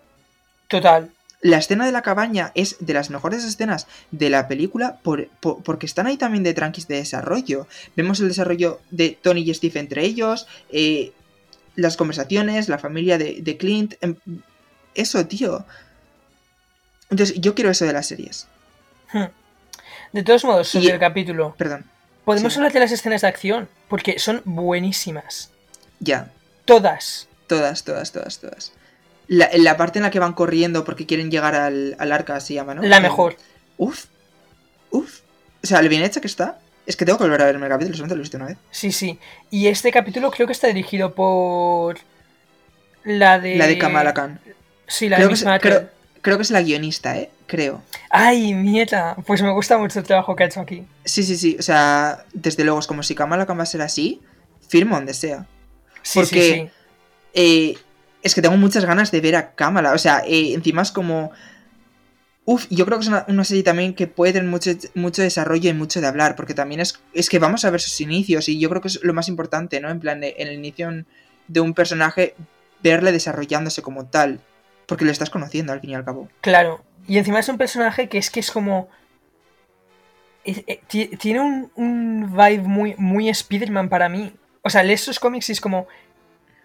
Total. 0.67 1.11
La 1.41 1.57
escena 1.57 1.85
de 1.85 1.91
la 1.91 2.01
cabaña 2.01 2.51
es 2.55 2.77
de 2.79 2.93
las 2.93 3.09
mejores 3.11 3.43
escenas 3.43 3.85
de 4.11 4.29
la 4.31 4.47
película 4.47 4.97
por- 5.03 5.27
por- 5.39 5.61
porque 5.63 5.85
están 5.85 6.07
ahí 6.07 6.17
también 6.17 6.43
de 6.43 6.53
tranquis 6.55 6.87
de 6.87 6.95
desarrollo. 6.95 7.67
Vemos 7.95 8.19
el 8.19 8.27
desarrollo 8.27 8.79
de 8.89 9.17
Tony 9.21 9.41
y 9.41 9.53
Steve 9.53 9.79
entre 9.79 10.03
ellos, 10.03 10.47
eh, 10.71 11.13
las 11.77 11.95
conversaciones, 11.95 12.67
la 12.67 12.77
familia 12.77 13.17
de, 13.17 13.37
de 13.41 13.55
Clint. 13.57 13.93
em, 14.01 14.15
eso, 14.95 15.25
tío. 15.25 15.65
Entonces, 17.09 17.39
yo 17.39 17.55
quiero 17.55 17.69
eso 17.71 17.85
de 17.85 17.93
las 17.93 18.07
series. 18.07 18.47
Hmm. 19.13 19.25
De 20.11 20.23
todos 20.23 20.43
modos, 20.43 20.67
sobre 20.67 20.87
Y- 20.87 20.89
el 20.89 20.99
capítulo, 20.99 21.55
Perdón. 21.57 21.85
podemos 22.25 22.51
sí. 22.53 22.59
hablar 22.59 22.73
de 22.73 22.79
las 22.81 22.91
escenas 22.91 23.21
de 23.21 23.27
acción, 23.27 23.69
porque 23.87 24.19
son 24.19 24.41
buenísimas. 24.43 25.51
Ya. 25.99 26.31
Todas. 26.65 27.27
Todas, 27.47 27.83
todas, 27.85 28.11
todas, 28.11 28.39
todas. 28.39 28.73
La, 29.29 29.49
la 29.53 29.77
parte 29.77 29.99
en 29.99 30.03
la 30.03 30.11
que 30.11 30.19
van 30.19 30.33
corriendo 30.33 30.83
porque 30.83 31.05
quieren 31.05 31.31
llegar 31.31 31.55
al, 31.55 31.95
al 31.99 32.11
arca 32.11 32.39
se 32.39 32.53
llama, 32.55 32.73
¿no? 32.75 32.81
La 32.83 32.99
mejor. 32.99 33.37
Uf. 33.77 34.05
Uf. 34.91 35.19
O 35.63 35.67
sea, 35.67 35.81
lo 35.81 35.89
bien 35.89 36.01
hecha 36.03 36.21
que 36.21 36.27
está. 36.27 36.59
Es 36.88 36.95
que 36.95 37.06
tengo 37.06 37.17
que 37.19 37.26
volver 37.26 37.41
a 37.41 37.45
verme 37.45 37.65
el 37.67 37.71
capítulo, 37.71 37.95
solamente 37.97 38.15
lo 38.15 38.21
he 38.21 38.23
visto 38.23 38.38
una 38.38 38.45
vez. 38.47 38.58
Sí, 38.71 38.91
sí. 38.91 39.19
Y 39.52 39.67
este 39.67 39.91
capítulo 39.91 40.32
creo 40.32 40.47
que 40.47 40.54
está 40.54 40.67
dirigido 40.67 41.13
por 41.13 41.97
la 43.04 43.39
de... 43.39 43.56
La 43.58 43.67
de 43.67 43.78
Kamala 43.78 44.13
Khan. 44.13 44.39
Sí, 44.88 45.10
la 45.10 45.17
Creo 45.17 45.28
de 45.28 45.34
que, 45.34 45.39
es, 45.39 45.62
creo, 45.62 45.89
creo 46.21 46.38
que 46.38 46.43
es 46.43 46.52
la 46.52 46.62
guionista, 46.62 47.17
¿eh? 47.17 47.30
Creo. 47.45 47.82
Ay, 48.10 48.54
nieta. 48.54 49.17
Pues 49.26 49.41
me 49.41 49.52
gusta 49.52 49.78
mucho 49.78 50.00
el 50.00 50.06
trabajo 50.06 50.34
que 50.36 50.43
ha 50.43 50.47
hecho 50.47 50.62
aquí. 50.62 50.86
Sí, 51.04 51.23
sí, 51.23 51.38
sí. 51.38 51.58
O 51.60 51.62
sea, 51.62 52.23
desde 52.34 52.63
luego, 52.63 52.80
es 52.80 52.88
como 52.88 53.04
si 53.04 53.15
Kamala 53.15 53.45
Khan 53.45 53.60
va 53.60 53.63
a 53.63 53.65
ser 53.65 53.82
así, 53.82 54.21
firmo 54.69 54.95
donde 54.95 55.13
sea. 55.13 55.45
Sí, 56.04 56.19
Porque- 56.19 56.41
sí, 56.41 56.54
sí. 56.54 56.69
Eh, 57.34 57.78
es 58.23 58.34
que 58.34 58.41
tengo 58.41 58.56
muchas 58.58 58.86
ganas 58.86 59.12
de 59.12 59.19
ver 59.19 59.36
a 59.36 59.52
Kamala. 59.56 59.91
O 59.91 59.97
sea, 59.97 60.23
eh, 60.26 60.54
encima 60.54 60.82
es 60.84 60.91
como... 60.91 61.32
Uf, 62.49 62.65
yo 62.69 62.86
creo 62.86 62.97
que 62.97 63.03
es 63.03 63.10
una, 63.10 63.43
serie 63.43 63.62
también 63.62 63.93
que 63.93 64.07
puede 64.07 64.31
tener 64.31 64.47
mucho, 64.47 64.71
mucho 64.95 65.21
desarrollo 65.21 65.69
y 65.69 65.73
mucho 65.73 65.99
de 65.99 66.07
hablar, 66.07 66.38
porque 66.38 66.53
también 66.53 66.79
es, 66.79 66.97
es 67.13 67.27
que 67.27 67.39
vamos 67.39 67.65
a 67.65 67.69
ver 67.71 67.81
sus 67.81 67.99
inicios 67.99 68.47
y 68.47 68.57
yo 68.57 68.69
creo 68.69 68.81
que 68.81 68.88
es 68.88 69.03
lo 69.03 69.13
más 69.13 69.27
importante, 69.27 69.81
¿no? 69.81 69.89
En 69.89 69.99
plan, 69.99 70.21
de, 70.21 70.33
en 70.38 70.47
el 70.47 70.53
inicio 70.53 71.03
de 71.49 71.60
un 71.60 71.73
personaje, 71.73 72.36
verle 72.81 73.12
desarrollándose 73.12 73.81
como 73.81 74.05
tal, 74.05 74.39
porque 74.86 75.03
lo 75.03 75.12
estás 75.12 75.29
conociendo 75.29 75.73
al 75.73 75.81
fin 75.81 75.89
y 75.89 75.95
al 75.95 76.05
cabo. 76.05 76.29
Claro, 76.39 76.86
y 77.05 77.17
encima 77.17 77.39
es 77.41 77.49
un 77.49 77.57
personaje 77.57 78.07
que 78.07 78.17
es 78.17 78.29
que 78.29 78.39
es 78.39 78.49
como... 78.49 78.88
eh, 80.45 80.79
ti- 80.88 81.17
tiene 81.17 81.41
un, 81.41 81.69
un 81.75 82.31
vibe 82.31 82.63
muy, 82.63 82.95
muy 82.97 83.27
Spider-Man 83.27 83.89
para 83.89 84.07
mí. 84.07 84.33
O 84.62 84.69
sea, 84.69 84.83
lees 84.83 85.01
sus 85.01 85.19
cómics 85.19 85.49
y 85.49 85.51
es 85.51 85.60
como... 85.60 85.88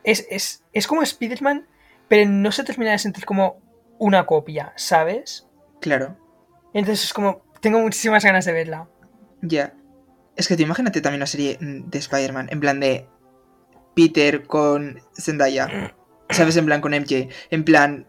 Es, 0.05 0.29
es, 0.31 0.63
es 0.73 0.87
como 0.87 1.03
Spider-Man, 1.03 1.67
pero 2.07 2.31
no 2.31 2.53
se 2.53 2.63
termina 2.63 2.93
de 2.93 2.99
sentir 3.01 3.25
como 3.25 3.61
una 3.99 4.27
copia, 4.27 4.73
¿sabes? 4.77 5.45
Claro, 5.83 6.17
Entonces 6.73 7.05
es 7.05 7.13
como... 7.13 7.43
Tengo 7.61 7.81
muchísimas 7.81 8.25
ganas 8.25 8.45
de 8.45 8.53
verla. 8.53 8.89
ya. 9.43 9.75
Es 10.35 10.49
que 10.49 10.57
te 10.57 10.63
imagínate 10.63 11.01
también 11.03 11.19
una 11.19 11.27
serie 11.27 11.59
mm, 11.61 11.91
de 11.91 11.99
Spider-Man, 11.99 12.49
en 12.51 12.61
plan 12.61 12.81
de 12.81 13.07
Peter 13.95 14.45
con 14.47 15.01
Zendaya, 15.15 15.95
¿sabes? 16.31 16.57
En 16.57 16.65
plan 16.65 16.81
con 16.81 16.93
MJ, 16.93 17.29
en 17.51 17.65
plan 17.65 18.07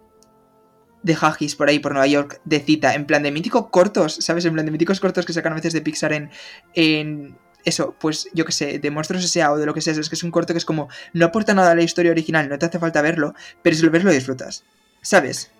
de 1.02 1.18
Haggis 1.20 1.56
por 1.56 1.68
ahí, 1.68 1.80
por 1.80 1.92
Nueva 1.92 2.08
York, 2.08 2.40
de 2.46 2.60
cita, 2.62 2.94
en 2.94 3.06
plan 3.06 3.24
de 3.24 3.32
míticos 3.32 3.68
cortos, 3.70 4.16
¿sabes? 4.22 4.46
En 4.46 4.54
plan 4.54 4.66
de 4.66 4.72
míticos 4.72 5.00
cortos 5.00 5.26
que 5.26 5.34
sacan 5.34 5.52
a 5.52 5.56
veces 5.56 5.74
de 5.74 5.82
Pixar 5.82 6.14
en, 6.14 6.32
en 6.76 7.38
eso, 7.66 7.96
pues 8.00 8.30
yo 8.34 8.46
que 8.46 8.52
sé, 8.52 8.80
de 8.80 8.92
Monstruos 8.92 9.26
S.A. 9.26 9.52
o 9.52 9.58
de 9.58 9.66
lo 9.66 9.74
que 9.74 9.82
sea, 9.82 9.94
es 9.94 10.10
que 10.10 10.16
es 10.16 10.24
un 10.24 10.32
corto 10.32 10.54
que 10.54 10.60
es 10.60 10.66
como, 10.66 10.90
no 11.14 11.26
aporta 11.26 11.54
nada 11.54 11.72
a 11.72 11.76
la 11.76 11.84
historia 11.84 12.12
original, 12.12 12.48
no 12.48 12.58
te 12.58 12.66
hace 12.66 12.80
falta 12.80 13.02
verlo, 13.02 13.34
pero 13.62 13.76
si 13.76 13.84
lo 13.84 13.92
ves 13.92 14.04
lo 14.04 14.12
disfrutas, 14.12 14.64
¿sabes? 15.02 15.52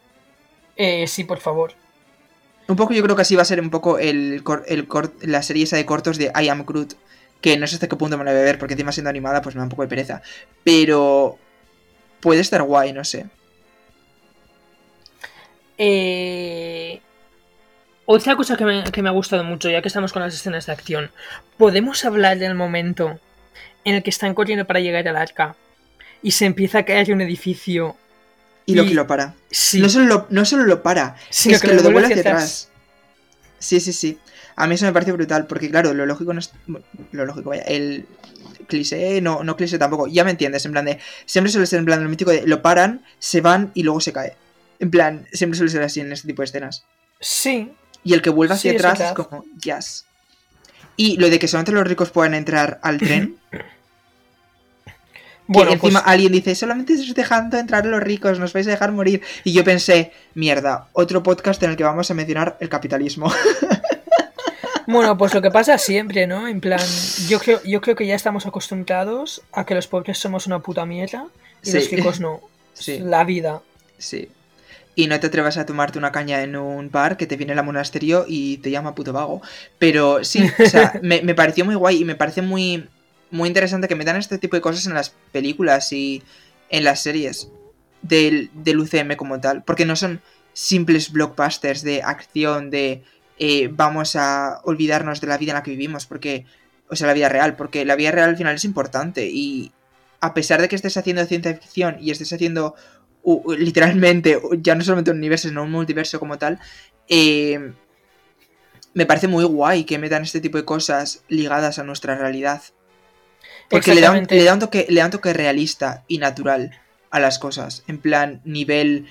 Eh, 0.76 1.08
sí, 1.08 1.24
por 1.24 1.40
favor. 1.40 1.74
Un 2.74 2.78
poco 2.78 2.94
yo 2.94 3.04
creo 3.04 3.16
que 3.16 3.22
así 3.22 3.36
va 3.36 3.44
a 3.44 3.52
ser 3.52 3.60
un 3.62 3.70
poco 3.70 4.00
el, 4.00 4.44
el 4.68 4.88
la 5.22 5.44
serie 5.44 5.64
esa 5.66 5.78
de 5.78 5.86
cortos 5.86 6.18
de 6.18 6.32
I 6.36 6.50
Am 6.50 6.66
Groot, 6.66 6.96
que 7.42 7.56
no 7.58 7.68
sé 7.68 7.76
hasta 7.76 7.88
qué 7.88 7.96
punto 7.96 8.18
me 8.18 8.24
la 8.26 8.32
voy 8.32 8.42
a 8.42 8.44
ver, 8.50 8.58
porque 8.60 8.74
encima 8.74 8.92
siendo 8.92 9.12
animada 9.12 9.42
pues 9.44 9.54
me 9.56 9.60
da 9.60 9.66
un 9.66 9.70
poco 9.70 9.84
de 9.84 9.90
pereza, 9.90 10.22
pero 10.64 11.38
puede 12.20 12.42
estar 12.42 12.64
guay, 12.64 12.94
no 12.94 13.04
sé. 13.04 13.28
Eh, 15.78 17.02
Otra 18.06 18.36
cosa 18.36 18.58
que 18.58 18.66
me, 18.66 18.84
que 18.92 19.02
me 19.02 19.10
ha 19.10 19.14
gustado 19.14 19.44
mucho, 19.44 19.70
ya 19.70 19.82
que 19.82 19.88
estamos 19.88 20.12
con 20.14 20.22
las 20.22 20.34
escenas 20.36 20.66
de 20.66 20.74
acción, 20.74 21.12
podemos 21.58 22.04
hablar 22.06 22.38
del 22.38 22.56
momento 22.56 23.20
en 23.86 23.96
el 23.96 24.04
que 24.04 24.10
están 24.10 24.34
corriendo 24.36 24.66
para 24.66 24.82
llegar 24.82 25.08
al 25.08 25.18
arca 25.18 25.56
y 26.22 26.32
se 26.32 26.46
empieza 26.46 26.80
a 26.80 26.86
caer 26.86 27.14
un 27.14 27.22
edificio. 27.22 27.98
Y 28.66 28.76
lo 28.76 28.84
Y- 28.84 28.90
que 28.90 28.94
lo 28.94 29.08
para. 29.08 29.36
Sí, 29.52 29.80
No, 29.82 29.90
solo 29.90 30.06
lo, 30.06 30.28
no 30.30 30.46
solo 30.46 30.64
lo 30.64 30.82
para, 30.84 31.16
sino 31.30 31.56
es 31.56 31.62
que, 31.62 31.68
lo 31.74 31.82
devuelve 31.82 32.08
hacia 32.08 32.20
atrás. 32.22 32.70
Sí, 33.60 33.80
sí, 33.80 33.94
sí. 33.94 34.18
A 34.56 34.68
mí 34.68 34.76
eso 34.76 34.86
me 34.86 34.94
parece 34.94 35.12
brutal, 35.12 35.48
porque 35.48 35.70
claro, 35.70 35.94
lo 35.94 36.06
lógico 36.06 36.32
no 36.34 36.40
es... 36.40 36.52
Lo 37.12 37.26
lógico, 37.26 37.50
vaya, 37.50 37.64
el 37.64 38.06
cliché, 38.68 39.20
no, 39.22 39.44
no 39.44 39.56
cliché 39.58 39.78
tampoco, 39.80 40.08
ya 40.08 40.24
me 40.24 40.32
entiendes, 40.32 40.66
en 40.66 40.72
plan 40.74 40.86
de... 40.86 41.00
Siempre 41.26 41.52
suele 41.52 41.66
ser 41.66 41.80
en 41.80 41.86
plan 41.86 42.04
lo 42.04 42.10
mítico 42.10 42.30
de 42.32 42.46
lo 42.46 42.62
paran, 42.62 43.04
se 43.20 43.42
van 43.42 43.72
y 43.74 43.84
luego 43.84 44.00
se 44.00 44.14
cae. 44.14 44.36
En 44.80 44.92
plan, 44.92 45.28
siempre 45.34 45.58
suele 45.58 45.72
ser 45.72 45.82
así 45.82 46.02
en 46.02 46.12
este 46.12 46.28
tipo 46.28 46.42
de 46.42 46.46
escenas. 46.46 46.84
Sí, 47.20 47.72
Y 48.04 48.14
el 48.14 48.22
que 48.22 48.30
vuelve 48.30 48.54
hacia 48.54 48.72
Sí, 48.72 48.78
atrás 48.78 49.00
es 49.00 49.12
como, 49.14 49.44
yes. 49.64 50.06
Y 50.98 51.18
lo 51.18 51.30
de 51.30 51.40
que 51.40 51.48
solamente 51.48 51.72
los 51.72 51.88
ricos 51.88 52.12
puedan 52.12 52.34
entrar 52.36 52.80
al 52.84 53.00
tren, 53.00 53.38
bueno, 55.54 55.70
que 55.70 55.76
encima 55.76 56.02
pues, 56.02 56.12
alguien 56.12 56.32
dice, 56.32 56.56
solamente 56.56 56.94
os 56.94 57.14
dejando 57.14 57.58
entrar 57.58 57.86
los 57.86 58.02
ricos, 58.02 58.40
nos 58.40 58.54
vais 58.54 58.68
a 58.68 58.72
dejar 58.72 58.92
morir. 58.92 59.22
Y 59.44 59.54
yo 59.54 59.64
pensé, 59.64 60.12
mierda, 60.34 60.88
otro 60.94 61.24
podcast 61.24 61.62
en 61.64 61.72
el 61.72 61.78
que 61.78 61.84
vamos 61.84 62.10
a 62.12 62.14
mencionar 62.14 62.58
el 62.60 62.70
capitalismo. 62.70 63.32
bueno, 64.88 65.18
pues 65.18 65.34
lo 65.34 65.42
que 65.42 65.52
pasa 65.52 65.78
siempre, 65.78 66.28
¿no? 66.28 66.48
En 66.48 66.60
plan, 66.60 66.82
yo 67.28 67.40
creo, 67.40 67.62
yo 67.64 67.82
creo 67.82 67.96
que 67.96 68.06
ya 68.06 68.16
estamos 68.16 68.46
acostumbrados 68.46 69.42
a 69.52 69.66
que 69.66 69.76
los 69.76 69.88
pobres 69.88 70.18
somos 70.18 70.48
una 70.48 70.60
puta 70.60 70.86
mierda 70.86 71.26
y 71.64 71.70
Sí. 71.70 71.78
los 71.78 71.92
ricos 71.92 72.20
no. 72.20 72.42
Sí. 72.74 73.00
La 73.00 73.24
vida. 73.24 73.62
Sí. 74.00 74.30
Y 74.96 75.06
no 75.06 75.20
te 75.20 75.28
atrevas 75.28 75.58
a 75.58 75.66
tomarte 75.66 76.00
una 76.00 76.12
caña 76.12 76.42
en 76.42 76.56
un 76.56 76.90
bar 76.90 77.18
que 77.18 77.28
te 77.28 77.36
viene 77.36 77.54
el 77.54 77.64
monasterio 77.64 78.26
y 78.28 78.58
te 78.58 78.72
llama 78.72 78.96
puto 78.96 79.14
vago. 79.14 79.42
Pero 79.78 80.24
sí, 80.24 80.44
o 80.60 80.66
sea, 80.68 81.00
me, 81.04 81.22
me 81.22 81.36
pareció 81.36 81.66
muy 81.66 81.76
guay 81.76 82.02
y 82.02 82.06
me 82.06 82.16
parece 82.16 82.42
muy, 82.42 82.88
muy 83.34 83.48
interesante 83.50 83.88
que 83.88 83.96
metan 83.96 84.16
este 84.16 84.38
tipo 84.38 84.56
de 84.56 84.62
cosas 84.62 84.86
en 84.88 84.94
las 84.94 85.10
películas 85.32 85.92
y 85.92 86.24
en 86.70 86.84
las 86.84 87.02
series 87.02 87.50
del, 88.02 88.50
del 88.54 88.80
UCM 88.80 89.16
como 89.18 89.40
tal. 89.42 89.64
Porque 89.64 89.86
no 89.86 89.96
son 89.96 90.22
simples 90.54 91.12
blockbusters 91.12 91.82
de 91.84 92.02
acción, 92.04 92.70
de 92.70 93.04
eh, 93.40 93.70
vamos 93.72 94.16
a 94.16 94.62
olvidarnos 94.64 95.20
de 95.20 95.28
la 95.28 95.38
vida 95.38 95.52
en 95.52 95.56
la 95.56 95.64
que 95.64 95.72
vivimos, 95.72 96.06
porque, 96.06 96.46
o 96.90 96.96
sea, 96.96 97.08
la 97.08 97.14
vida 97.14 97.30
real, 97.30 97.56
porque 97.56 97.86
la 97.86 97.96
vida 97.96 98.12
real 98.12 98.30
al 98.30 98.38
final 98.38 98.56
es 98.56 98.66
importante 98.66 99.28
y 99.30 99.72
a 100.22 100.34
pesar 100.34 100.62
de 100.62 100.70
que 100.70 100.76
estés 100.76 100.96
haciendo 100.96 101.26
ciencia 101.26 101.54
ficción 101.56 101.98
y 102.00 102.12
estés 102.12 102.32
haciendo 102.32 102.76
u- 103.24 103.42
u- 103.44 103.54
literalmente, 103.56 104.40
ya 104.60 104.76
no 104.76 104.84
solamente 104.84 105.12
un 105.12 105.18
universo, 105.18 105.48
sino 105.50 105.64
un 105.64 105.72
multiverso 105.72 106.20
como 106.20 106.38
tal, 106.38 106.60
eh, 107.10 107.74
me 108.94 109.06
parece 109.06 109.28
muy 109.28 109.44
guay 109.44 109.86
que 109.86 109.98
metan 109.98 110.24
este 110.24 110.40
tipo 110.42 110.58
de 110.58 110.66
cosas 110.66 111.24
ligadas 111.28 111.80
a 111.80 111.84
nuestra 111.84 112.16
realidad. 112.16 112.62
Porque 113.74 113.96
le 113.96 114.02
da, 114.02 114.12
un, 114.12 114.28
le, 114.30 114.44
da 114.44 114.54
un 114.54 114.60
toque, 114.60 114.86
le 114.90 115.00
da 115.00 115.06
un 115.06 115.12
toque 115.12 115.34
realista 115.34 116.04
y 116.08 116.18
natural 116.18 116.80
a 117.10 117.20
las 117.20 117.40
cosas. 117.40 117.84
En 117.88 117.98
plan, 118.00 118.42
nivel 118.46 119.08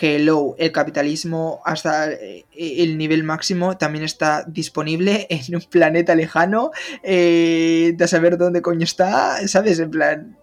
hello, 0.00 0.56
el 0.58 0.72
capitalismo 0.72 1.60
hasta 1.64 2.10
eh, 2.10 2.44
el 2.52 2.98
nivel 2.98 3.22
máximo 3.24 3.76
también 3.76 4.04
está 4.04 4.44
disponible 4.46 5.26
en 5.30 5.54
un 5.54 5.62
planeta 5.62 6.14
lejano, 6.14 6.72
eh, 7.02 7.92
de 7.94 8.08
saber 8.08 8.36
dónde 8.36 8.62
coño 8.62 8.84
está, 8.84 9.46
¿sabes? 9.46 9.78
En 9.78 9.90
plan, 9.90 10.36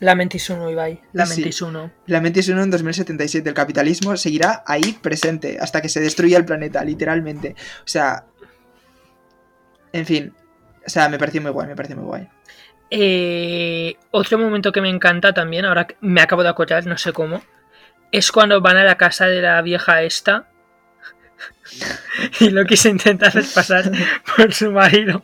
La 0.00 0.14
mentis 0.14 0.48
uno, 0.48 0.70
Ibai. 0.70 0.98
La 1.12 1.26
Sí. 1.26 1.42
mentis 1.42 1.60
uno. 1.60 1.90
la 2.06 2.18
es 2.26 2.48
uno 2.48 2.62
en 2.62 2.70
2077. 2.70 3.46
El 3.46 3.54
capitalismo 3.54 4.16
seguirá 4.16 4.64
ahí 4.66 4.98
presente 5.02 5.58
hasta 5.60 5.82
que 5.82 5.90
se 5.90 6.00
destruya 6.00 6.38
el 6.38 6.46
planeta, 6.46 6.82
literalmente. 6.82 7.54
O 7.84 7.88
sea. 7.88 8.24
En 9.92 10.06
fin. 10.06 10.32
O 10.86 10.88
sea, 10.88 11.10
me 11.10 11.18
pareció 11.18 11.42
muy 11.42 11.50
guay, 11.50 11.68
me 11.68 11.76
pareció 11.76 11.96
muy 11.96 12.06
guay. 12.06 12.28
Eh, 12.90 13.96
otro 14.10 14.38
momento 14.38 14.72
que 14.72 14.80
me 14.80 14.88
encanta 14.88 15.32
también, 15.32 15.64
ahora 15.64 15.86
me 16.00 16.20
acabo 16.20 16.42
de 16.42 16.48
acordar, 16.48 16.86
no 16.86 16.98
sé 16.98 17.12
cómo, 17.12 17.42
es 18.10 18.32
cuando 18.32 18.60
van 18.60 18.76
a 18.76 18.84
la 18.84 18.96
casa 18.96 19.26
de 19.26 19.40
la 19.40 19.62
vieja 19.62 20.02
esta 20.02 20.48
y 22.40 22.50
Loki 22.50 22.76
se 22.76 22.90
intenta 22.90 23.28
hacer 23.28 23.44
pasar 23.54 23.90
por 24.36 24.52
su 24.52 24.72
marido. 24.72 25.22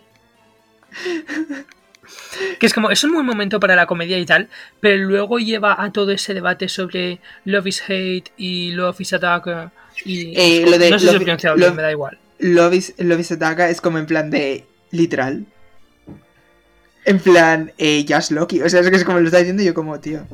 Que 2.60 2.66
es 2.66 2.74
como, 2.74 2.90
es 2.90 3.02
un 3.02 3.12
buen 3.12 3.26
momento 3.26 3.58
para 3.58 3.74
la 3.74 3.86
comedia 3.86 4.18
y 4.18 4.26
tal, 4.26 4.48
pero 4.80 4.96
luego 5.04 5.38
lleva 5.38 5.82
a 5.82 5.90
todo 5.90 6.12
ese 6.12 6.34
debate 6.34 6.68
sobre 6.68 7.18
Love 7.44 7.66
is 7.66 7.82
Hate 7.82 8.30
y 8.36 8.72
Love 8.72 9.00
is 9.00 9.12
Attack 9.12 9.72
y... 10.04 10.38
Eh, 10.38 10.64
lo 10.68 10.78
de 10.78 10.90
no 10.90 10.98
sé 10.98 11.06
si 11.06 11.12
lo 11.12 11.18
he 11.18 11.24
pronunciado 11.24 11.56
bien, 11.56 11.74
me 11.74 11.82
da 11.82 11.90
igual. 11.90 12.18
Love 12.38 12.74
is, 12.74 12.94
Love 12.98 13.20
is 13.20 13.32
Ataka 13.32 13.70
es 13.70 13.80
como 13.80 13.98
en 13.98 14.06
plan 14.06 14.30
de. 14.30 14.66
Literal. 14.90 15.46
En 17.06 17.18
plan, 17.20 17.72
eh, 17.78 18.04
Just 18.08 18.32
Loki. 18.32 18.60
O 18.60 18.68
sea, 18.68 18.80
es 18.80 18.90
que 18.90 18.96
es 18.96 19.04
como 19.04 19.20
lo 19.20 19.26
está 19.26 19.38
diciendo 19.38 19.62
yo, 19.62 19.72
como, 19.74 19.98
tío. 20.00 20.26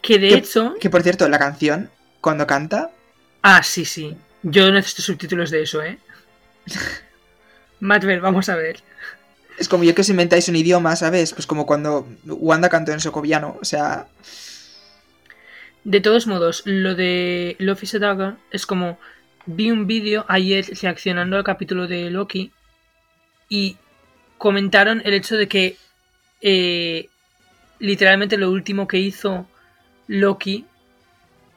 Que 0.00 0.18
de 0.18 0.28
¿Qué- 0.28 0.34
hecho... 0.36 0.74
Que 0.80 0.88
por 0.88 1.02
cierto, 1.02 1.28
la 1.28 1.38
canción, 1.38 1.90
cuando 2.20 2.46
canta. 2.46 2.90
Ah, 3.42 3.62
sí, 3.62 3.84
sí. 3.84 4.16
Yo 4.42 4.70
necesito 4.70 5.02
subtítulos 5.02 5.50
de 5.50 5.62
eso, 5.62 5.82
¿eh? 5.82 5.98
Matver, 7.80 8.20
vamos 8.20 8.48
a 8.48 8.56
ver. 8.56 8.80
Es 9.58 9.68
como 9.68 9.84
yo 9.84 9.94
que 9.94 10.00
os 10.02 10.08
inventáis 10.08 10.48
un 10.48 10.56
idioma, 10.56 10.96
¿sabes? 10.96 11.32
Pues 11.32 11.46
como 11.46 11.66
cuando 11.66 12.06
Wanda 12.24 12.68
cantó 12.68 12.92
en 12.92 13.00
socoviano. 13.00 13.58
O 13.60 13.64
sea. 13.64 14.06
De 15.84 16.00
todos 16.00 16.26
modos, 16.26 16.62
lo 16.66 16.94
de 16.94 17.56
Luffy 17.58 17.86
Daga 17.98 18.36
es 18.50 18.64
como. 18.66 18.98
Vi 19.46 19.70
un 19.70 19.86
vídeo 19.86 20.24
ayer 20.28 20.66
reaccionando 20.82 21.36
al 21.36 21.44
capítulo 21.44 21.88
de 21.88 22.10
Loki 22.10 22.52
y 23.48 23.76
comentaron 24.40 25.02
el 25.04 25.12
hecho 25.12 25.36
de 25.36 25.48
que 25.48 25.76
eh, 26.40 27.08
literalmente 27.78 28.38
lo 28.38 28.50
último 28.50 28.88
que 28.88 28.96
hizo 28.96 29.46
Loki 30.08 30.64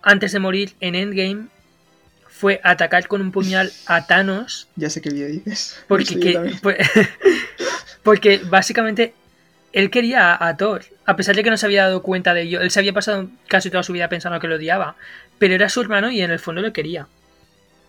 antes 0.02 0.34
de 0.34 0.40
morir 0.40 0.74
en 0.82 0.96
Endgame 0.96 1.48
fue 2.28 2.60
atacar 2.62 3.08
con 3.08 3.22
un 3.22 3.32
puñal 3.32 3.72
a 3.86 4.06
Thanos 4.06 4.68
Ya 4.76 4.90
sé 4.90 5.00
qué 5.02 5.12
vídeo 5.12 5.30
dices. 5.30 5.82
porque, 5.88 6.20
que- 6.20 6.34
porque 8.04 8.40
básicamente 8.44 9.14
él 9.72 9.90
quería 9.90 10.34
a, 10.36 10.50
a 10.50 10.58
Thor, 10.58 10.84
a 11.06 11.16
pesar 11.16 11.38
de 11.38 11.44
que 11.44 11.50
no 11.50 11.56
se 11.58 11.66
había 11.66 11.84
dado 11.84 12.04
cuenta 12.04 12.34
de 12.34 12.42
ello. 12.42 12.60
Él 12.60 12.70
se 12.70 12.80
había 12.80 12.92
pasado 12.92 13.30
casi 13.48 13.70
toda 13.70 13.84
su 13.84 13.94
vida 13.94 14.10
pensando 14.10 14.40
que 14.42 14.48
lo 14.50 14.56
odiaba, 14.56 14.98
pero 15.40 15.56
era 15.56 15.70
su 15.70 15.80
hermano 15.80 16.12
y 16.12 16.22
en 16.22 16.32
el 16.32 16.40
fondo 16.40 16.62
lo 16.62 16.74
quería. 16.74 17.08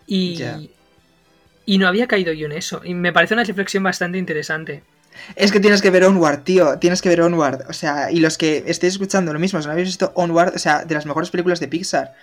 Y. 0.06 0.70
y 1.66 1.78
no 1.78 1.88
había 1.88 2.06
caído 2.06 2.32
yo 2.32 2.46
en 2.46 2.52
eso. 2.52 2.80
Y 2.84 2.94
me 2.94 3.12
parece 3.12 3.34
una 3.34 3.44
reflexión 3.44 3.82
bastante 3.82 4.18
interesante. 4.18 4.82
Es 5.36 5.52
que 5.52 5.60
tienes 5.60 5.80
que 5.80 5.90
ver 5.90 6.04
Onward, 6.04 6.42
tío. 6.42 6.78
Tienes 6.78 7.00
que 7.00 7.08
ver 7.08 7.22
Onward. 7.22 7.68
O 7.68 7.72
sea, 7.72 8.10
y 8.10 8.20
los 8.20 8.36
que 8.36 8.64
estéis 8.66 8.94
escuchando 8.94 9.32
lo 9.32 9.38
mismo, 9.38 9.60
si 9.60 9.66
no 9.66 9.72
habéis 9.72 9.88
visto 9.88 10.12
Onward, 10.14 10.54
o 10.54 10.58
sea, 10.58 10.84
de 10.84 10.94
las 10.94 11.06
mejores 11.06 11.30
películas 11.30 11.60
de 11.60 11.68
Pixar. 11.68 12.14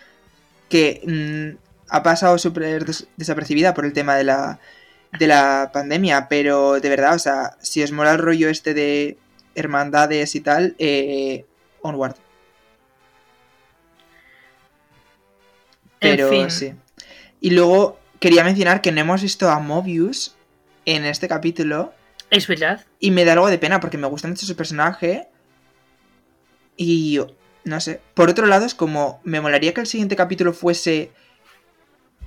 Que 0.69 1.01
mm, 1.05 1.57
ha 1.89 2.03
pasado 2.03 2.37
súper 2.37 2.85
desapercibida 3.17 3.73
por 3.73 3.85
el 3.85 3.93
tema 3.93 4.15
de 4.15 4.23
la, 4.25 4.59
de 5.17 5.27
la 5.27 5.71
pandemia, 5.73 6.27
pero 6.29 6.79
de 6.79 6.89
verdad, 6.89 7.15
o 7.15 7.19
sea, 7.19 7.57
si 7.61 7.83
os 7.83 7.91
mola 7.91 8.11
el 8.11 8.19
rollo 8.19 8.49
este 8.49 8.73
de 8.73 9.17
hermandades 9.55 10.35
y 10.35 10.41
tal, 10.41 10.75
eh, 10.79 11.45
Onward. 11.81 12.15
Pero 15.99 16.49
sí. 16.49 16.73
Y 17.41 17.51
luego 17.51 18.00
quería 18.22 18.43
mencionar 18.43 18.82
que 18.82 18.93
no 18.93 19.01
hemos 19.01 19.22
visto 19.22 19.49
a 19.49 19.59
Mobius 19.59 20.38
en 20.86 21.03
este 21.03 21.28
capítulo. 21.28 21.91
Es 22.30 22.47
verdad. 22.47 22.86
Y 22.99 23.11
me 23.11 23.26
da 23.26 23.34
algo 23.34 23.49
de 23.49 23.57
pena 23.57 23.82
porque 23.82 23.97
me 23.97 24.07
gusta 24.07 24.30
mucho 24.30 24.45
su 24.45 24.55
personaje. 24.55 25.28
Y 26.78 27.19
no 27.65 27.82
sé. 27.82 27.99
Por 28.13 28.30
otro 28.30 28.45
lado, 28.45 28.65
es 28.65 28.76
como 28.76 29.19
me 29.24 29.41
molaría 29.41 29.74
que 29.74 29.82
el 29.82 29.88
siguiente 29.88 30.15
capítulo 30.15 30.53
fuese 30.53 31.11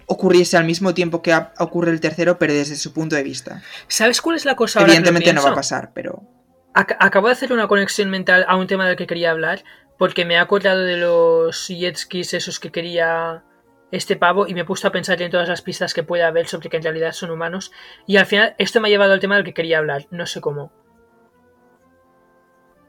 ocurriese 0.06 0.56
al 0.56 0.64
mismo 0.64 0.92
tiempo 0.94 1.22
que 1.22 1.32
ocurre 1.58 1.92
el 1.92 2.00
tercero, 2.00 2.38
pero 2.38 2.52
desde 2.52 2.74
su 2.74 2.92
punto 2.92 3.14
de 3.14 3.22
vista. 3.22 3.62
¿Sabes 3.86 4.20
cuál 4.20 4.36
es 4.36 4.44
la 4.44 4.56
cosa? 4.56 4.82
Evidentemente 4.82 5.32
no 5.32 5.44
va 5.44 5.50
a 5.50 5.54
pasar, 5.54 5.92
pero. 5.94 6.22
acabo 6.74 7.28
de 7.28 7.34
hacer 7.34 7.52
una 7.52 7.68
conexión 7.68 8.10
mental 8.10 8.44
a 8.48 8.56
un 8.56 8.66
tema 8.66 8.86
del 8.86 8.96
que 8.96 9.06
quería 9.06 9.30
hablar, 9.30 9.62
porque 9.96 10.24
me 10.24 10.34
he 10.34 10.38
acordado 10.38 10.80
de 10.80 10.96
los 10.96 11.68
jet 11.68 11.96
skis 11.96 12.34
esos 12.34 12.58
que 12.58 12.72
quería 12.72 13.44
este 13.94 14.16
pavo 14.16 14.46
y 14.46 14.54
me 14.54 14.60
he 14.60 14.64
puesto 14.64 14.88
a 14.88 14.92
pensar 14.92 15.20
en 15.22 15.30
todas 15.30 15.48
las 15.48 15.62
pistas 15.62 15.94
que 15.94 16.02
puede 16.02 16.24
haber 16.24 16.46
sobre 16.46 16.68
que 16.68 16.76
en 16.76 16.82
realidad 16.82 17.12
son 17.12 17.30
humanos. 17.30 17.72
Y 18.06 18.16
al 18.16 18.26
final 18.26 18.54
esto 18.58 18.80
me 18.80 18.88
ha 18.88 18.90
llevado 18.90 19.12
al 19.12 19.20
tema 19.20 19.36
del 19.36 19.44
que 19.44 19.54
quería 19.54 19.78
hablar, 19.78 20.06
no 20.10 20.26
sé 20.26 20.40
cómo. 20.40 20.72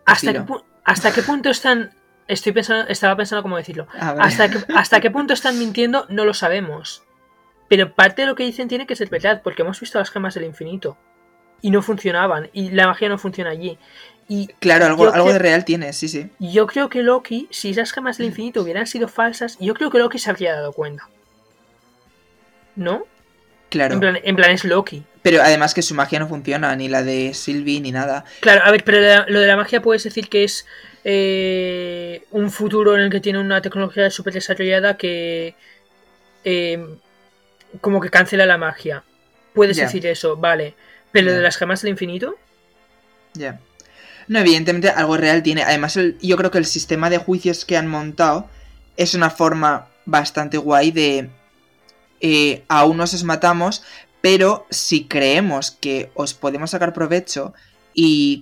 ¿Hasta, 0.06 0.34
qué, 0.34 0.46
¿hasta 0.84 1.12
qué 1.14 1.22
punto 1.24 1.50
están 1.50 1.92
Estoy 2.28 2.54
pensando, 2.54 2.90
estaba 2.90 3.16
pensando 3.16 3.44
cómo 3.44 3.58
decirlo. 3.58 3.88
Hasta, 4.00 4.50
hasta 4.76 5.00
qué 5.00 5.12
punto 5.12 5.34
están 5.34 5.60
mintiendo 5.60 6.06
no 6.10 6.26
lo 6.26 6.34
sabemos. 6.34 7.04
Pero 7.70 7.94
parte 7.94 8.24
de 8.24 8.28
lo 8.28 8.36
que 8.36 8.44
dicen 8.44 8.68
tiene 8.68 8.88
que 8.88 8.96
ser 8.96 9.10
verdad, 9.10 9.42
porque 9.44 9.62
hemos 9.62 9.80
visto 9.80 10.00
las 10.00 10.10
gemas 10.10 10.34
del 10.34 10.46
infinito. 10.46 10.98
Y 11.62 11.70
no 11.70 11.82
funcionaban. 11.82 12.50
Y 12.52 12.72
la 12.72 12.88
magia 12.88 13.10
no 13.10 13.18
funciona 13.18 13.52
allí. 13.52 13.78
Y 14.28 14.48
claro, 14.60 14.86
algo, 14.86 15.14
algo 15.14 15.32
de 15.32 15.40
real 15.40 15.66
tiene, 15.66 15.94
sí, 15.94 16.08
sí. 16.08 16.30
Yo 16.40 16.66
creo 16.66 16.90
que 16.90 17.04
Loki, 17.04 17.48
si 17.52 17.70
esas 17.70 17.92
gemas 17.92 18.18
del 18.18 18.28
infinito 18.28 18.62
hubieran 18.62 18.88
sido 18.88 19.08
falsas, 19.08 19.58
yo 19.60 19.74
creo 19.76 19.92
que 19.92 20.00
Loki 20.00 20.18
se 20.18 20.30
habría 20.30 20.54
dado 20.54 20.74
cuenta. 20.74 21.08
¿No? 22.76 23.06
Claro. 23.70 23.94
En 23.94 24.00
plan, 24.00 24.20
en 24.24 24.36
plan 24.36 24.52
es 24.52 24.64
Loki. 24.64 25.04
Pero 25.22 25.42
además 25.42 25.74
que 25.74 25.82
su 25.82 25.96
magia 25.96 26.20
no 26.20 26.28
funciona, 26.28 26.76
ni 26.76 26.88
la 26.88 27.04
de 27.04 27.34
Sylvie, 27.34 27.82
ni 27.82 27.92
nada. 27.92 28.26
Claro, 28.42 28.62
a 28.64 28.72
ver, 28.72 28.84
pero 28.84 29.26
lo 29.28 29.40
de 29.40 29.48
la 29.48 29.56
magia 29.56 29.82
puedes 29.82 30.04
decir 30.04 30.30
que 30.30 30.44
es 30.44 30.66
eh, 31.04 32.24
un 32.32 32.52
futuro 32.52 32.96
en 32.96 33.02
el 33.02 33.10
que 33.10 33.20
tiene 33.20 33.40
una 33.40 33.62
tecnología 33.62 34.10
súper 34.10 34.34
desarrollada 34.34 34.98
que 34.98 35.56
eh, 36.44 36.98
como 37.82 38.02
que 38.02 38.10
cancela 38.10 38.46
la 38.46 38.58
magia. 38.58 39.04
Puedes 39.54 39.78
decir 39.78 40.06
eso, 40.08 40.36
vale. 40.36 40.76
Pero 41.12 41.32
de 41.32 41.42
las 41.42 41.58
gemas 41.58 41.82
del 41.82 41.92
infinito. 41.92 42.36
Ya. 43.34 43.60
No, 44.28 44.40
evidentemente 44.40 44.90
algo 44.90 45.18
real 45.18 45.44
tiene. 45.44 45.64
Además, 45.64 45.98
yo 46.22 46.38
creo 46.38 46.52
que 46.52 46.58
el 46.58 46.66
sistema 46.66 47.10
de 47.10 47.18
juicios 47.18 47.66
que 47.66 47.78
han 47.78 47.88
montado 47.88 48.50
es 48.98 49.14
una 49.14 49.30
forma 49.30 49.88
bastante 50.06 50.58
guay 50.58 50.92
de... 50.92 51.30
Eh, 52.22 52.64
aún 52.70 52.98
nos 52.98 53.14
os 53.14 53.24
matamos, 53.24 53.84
pero 54.22 54.66
si 54.72 55.06
creemos 55.06 55.72
que 55.72 56.10
os 56.16 56.34
podemos 56.34 56.72
sacar 56.72 56.94
provecho 56.94 57.54
y, 57.94 58.42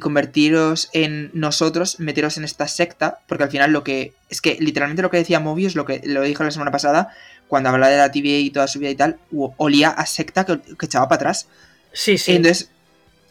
convertiros 0.00 0.90
en 0.92 1.30
nosotros, 1.32 2.00
meteros 2.00 2.36
en 2.36 2.44
esta 2.44 2.66
secta, 2.66 3.20
porque 3.28 3.44
al 3.44 3.50
final 3.50 3.70
lo 3.70 3.84
que. 3.84 4.12
Es 4.28 4.40
que 4.40 4.56
literalmente 4.58 5.02
lo 5.02 5.10
que 5.10 5.18
decía 5.18 5.38
Mobius, 5.38 5.76
lo 5.76 5.84
que 5.84 6.00
lo 6.04 6.22
dijo 6.22 6.42
la 6.42 6.50
semana 6.50 6.72
pasada, 6.72 7.14
cuando 7.46 7.68
hablaba 7.68 7.92
de 7.92 7.98
la 7.98 8.10
TVA 8.10 8.38
y 8.38 8.50
toda 8.50 8.66
su 8.66 8.80
vida 8.80 8.90
y 8.90 8.96
tal, 8.96 9.18
olía 9.56 9.90
a 9.90 10.04
secta 10.04 10.44
que, 10.44 10.60
echaba 10.82 11.08
para 11.08 11.16
atrás. 11.16 11.46
Sí, 11.92 12.18
sí. 12.18 12.32
Entonces, 12.32 12.70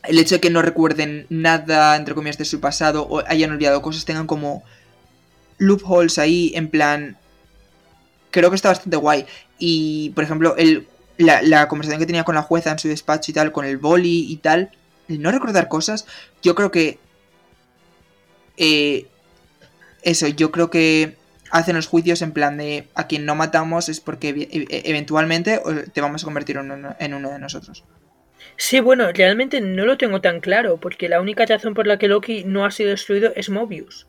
el 0.04 0.20
hecho 0.20 0.36
de 0.36 0.42
que 0.42 0.50
no 0.50 0.62
recuerden 0.62 1.26
nada, 1.30 1.96
entre 1.96 2.16
comillas, 2.16 2.38
de 2.38 2.46
su 2.46 2.60
pasado, 2.60 3.04
o 3.04 3.24
hayan 3.28 3.52
olvidado 3.52 3.82
cosas, 3.82 4.06
tengan 4.06 4.28
como 4.28 4.64
loopholes 5.58 6.18
ahí, 6.18 6.52
en 6.56 6.70
plan. 6.70 7.18
Creo 8.32 8.50
que 8.50 8.56
está 8.56 8.70
bastante 8.70 8.98
guay. 8.98 9.26
Y, 9.60 10.12
por 10.12 10.24
ejemplo, 10.24 10.56
el, 10.58 10.88
la, 11.18 11.68
conversación 11.68 12.00
que 12.00 12.06
tenía 12.06 12.24
con 12.24 12.36
la 12.36 12.44
jueza 12.44 12.72
en 12.72 12.80
su 12.80 12.88
despacho 12.88 13.32
y 13.32 13.34
tal, 13.34 13.52
con 13.52 13.66
el 13.66 13.78
boli 13.78 14.32
y 14.32 14.38
tal 14.38 14.72
no 15.08 15.32
recordar 15.32 15.68
cosas, 15.68 16.06
yo 16.42 16.56
creo 16.56 16.72
que... 16.72 17.00
Eh, 18.58 19.08
eso, 20.02 20.28
yo 20.28 20.52
creo 20.52 20.70
que 20.70 21.16
hacen 21.52 21.76
los 21.76 21.88
juicios 21.88 22.22
en 22.22 22.32
plan 22.32 22.58
de 22.58 22.88
a 22.96 23.08
quien 23.08 23.26
no 23.26 23.36
matamos 23.36 23.90
es 23.90 24.00
porque 24.00 24.30
e, 24.30 24.90
eventualmente 24.90 25.62
te 25.94 26.02
vamos 26.02 26.24
a 26.24 26.26
convertir 26.26 26.58
en 26.58 26.72
uno, 27.14 27.30
de 27.30 27.40
nosotros. 27.40 27.84
Sí, 28.58 28.80
bueno, 28.80 29.12
realmente 29.14 29.62
no 29.62 29.86
lo 29.86 29.98
tengo 29.98 30.20
tan 30.20 30.40
claro, 30.40 30.78
porque 30.78 31.08
la 31.08 31.22
única 31.22 31.46
razón 31.46 31.76
por 31.76 31.86
la 31.86 32.00
que 32.00 32.08
Loki 32.08 32.44
no 32.44 32.66
ha 32.66 32.72
sido 32.72 32.90
destruido 32.90 33.32
es 33.36 33.50
Mobius. 33.50 34.08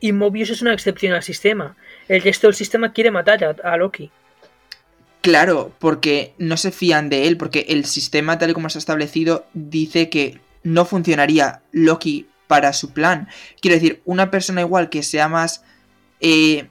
Y 0.00 0.12
Mobius 0.12 0.50
es 0.50 0.62
una 0.62 0.74
excepción 0.74 1.14
al 1.14 1.22
sistema. 1.22 1.76
El 2.08 2.22
resto 2.22 2.48
del 2.48 2.54
sistema 2.54 2.92
quiere 2.92 3.12
matar 3.12 3.56
a 3.62 3.76
Loki. 3.76 4.10
Claro, 5.20 5.72
porque 5.78 6.34
no 6.38 6.56
se 6.56 6.72
fían 6.72 7.08
de 7.08 7.28
él, 7.28 7.36
porque 7.36 7.66
el 7.68 7.84
sistema 7.84 8.38
tal 8.38 8.50
y 8.50 8.52
como 8.52 8.66
está 8.66 8.78
establecido 8.78 9.46
dice 9.52 10.08
que 10.08 10.40
no 10.62 10.84
funcionaría 10.84 11.62
Loki 11.70 12.26
para 12.46 12.72
su 12.72 12.92
plan. 12.92 13.28
Quiero 13.60 13.76
decir, 13.76 14.02
una 14.04 14.30
persona 14.30 14.60
igual 14.60 14.90
que 14.90 15.02
sea 15.02 15.28
más, 15.28 15.62
eh, 16.20 16.66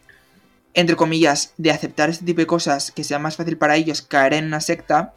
entre 0.73 0.95
comillas, 0.95 1.53
de 1.57 1.71
aceptar 1.71 2.09
este 2.09 2.25
tipo 2.25 2.41
de 2.41 2.47
cosas, 2.47 2.91
que 2.91 3.03
sea 3.03 3.19
más 3.19 3.37
fácil 3.37 3.57
para 3.57 3.75
ellos 3.75 4.01
caer 4.01 4.33
en 4.33 4.45
una 4.45 4.59
secta, 4.59 5.13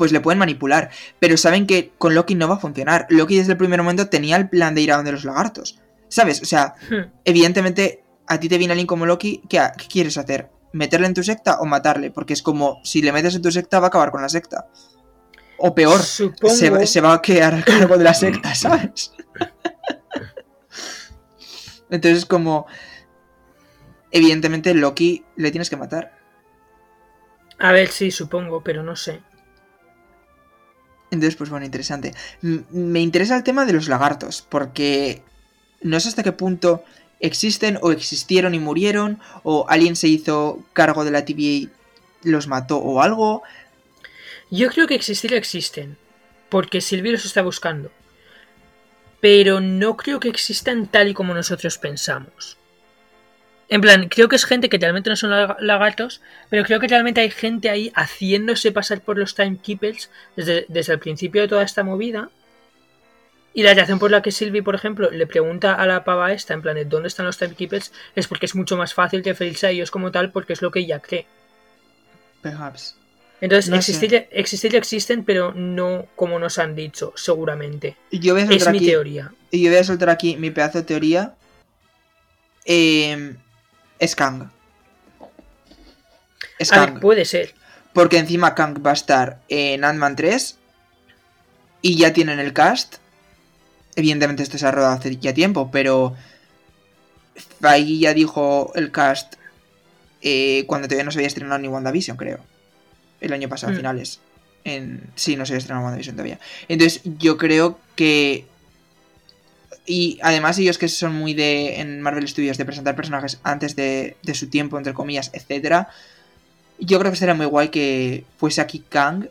pues 0.00 0.12
le 0.12 0.20
pueden 0.22 0.38
manipular. 0.38 0.88
Pero 1.18 1.36
saben 1.36 1.66
que 1.66 1.92
con 1.98 2.14
Loki 2.14 2.34
no 2.34 2.48
va 2.48 2.54
a 2.54 2.58
funcionar. 2.58 3.06
Loki 3.10 3.36
desde 3.36 3.52
el 3.52 3.58
primer 3.58 3.82
momento 3.82 4.08
tenía 4.08 4.36
el 4.36 4.48
plan 4.48 4.74
de 4.74 4.80
ir 4.80 4.92
a 4.92 4.96
donde 4.96 5.12
los 5.12 5.24
lagartos. 5.24 5.78
¿Sabes? 6.08 6.40
O 6.40 6.46
sea, 6.46 6.72
hmm. 6.88 7.20
evidentemente 7.26 8.02
a 8.26 8.40
ti 8.40 8.48
te 8.48 8.56
viene 8.56 8.72
alguien 8.72 8.86
como 8.86 9.04
Loki, 9.04 9.42
¿qué 9.46 9.60
quieres 9.90 10.16
hacer? 10.16 10.48
meterle 10.72 11.06
en 11.06 11.14
tu 11.14 11.22
secta 11.22 11.60
o 11.60 11.66
matarle, 11.66 12.10
porque 12.10 12.32
es 12.32 12.42
como 12.42 12.80
si 12.84 13.02
le 13.02 13.12
metes 13.12 13.34
en 13.34 13.42
tu 13.42 13.50
secta 13.50 13.80
va 13.80 13.86
a 13.86 13.88
acabar 13.88 14.10
con 14.10 14.22
la 14.22 14.28
secta. 14.28 14.66
O 15.58 15.74
peor, 15.74 16.00
se, 16.00 17.00
va 17.00 17.12
a 17.12 17.20
quedar 17.20 17.54
a 17.54 17.62
cargo 17.62 17.98
de 17.98 18.04
la 18.04 18.14
secta, 18.14 18.54
¿sabes? 18.54 19.12
Entonces 21.90 22.24
como... 22.24 22.66
Evidentemente 24.12 24.74
Loki 24.74 25.24
le 25.36 25.50
tienes 25.50 25.70
que 25.70 25.76
matar. 25.76 26.12
A 27.58 27.72
ver, 27.72 27.88
sí, 27.88 28.10
supongo, 28.10 28.64
pero 28.64 28.82
no 28.82 28.96
sé. 28.96 29.22
Entonces, 31.10 31.36
pues 31.36 31.50
bueno, 31.50 31.66
interesante. 31.66 32.14
me 32.40 33.00
interesa 33.00 33.36
el 33.36 33.42
tema 33.42 33.64
de 33.64 33.72
los 33.72 33.88
lagartos, 33.88 34.46
porque 34.48 35.22
no 35.82 35.98
sé 35.98 36.08
hasta 36.08 36.22
qué 36.22 36.32
punto 36.32 36.84
existen 37.20 37.78
o 37.82 37.92
existieron 37.92 38.54
y 38.54 38.58
murieron, 38.58 39.20
o 39.42 39.66
alguien 39.68 39.96
se 39.96 40.08
hizo 40.08 40.64
cargo 40.72 41.04
de 41.04 41.10
la 41.10 41.24
TVA 41.24 41.40
y 41.42 41.70
los 42.22 42.46
mató 42.46 42.78
o 42.78 43.02
algo. 43.02 43.42
Yo 44.50 44.68
creo 44.70 44.86
que 44.86 44.94
existir 44.94 45.34
existen, 45.34 45.98
porque 46.48 46.80
Silvio 46.80 47.12
los 47.12 47.24
está 47.24 47.42
buscando. 47.42 47.90
Pero 49.20 49.60
no 49.60 49.96
creo 49.96 50.18
que 50.18 50.28
existan 50.28 50.86
tal 50.86 51.08
y 51.08 51.14
como 51.14 51.34
nosotros 51.34 51.76
pensamos. 51.76 52.56
En 53.70 53.80
plan, 53.80 54.08
creo 54.08 54.28
que 54.28 54.36
es 54.36 54.44
gente 54.44 54.68
que 54.68 54.78
realmente 54.78 55.08
no 55.08 55.16
son 55.16 55.30
lagartos, 55.30 56.20
pero 56.50 56.64
creo 56.64 56.80
que 56.80 56.88
realmente 56.88 57.20
hay 57.20 57.30
gente 57.30 57.70
ahí 57.70 57.92
haciéndose 57.94 58.72
pasar 58.72 59.00
por 59.00 59.16
los 59.16 59.34
timekeepers 59.34 60.10
desde, 60.36 60.66
desde 60.68 60.92
el 60.92 60.98
principio 60.98 61.40
de 61.40 61.48
toda 61.48 61.62
esta 61.62 61.84
movida 61.84 62.30
y 63.52 63.62
la 63.62 63.74
razón 63.74 63.98
por 63.98 64.10
la 64.10 64.22
que 64.22 64.30
Sylvie, 64.30 64.62
por 64.62 64.74
ejemplo, 64.74 65.10
le 65.10 65.26
pregunta 65.26 65.74
a 65.74 65.86
la 65.86 66.04
pava 66.04 66.32
esta, 66.32 66.54
en 66.54 66.62
plan, 66.62 66.76
¿dónde 66.88 67.08
están 67.08 67.26
los 67.26 67.38
timekeepers? 67.38 67.92
Es 68.14 68.28
porque 68.28 68.46
es 68.46 68.54
mucho 68.54 68.76
más 68.76 68.94
fácil 68.94 69.24
referirse 69.24 69.66
a 69.66 69.70
ellos 69.70 69.90
como 69.90 70.12
tal, 70.12 70.30
porque 70.30 70.52
es 70.52 70.62
lo 70.62 70.70
que 70.70 70.80
ella 70.80 71.00
cree. 71.00 71.26
Perhaps. 72.42 72.96
Entonces, 73.40 73.72
existir, 73.72 74.28
existir, 74.30 74.76
existen, 74.76 75.24
pero 75.24 75.52
no 75.54 76.06
como 76.14 76.38
nos 76.38 76.58
han 76.58 76.76
dicho, 76.76 77.12
seguramente. 77.16 77.96
Yo 78.12 78.34
voy 78.34 78.42
a 78.42 78.44
es 78.44 78.70
mi 78.70 78.80
teoría. 78.80 79.32
Y 79.50 79.62
yo 79.62 79.70
voy 79.70 79.78
a 79.78 79.84
soltar 79.84 80.10
aquí 80.10 80.36
mi 80.36 80.50
pedazo 80.50 80.78
de 80.78 80.84
teoría. 80.84 81.34
Eh, 82.66 83.34
es 84.00 84.16
Kang. 84.16 84.50
Es 86.58 86.70
Kang. 86.70 86.98
puede 86.98 87.24
ser. 87.24 87.54
Porque 87.92 88.18
encima 88.18 88.54
Kang 88.54 88.84
va 88.84 88.90
a 88.90 88.94
estar 88.94 89.40
en 89.48 89.84
Ant-Man 89.84 90.16
3. 90.16 90.56
Y 91.82 91.96
ya 91.96 92.12
tienen 92.12 92.40
el 92.40 92.52
cast. 92.52 92.96
Evidentemente 93.96 94.42
esto 94.42 94.58
se 94.58 94.66
ha 94.66 94.70
rodado 94.70 94.94
hace 94.94 95.16
ya 95.16 95.32
tiempo, 95.32 95.70
pero 95.70 96.14
ahí 97.62 98.00
ya 98.00 98.14
dijo 98.14 98.72
el 98.74 98.90
cast 98.90 99.34
eh, 100.22 100.64
cuando 100.66 100.86
todavía 100.86 101.04
no 101.04 101.10
se 101.10 101.18
había 101.18 101.28
estrenado 101.28 101.58
ni 101.58 101.68
WandaVision, 101.68 102.16
creo. 102.16 102.40
El 103.20 103.32
año 103.32 103.48
pasado, 103.48 103.72
mm. 103.72 103.76
finales. 103.76 104.20
En... 104.64 105.02
Sí, 105.14 105.36
no 105.36 105.46
se 105.46 105.52
había 105.52 105.58
estrenado 105.58 105.84
WandaVision 105.84 106.16
todavía. 106.16 106.38
Entonces 106.68 107.02
yo 107.18 107.36
creo 107.36 107.78
que... 107.96 108.46
Y 109.90 110.18
además 110.22 110.56
ellos 110.58 110.78
que 110.78 110.88
son 110.88 111.14
muy 111.14 111.34
de 111.34 111.80
en 111.80 112.00
Marvel 112.00 112.28
Studios 112.28 112.58
de 112.58 112.64
presentar 112.64 112.94
personajes 112.94 113.40
antes 113.42 113.74
de, 113.74 114.16
de 114.22 114.34
su 114.34 114.48
tiempo, 114.48 114.78
entre 114.78 114.94
comillas, 114.94 115.30
etcétera 115.32 115.88
yo 116.80 116.98
creo 116.98 117.12
que 117.12 117.16
sería 117.16 117.34
muy 117.34 117.46
guay 117.46 117.68
que 117.68 118.24
fuese 118.38 118.60
aquí 118.60 118.80
Kang, 118.88 119.28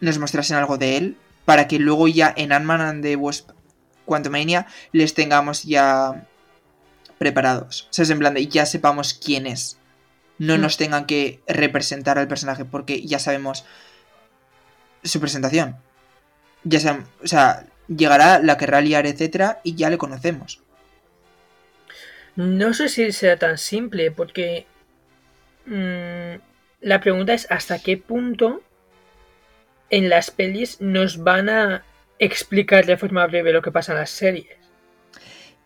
nos 0.00 0.18
mostrasen 0.18 0.56
algo 0.56 0.78
de 0.78 0.96
él, 0.96 1.16
para 1.44 1.68
que 1.68 1.78
luego 1.78 2.08
ya 2.08 2.32
en 2.36 2.52
Ant-Man 2.52 2.80
and 2.80 3.02
the 3.02 3.16
Wasp 3.16 3.50
Quantumania 4.04 4.66
les 4.92 5.14
tengamos 5.14 5.64
ya 5.64 6.26
preparados. 7.18 7.88
O 7.90 7.92
sea, 7.92 8.04
es 8.04 8.10
en 8.10 8.18
plan 8.18 8.34
de 8.34 8.46
ya 8.46 8.66
sepamos 8.66 9.14
quién 9.14 9.46
es. 9.46 9.78
No 10.38 10.56
Hmm. 10.56 10.60
nos 10.60 10.76
tengan 10.76 11.06
que 11.06 11.40
representar 11.46 12.18
al 12.18 12.28
personaje 12.28 12.64
porque 12.64 13.04
ya 13.04 13.18
sabemos 13.18 13.64
su 15.02 15.18
presentación. 15.20 15.76
Ya 16.64 16.80
sabemos, 16.80 17.08
o 17.22 17.26
sea, 17.26 17.66
llegará 17.88 18.38
la 18.38 18.56
querrá 18.56 18.80
liar, 18.80 19.06
etcétera, 19.06 19.60
y 19.62 19.74
ya 19.74 19.90
le 19.90 19.98
conocemos. 19.98 20.60
No 22.36 22.74
sé 22.74 22.88
si 22.88 23.12
será 23.12 23.38
tan 23.38 23.58
simple, 23.58 24.10
porque 24.10 24.66
mm, 25.66 26.40
la 26.82 27.00
pregunta 27.00 27.32
es 27.32 27.46
hasta 27.50 27.78
qué 27.78 27.96
punto 27.96 28.62
en 29.88 30.08
las 30.08 30.30
pelis 30.30 30.80
nos 30.80 31.22
van 31.22 31.48
a 31.48 31.84
explicar 32.18 32.86
de 32.86 32.96
forma 32.96 33.26
breve 33.26 33.52
lo 33.52 33.62
que 33.62 33.72
pasa 33.72 33.92
en 33.92 33.98
las 33.98 34.10
series. 34.10 34.48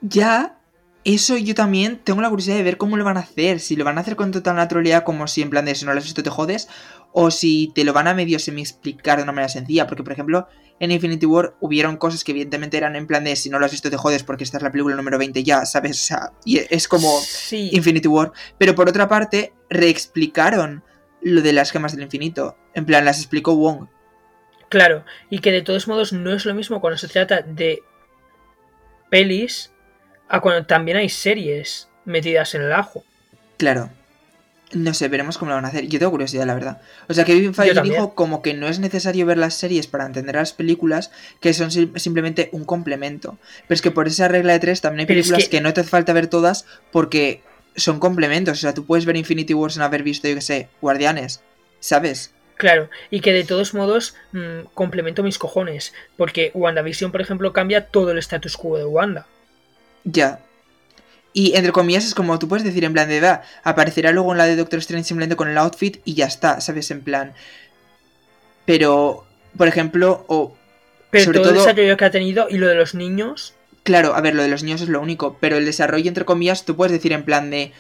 Ya, 0.01 0.60
eso 1.05 1.37
yo 1.39 1.55
también 1.55 1.99
tengo 1.99 2.21
la 2.21 2.29
curiosidad 2.29 2.57
de 2.57 2.63
ver 2.63 2.77
cómo 2.77 2.97
lo 2.97 3.05
van 3.05 3.17
a 3.17 3.21
hacer. 3.21 3.61
Si 3.61 3.77
lo 3.77 3.85
van 3.85 3.99
a 3.99 4.03
hacer 4.03 4.17
con 4.17 4.33
total 4.33 4.57
naturalidad, 4.57 5.05
como 5.05 5.27
si 5.27 5.43
en 5.43 5.51
plan 5.51 5.65
de 5.65 5.75
si 5.75 5.85
no 5.85 5.93
lo 5.93 5.99
has 5.99 6.05
visto 6.05 6.23
te 6.23 6.31
jodes, 6.31 6.69
o 7.13 7.31
si 7.31 7.73
te 7.75 7.85
lo 7.85 7.93
van 7.93 8.07
a 8.07 8.15
medio 8.15 8.39
semi 8.39 8.61
explicar 8.61 9.17
de 9.17 9.23
una 9.23 9.33
manera 9.33 9.49
sencilla. 9.49 9.87
Porque, 9.87 10.03
por 10.03 10.13
ejemplo, 10.13 10.47
en 10.79 10.91
Infinity 10.91 11.27
War 11.27 11.55
hubieron 11.61 11.97
cosas 11.97 12.23
que 12.23 12.33
evidentemente 12.33 12.77
eran 12.77 12.97
en 12.97 13.07
plan 13.07 13.25
de 13.25 13.35
si 13.37 13.49
no 13.51 13.59
lo 13.59 13.65
has 13.65 13.71
visto 13.73 13.91
te 13.91 13.97
jodes 13.97 14.23
porque 14.23 14.45
esta 14.45 14.59
es 14.59 14.63
la 14.63 14.71
película 14.71 14.95
número 14.97 15.19
20 15.19 15.43
ya, 15.43 15.65
¿sabes? 15.65 16.03
O 16.03 16.07
sea, 16.07 16.33
y 16.45 16.59
es 16.59 16.87
como 16.87 17.21
Sí, 17.21 17.71
Infinity 17.73 18.09
War. 18.09 18.33
Pero 18.59 18.75
por 18.75 18.89
otra 18.89 19.09
parte, 19.09 19.53
reexplicaron 19.69 20.85
lo 21.23 21.43
de 21.43 21.53
las 21.53 21.71
gemas 21.71 21.93
del 21.93 22.03
infinito. 22.03 22.57
En 22.75 22.85
plan, 22.85 23.05
las 23.05 23.19
explicó 23.19 23.57
Wong. 23.57 23.87
claro. 24.69 25.05
Y 25.31 25.39
que 25.41 25.51
de 25.51 25.63
todos 25.63 25.89
modos 25.89 26.13
no 26.13 26.33
es 26.33 26.45
lo 26.45 26.55
mismo 26.55 26.81
cuando 26.81 26.99
se 26.99 27.09
trata 27.09 27.41
de 27.41 27.83
pelis 29.11 29.73
a 30.31 30.41
cuando 30.41 30.65
también 30.65 30.97
hay 30.97 31.09
series 31.11 31.89
metidas 32.07 32.55
en 32.55 32.63
el 32.63 32.73
ajo. 32.73 33.05
Claro. 33.59 33.91
No 34.73 34.95
sé, 34.95 35.09
veremos 35.09 35.37
cómo 35.37 35.49
lo 35.51 35.57
van 35.57 35.65
a 35.65 35.69
hacer. 35.69 35.89
Yo 35.89 35.99
tengo 35.99 36.13
curiosidad, 36.13 36.47
la 36.47 36.55
verdad. 36.55 36.81
O 37.09 37.13
sea, 37.15 37.25
Kevin 37.25 37.55
Feige 37.55 37.75
dijo 37.83 38.15
como 38.15 38.41
que 38.41 38.55
no 38.55 38.69
es 38.69 38.79
necesario 38.79 39.27
ver 39.27 39.37
las 39.37 39.55
series 39.55 39.89
para 39.89 40.07
entender 40.07 40.37
las 40.37 40.53
películas, 40.53 41.11
que 41.41 41.53
son 41.53 41.73
sim- 41.73 41.93
simplemente 41.97 42.49
un 42.53 42.65
complemento. 42.65 43.37
Pero 43.67 43.75
es 43.75 43.83
que 43.83 43.91
por 43.91 44.07
esa 44.07 44.29
regla 44.29 44.53
de 44.53 44.61
tres 44.61 44.81
también 44.81 45.01
hay 45.01 45.05
es 45.05 45.09
películas 45.27 45.45
que... 45.45 45.51
que- 45.51 45.61
no 45.61 45.75
te 45.75 45.81
hace 45.81 45.91
falta 45.91 46.13
ver 46.13 46.29
todas 46.29 46.67
porque 46.93 47.43
son 47.75 47.99
complementos. 47.99 48.59
O 48.59 48.61
sea, 48.61 48.73
tú 48.73 48.87
puedes 48.87 49.07
ver 49.07 49.17
Infinity 49.17 49.55
War 49.55 49.73
sin 49.73 49.83
haber 49.83 50.05
visto, 50.05 50.29
yo 50.29 50.37
qué 50.37 50.41
sé, 50.41 50.69
Guardianes. 50.81 51.41
¿Sabes? 51.81 52.33
Claro, 52.57 52.91
y 53.11 53.21
que 53.23 53.33
de 53.33 53.43
todos 53.43 53.75
modos 53.75 54.15
mm, 54.33 54.67
complemento 54.75 55.23
mis 55.25 55.39
cojones, 55.39 55.95
porque 56.17 56.53
WandaVision, 56.55 57.11
por 57.11 57.23
ejemplo, 57.23 57.53
cambia 57.53 57.87
todo 57.87 58.13
el 58.13 58.19
status 58.19 58.57
quo 58.57 58.77
de 58.79 58.85
Wanda. 58.85 59.27
Ya. 60.05 60.41
Y 61.33 61.55
entre 61.57 61.73
comillas 61.73 62.05
es 62.05 62.15
como 62.15 62.39
tú 62.39 62.49
puedes 62.49 62.65
decir 62.65 62.85
en 62.85 62.93
plan 62.93 63.09
de 63.09 63.21
va, 63.21 63.43
aparecerá 63.63 64.11
luego 64.13 64.33
en 64.33 64.39
la 64.39 64.47
de 64.47 64.57
Doctor 64.57 64.81
Strange 64.81 65.07
simplemente 65.07 65.37
con 65.37 65.49
el 65.49 65.59
outfit 65.59 65.99
y 66.05 66.15
ya 66.15 66.27
está, 66.27 66.61
¿sabes? 66.61 66.91
En 66.91 67.03
plan. 67.03 67.35
Pero, 68.67 69.25
por 69.57 69.69
ejemplo, 69.69 70.25
o 70.29 70.57
Pero 71.11 71.25
Sobre 71.25 71.39
todo 71.41 71.49
el 71.51 71.55
todo- 71.57 71.65
desarrollo 71.67 71.97
que 71.97 72.05
ha 72.05 72.11
tenido 72.11 72.49
y 72.49 72.59
lo 72.59 72.69
de 72.69 72.75
los 72.77 72.95
niños, 72.95 73.55
Claro, 73.83 74.15
a 74.15 74.21
ver, 74.21 74.35
lo 74.35 74.43
de 74.43 74.49
los 74.49 74.63
niños 74.63 74.83
es 74.83 74.89
lo 74.91 75.01
único, 75.01 75.39
pero 75.41 75.57
el 75.57 75.65
desarrollo, 75.65 76.07
entre 76.09 76.27
comillas, 76.27 76.65
tú 76.67 76.77
puedes 76.77 76.93
decir 76.93 77.13
en 77.13 77.25
plan 77.25 77.51
de, 77.51 77.73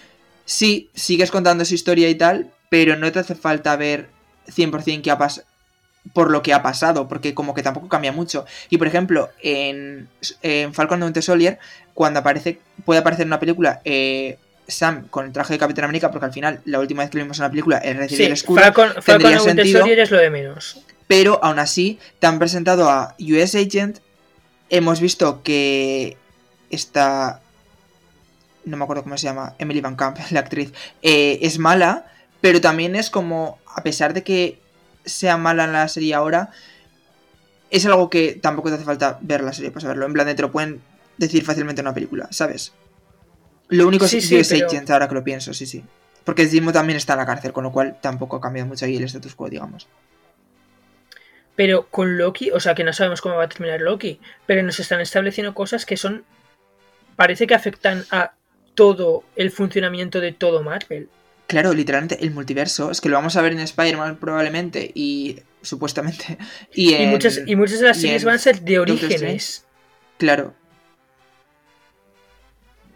sí, 0.47 0.89
sigues 0.95 1.31
contando 1.31 1.64
su 1.66 1.75
historia 1.75 2.09
y 2.09 2.14
tal, 2.14 2.51
pero 2.71 2.97
no 2.97 3.12
te 3.12 3.18
hace 3.18 3.35
falta 3.35 3.77
ver 3.77 4.09
100% 4.49 5.03
qué 5.03 5.11
ha 5.11 5.18
pasado 5.18 5.47
por 6.13 6.31
lo 6.31 6.43
que 6.43 6.53
ha 6.55 6.63
pasado, 6.63 7.09
porque 7.09 7.35
como 7.35 7.55
que 7.55 7.63
tampoco 7.63 7.89
cambia 7.89 8.13
mucho. 8.13 8.45
Y 8.69 8.79
por 8.79 8.87
ejemplo, 8.87 9.31
en, 9.43 10.09
en 10.43 10.75
Falcon 10.75 10.95
and 10.95 11.03
the 11.03 11.07
Winter 11.07 11.23
Soldier, 11.23 11.59
cuando 11.95 12.21
aparece, 12.21 12.59
puede 12.85 13.01
aparecer 13.01 13.25
en 13.25 13.29
una 13.29 13.41
película 13.41 13.81
eh, 13.85 14.39
Sam 14.67 15.09
con 15.09 15.27
el 15.27 15.33
traje 15.33 15.55
de 15.55 15.59
Capitán 15.59 15.85
América, 15.85 16.11
porque 16.11 16.27
al 16.27 16.33
final 16.33 16.61
la 16.65 16.79
última 16.81 17.03
vez 17.03 17.11
que 17.11 17.19
lo 17.19 17.25
vimos 17.25 17.39
en 17.39 17.43
la 17.45 17.51
película 17.51 17.79
es 17.79 17.97
recibir 17.97 18.17
sí, 18.19 18.25
el 18.27 18.33
escudo, 18.33 18.61
Falcon, 18.61 18.89
Falcon 19.03 19.05
tendría 19.05 19.37
and 19.37 19.47
Winter 19.47 19.65
sentido. 19.65 19.79
Soldier 19.81 19.99
es 20.01 20.11
lo 20.11 20.19
de 20.19 20.31
menos. 20.31 20.81
pero 21.07 21.39
aún 21.43 21.59
así 21.59 21.99
te 22.19 22.27
han 22.27 22.39
presentado 22.39 22.89
a 22.89 23.15
US 23.19 23.55
Agent. 23.55 23.99
Hemos 24.71 25.01
visto 25.01 25.43
que 25.43 26.17
esta. 26.71 27.41
No 28.65 28.77
me 28.77 28.85
acuerdo 28.85 29.03
cómo 29.03 29.19
se 29.19 29.25
llama. 29.27 29.55
Emily 29.59 29.81
Van 29.81 29.97
Camp, 29.97 30.19
la 30.31 30.41
actriz. 30.41 30.73
eh, 31.03 31.39
es 31.43 31.59
mala. 31.59 32.07
Pero 32.41 32.61
también 32.61 32.97
es 32.97 33.11
como. 33.11 33.59
A 33.75 33.83
pesar 33.83 34.15
de 34.15 34.23
que 34.23 34.59
sea 35.05 35.37
mala 35.37 35.65
en 35.65 35.73
la 35.73 35.89
serie 35.89 36.15
ahora. 36.15 36.51
Es 37.71 37.87
algo 37.87 38.11
que 38.11 38.33
tampoco 38.41 38.69
te 38.69 38.75
hace 38.77 38.85
falta 38.85 39.19
ver 39.23 39.43
la 39.43 39.53
serie 39.53 39.71
para 39.71 39.83
saberlo. 39.83 40.07
En 40.07 40.13
plan, 40.13 40.27
de 40.27 40.35
te 40.35 40.43
lo 40.43 40.51
pueden 40.53 40.81
decir 41.19 41.45
fácilmente 41.45 41.81
en 41.81 41.87
una 41.87 41.95
película, 41.95 42.29
¿sabes? 42.31 42.73
Lo 43.69 43.87
único 43.87 44.09
Sí, 44.09 44.19
es 44.19 44.27
sí, 44.49 44.57
pero- 44.57 44.67
Agent, 44.67 44.91
ahora 44.91 45.09
que 45.09 45.15
lo 45.15 45.23
pienso, 45.25 45.55
sí, 45.55 45.67
sí. 45.67 45.85
Porque 46.25 46.47
Zimo 46.47 46.73
también 46.73 46.97
está 46.97 47.13
en 47.15 47.21
la 47.21 47.27
cárcel, 47.27 47.53
con 47.53 47.65
lo 47.65 47.73
cual 47.73 47.97
tampoco 48.01 48.37
ha 48.37 48.41
cambiado 48.41 48.69
mucho 48.69 48.85
ahí 48.85 48.97
el 48.97 49.05
status 49.05 49.35
quo, 49.35 49.49
digamos. 49.49 49.87
Pero 51.57 51.87
con 51.89 52.17
Loki, 52.17 52.51
o 52.51 52.61
sea 52.61 52.75
que 52.75 52.85
no 52.85 52.93
sabemos 52.93 53.21
cómo 53.21 53.37
va 53.37 53.45
a 53.45 53.49
terminar 53.49 53.81
Loki, 53.81 54.21
pero 54.47 54.63
nos 54.63 54.81
están 54.81 55.01
estableciendo 55.01 55.55
cosas 55.55 55.85
que 55.87 55.97
son. 55.97 56.25
Parece 57.17 57.47
que 57.47 57.55
afectan 57.55 58.05
a 58.11 58.33
todo 58.75 59.25
el 59.37 59.51
funcionamiento 59.51 60.21
de 60.21 60.33
todo 60.33 60.63
Marvel. 60.63 61.09
Claro, 61.51 61.73
literalmente 61.75 62.17
el 62.23 62.31
multiverso. 62.31 62.93
Es 62.93 63.01
que 63.01 63.09
lo 63.09 63.17
vamos 63.17 63.35
a 63.37 63.43
ver 63.43 63.51
en 63.51 63.59
Spider-Man 63.59 64.19
probablemente 64.21 64.89
y 64.95 65.41
supuestamente. 65.63 66.39
Y, 66.73 66.91
Y, 66.91 66.95
en- 66.95 67.11
muchas, 67.11 67.41
y 67.45 67.57
muchas 67.57 67.81
de 67.81 67.89
las 67.89 67.99
y 67.99 68.03
series 68.03 68.25
van 68.25 68.37
a 68.37 68.39
ser 68.39 68.61
de 68.61 68.79
orígenes. 68.79 69.67
Claro. 70.17 70.55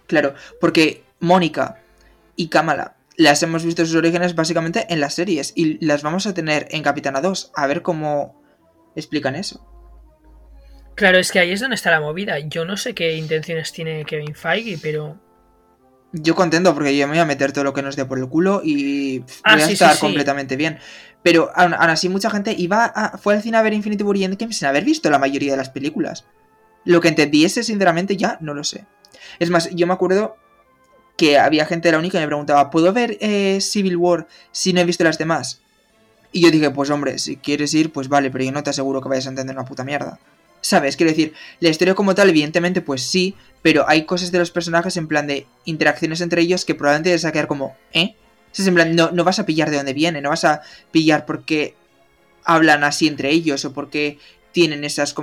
Claro, 0.06 0.34
porque 0.60 1.02
Mónica 1.18 1.82
y 2.36 2.48
Kamala 2.48 2.94
las 3.16 3.42
hemos 3.42 3.64
visto 3.64 3.84
sus 3.86 3.96
orígenes 3.96 4.36
básicamente 4.36 4.86
en 4.88 5.00
las 5.00 5.14
series 5.14 5.52
y 5.56 5.84
las 5.84 6.02
vamos 6.02 6.26
a 6.28 6.34
tener 6.34 6.68
en 6.70 6.82
Capitana 6.84 7.20
2. 7.20 7.50
A 7.56 7.66
ver 7.66 7.82
cómo 7.82 8.40
explican 8.94 9.34
eso. 9.34 9.66
Claro, 10.94 11.18
es 11.18 11.32
que 11.32 11.40
ahí 11.40 11.50
es 11.50 11.58
donde 11.60 11.74
está 11.74 11.90
la 11.90 12.00
movida. 12.00 12.38
Yo 12.38 12.64
no 12.64 12.76
sé 12.76 12.94
qué 12.94 13.14
intenciones 13.16 13.72
tiene 13.72 14.04
Kevin 14.04 14.34
Feige, 14.36 14.78
pero. 14.80 15.18
Yo 16.16 16.36
contento 16.36 16.72
porque 16.74 16.96
yo 16.96 17.06
me 17.08 17.14
voy 17.14 17.18
a 17.20 17.24
meter 17.24 17.50
todo 17.52 17.64
lo 17.64 17.72
que 17.74 17.82
nos 17.82 17.96
dé 17.96 18.04
por 18.04 18.18
el 18.20 18.28
culo 18.28 18.60
y 18.64 19.24
Ah, 19.42 19.54
voy 19.54 19.62
a 19.62 19.66
sí, 19.66 19.72
estar 19.72 19.90
sí, 19.90 19.96
sí. 19.96 20.00
completamente 20.00 20.54
bien. 20.54 20.78
Pero 21.24 21.50
aún, 21.56 21.74
aún 21.74 21.90
así 21.90 22.08
mucha 22.08 22.30
gente 22.30 22.54
iba 22.56 22.84
a- 22.84 23.18
fue 23.18 23.34
al 23.34 23.42
cine 23.42 23.56
a 23.56 23.62
ver 23.62 23.72
Infinity 23.72 24.04
War 24.04 24.16
y 24.16 24.24
Endgame 24.24 24.52
sin 24.52 24.68
haber 24.68 24.84
visto 24.84 25.10
la 25.10 25.18
mayoría 25.18 25.50
de 25.52 25.56
las 25.56 25.70
películas. 25.70 26.24
Lo 26.84 27.00
que 27.00 27.08
entendiese 27.08 27.64
sinceramente 27.64 28.16
ya 28.16 28.38
no 28.40 28.54
lo 28.54 28.62
sé. 28.62 28.84
Es 29.40 29.50
más, 29.50 29.70
yo 29.70 29.86
me 29.88 29.94
acuerdo 29.94 30.36
que 31.16 31.38
había 31.38 31.66
gente 31.66 31.88
de 31.88 31.92
la 31.92 31.98
única 31.98 32.18
que 32.18 32.22
me 32.24 32.28
preguntaba, 32.28 32.70
¿puedo 32.70 32.92
ver 32.92 33.16
eh, 33.20 33.60
Civil 33.60 33.96
War 33.96 34.26
si 34.52 34.72
no 34.72 34.80
he 34.80 34.84
visto 34.84 35.04
las 35.04 35.18
demás? 35.18 35.60
Y 36.32 36.42
yo 36.42 36.50
dije, 36.50 36.70
pues 36.70 36.90
hombre, 36.90 37.18
si 37.18 37.36
quieres 37.38 37.74
ir, 37.74 37.92
pues 37.92 38.08
vale, 38.08 38.30
pero 38.30 38.44
yo 38.44 38.52
no 38.52 38.62
te 38.62 38.70
aseguro 38.70 39.00
que 39.00 39.08
vayas 39.08 39.26
a 39.26 39.30
entender 39.30 39.56
una 39.56 39.64
puta 39.64 39.84
mierda. 39.84 40.18
¿Sabes? 40.64 40.96
Quiero 40.96 41.10
decir, 41.12 41.34
la 41.60 41.68
historia 41.68 41.94
como 41.94 42.14
tal, 42.14 42.30
evidentemente, 42.30 42.80
pues 42.80 43.02
sí, 43.02 43.34
pero 43.60 43.86
hay 43.86 44.06
cosas 44.06 44.32
de 44.32 44.38
los 44.38 44.50
personajes 44.50 44.96
en 44.96 45.08
plan 45.08 45.26
de 45.26 45.46
interacciones 45.66 46.22
entre 46.22 46.40
ellos 46.40 46.64
que 46.64 46.74
probablemente 46.74 47.10
te 47.10 47.16
vas 47.16 47.24
a 47.26 47.32
quedar 47.32 47.48
como, 47.48 47.76
¿eh? 47.92 48.14
O 48.50 48.54
sea, 48.54 48.62
es 48.62 48.68
en 48.68 48.74
plan, 48.74 48.96
no, 48.96 49.10
no 49.10 49.24
vas 49.24 49.38
a 49.38 49.44
pillar 49.44 49.68
de 49.70 49.76
dónde 49.76 49.92
viene, 49.92 50.22
no 50.22 50.30
vas 50.30 50.44
a 50.44 50.62
pillar 50.90 51.26
por 51.26 51.44
qué 51.44 51.74
hablan 52.44 52.82
así 52.82 53.06
entre 53.08 53.30
ellos 53.30 53.64
o 53.66 53.74
por 53.74 53.90
qué 53.90 54.18
tienen 54.52 54.84
esas. 54.84 55.14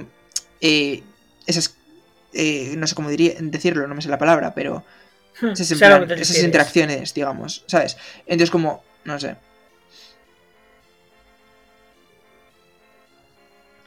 eh, 0.62 1.02
esas. 1.48 1.76
eh, 2.34 2.76
no 2.78 2.86
sé 2.88 2.94
cómo 2.96 3.10
diría, 3.10 3.34
decirlo, 3.40 3.88
no 3.88 3.96
me 3.96 4.02
sé 4.04 4.10
la 4.10 4.20
palabra, 4.20 4.54
pero. 4.54 4.84
hmm, 5.42 5.48
esas, 5.54 5.72
en 5.72 5.78
plan- 5.80 6.02
esas 6.22 6.36
interacciones, 6.46 7.14
digamos, 7.16 7.64
¿sabes? 7.68 7.98
Entonces, 8.28 8.52
como. 8.52 8.84
No 9.06 9.20
sé. 9.20 9.38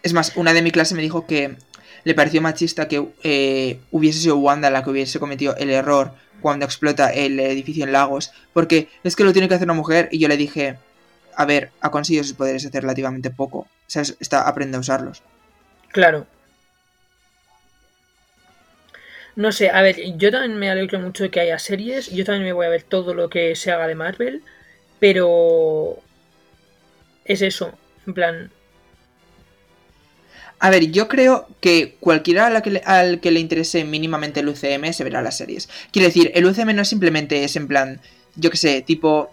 Es 0.04 0.12
más, 0.12 0.36
una 0.36 0.52
de 0.52 0.62
mi 0.62 0.70
clase 0.70 0.94
me 0.94 1.02
dijo 1.02 1.26
que 1.26 1.56
le 2.04 2.14
pareció 2.14 2.40
machista 2.40 2.86
que 2.86 3.08
eh, 3.24 3.80
hubiese 3.90 4.20
sido 4.20 4.36
Wanda 4.36 4.70
la 4.70 4.84
que 4.84 4.90
hubiese 4.90 5.18
cometido 5.18 5.56
el 5.56 5.70
error 5.70 6.12
cuando 6.40 6.66
explota 6.66 7.12
el 7.12 7.40
edificio 7.40 7.84
en 7.84 7.92
Lagos, 7.92 8.30
porque 8.52 8.88
es 9.02 9.16
que 9.16 9.24
lo 9.24 9.32
tiene 9.32 9.48
que 9.48 9.54
hacer 9.54 9.66
una 9.66 9.74
mujer 9.74 10.08
y 10.12 10.20
yo 10.20 10.28
le 10.28 10.36
dije, 10.36 10.76
a 11.34 11.44
ver, 11.44 11.70
ha 11.80 11.90
conseguido 11.90 12.22
sus 12.22 12.34
poderes 12.34 12.64
hace 12.64 12.80
relativamente 12.80 13.30
poco, 13.30 13.66
¿sabes? 13.88 14.16
Está 14.20 14.46
aprende 14.46 14.76
a 14.76 14.80
usarlos. 14.80 15.22
Claro. 15.88 16.26
No 19.36 19.50
sé, 19.50 19.70
a 19.70 19.82
ver, 19.82 19.96
yo 20.16 20.30
también 20.30 20.58
me 20.58 20.70
alegro 20.70 21.00
mucho 21.00 21.24
de 21.24 21.30
que 21.30 21.40
haya 21.40 21.58
series. 21.58 22.10
Yo 22.10 22.24
también 22.24 22.44
me 22.44 22.52
voy 22.52 22.66
a 22.66 22.70
ver 22.70 22.82
todo 22.82 23.14
lo 23.14 23.28
que 23.28 23.56
se 23.56 23.72
haga 23.72 23.88
de 23.88 23.94
Marvel. 23.94 24.42
Pero. 25.00 25.98
Es 27.24 27.42
eso. 27.42 27.72
En 28.06 28.14
plan. 28.14 28.50
A 30.58 30.70
ver, 30.70 30.90
yo 30.90 31.08
creo 31.08 31.46
que 31.60 31.96
cualquiera 32.00 32.46
al 32.46 33.20
que 33.20 33.30
le 33.30 33.40
interese 33.40 33.84
mínimamente 33.84 34.40
el 34.40 34.48
UCM 34.48 34.92
se 34.92 35.04
verá 35.04 35.20
las 35.20 35.36
series. 35.36 35.68
Quiero 35.90 36.08
decir, 36.08 36.30
el 36.34 36.46
UCM 36.46 36.74
no 36.74 36.84
simplemente 36.84 37.44
es 37.44 37.56
en 37.56 37.68
plan, 37.68 38.00
yo 38.36 38.50
que 38.50 38.56
sé, 38.56 38.80
tipo 38.82 39.30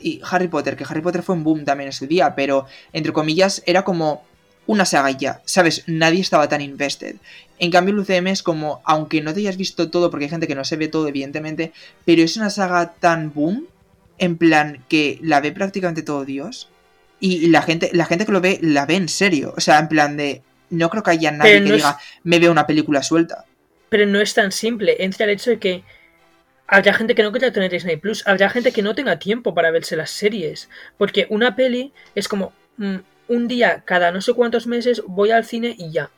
y 0.00 0.20
Harry 0.30 0.48
Potter, 0.48 0.76
que 0.76 0.84
Harry 0.84 1.00
Potter 1.00 1.22
fue 1.22 1.34
un 1.34 1.44
boom 1.44 1.64
también 1.64 1.88
en 1.88 1.92
su 1.92 2.06
día, 2.06 2.34
pero 2.34 2.66
entre 2.92 3.12
comillas 3.12 3.62
era 3.66 3.84
como 3.84 4.24
una 4.66 4.84
saga 4.84 5.10
ya, 5.10 5.42
¿sabes? 5.44 5.84
Nadie 5.86 6.20
estaba 6.20 6.48
tan 6.48 6.60
invested. 6.60 7.16
En 7.58 7.70
cambio, 7.70 7.92
el 7.92 8.00
UCM 8.00 8.28
es 8.28 8.42
como, 8.42 8.80
aunque 8.84 9.20
no 9.20 9.34
te 9.34 9.40
hayas 9.40 9.56
visto 9.56 9.90
todo, 9.90 10.10
porque 10.10 10.26
hay 10.26 10.30
gente 10.30 10.46
que 10.46 10.54
no 10.54 10.64
se 10.64 10.76
ve 10.76 10.88
todo, 10.88 11.08
evidentemente, 11.08 11.72
pero 12.04 12.22
es 12.22 12.36
una 12.36 12.50
saga 12.50 12.94
tan 12.94 13.32
boom, 13.32 13.66
en 14.18 14.36
plan 14.36 14.84
que 14.88 15.18
la 15.22 15.40
ve 15.40 15.52
prácticamente 15.52 16.02
todo 16.02 16.24
Dios. 16.24 16.68
Y 17.20 17.48
la 17.48 17.62
gente, 17.62 17.90
la 17.92 18.06
gente 18.06 18.26
que 18.26 18.32
lo 18.32 18.40
ve, 18.40 18.58
la 18.62 18.86
ve 18.86 18.94
en 18.96 19.08
serio. 19.08 19.52
O 19.56 19.60
sea, 19.60 19.78
en 19.78 19.88
plan 19.88 20.16
de. 20.16 20.42
No 20.70 20.88
creo 20.88 21.02
que 21.02 21.10
haya 21.10 21.30
nadie 21.30 21.62
que 21.62 21.72
diga, 21.72 21.98
me 22.22 22.38
veo 22.38 22.50
una 22.50 22.66
película 22.66 23.02
suelta. 23.02 23.44
Pero 23.88 24.06
no 24.06 24.20
es 24.20 24.34
tan 24.34 24.52
simple. 24.52 24.96
Entra 25.00 25.24
el 25.24 25.32
hecho 25.32 25.50
de 25.50 25.58
que 25.58 25.84
habrá 26.66 26.94
gente 26.94 27.14
que 27.14 27.22
no 27.22 27.32
quiera 27.32 27.52
tener 27.52 27.70
Disney 27.70 27.96
Plus, 27.96 28.26
habrá 28.26 28.48
gente 28.48 28.72
que 28.72 28.82
no 28.82 28.94
tenga 28.94 29.18
tiempo 29.18 29.52
para 29.52 29.70
verse 29.72 29.96
las 29.96 30.10
series. 30.10 30.68
Porque 30.96 31.26
una 31.28 31.56
peli 31.56 31.92
es 32.14 32.28
como 32.28 32.52
mm, 32.76 32.96
un 33.28 33.48
día 33.48 33.82
cada 33.84 34.12
no 34.12 34.20
sé 34.20 34.32
cuántos 34.32 34.66
meses 34.66 35.02
voy 35.06 35.32
al 35.32 35.44
cine 35.44 35.74
y 35.76 35.90
ya. 35.90 36.10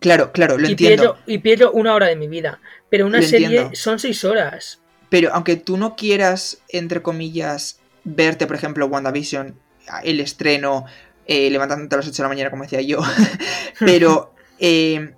Claro, 0.00 0.32
claro, 0.32 0.58
lo 0.58 0.68
y, 0.68 0.72
entiendo. 0.72 1.14
pierdo, 1.14 1.18
y 1.26 1.38
pierdo 1.38 1.72
una 1.72 1.94
hora 1.94 2.06
de 2.06 2.16
mi 2.16 2.28
vida. 2.28 2.60
Pero 2.90 3.06
una 3.06 3.20
Lo 3.20 3.26
serie 3.26 3.46
entiendo. 3.46 3.74
son 3.74 3.98
seis 3.98 4.22
horas. 4.24 4.80
Pero 5.08 5.30
aunque 5.32 5.56
tú 5.56 5.78
no 5.78 5.96
quieras, 5.96 6.60
entre 6.68 7.00
comillas, 7.00 7.80
verte, 8.04 8.46
por 8.46 8.56
ejemplo, 8.56 8.86
WandaVision, 8.86 9.58
el 10.02 10.20
estreno, 10.20 10.84
eh, 11.26 11.50
levantándote 11.50 11.94
a 11.94 11.98
las 11.98 12.06
8 12.08 12.16
de 12.16 12.22
la 12.22 12.28
mañana, 12.28 12.50
como 12.50 12.62
decía 12.64 12.80
yo, 12.82 12.98
pero 13.78 14.34
eh, 14.58 15.14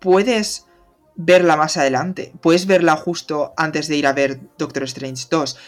puedes 0.00 0.66
verla 1.14 1.56
más 1.56 1.76
adelante. 1.76 2.32
Puedes 2.42 2.66
verla 2.66 2.96
justo 2.96 3.54
antes 3.56 3.88
de 3.88 3.96
ir 3.96 4.06
a 4.06 4.12
ver 4.12 4.40
Doctor 4.58 4.82
Strange 4.84 5.26
2. 5.30 5.58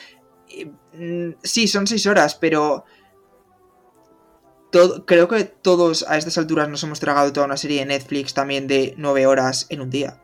Eh, 0.51 0.71
mm, 0.95 1.37
sí, 1.43 1.67
son 1.69 1.87
6 1.87 2.07
horas, 2.07 2.35
pero 2.35 2.85
todo- 4.71 5.07
creo 5.07 5.29
que 5.29 5.45
todos 5.45 6.05
a 6.09 6.19
estas 6.19 6.37
alturas 6.39 6.69
nos 6.69 6.83
hemos 6.83 7.01
tragado 7.01 7.33
toda 7.33 7.47
una 7.47 7.57
serie 7.57 7.81
de 7.81 7.87
Netflix 7.87 8.35
también 8.35 8.67
de 8.67 8.95
9 8.99 9.27
horas 9.27 9.67
en 9.71 9.81
un 9.81 9.91
día. 9.91 10.21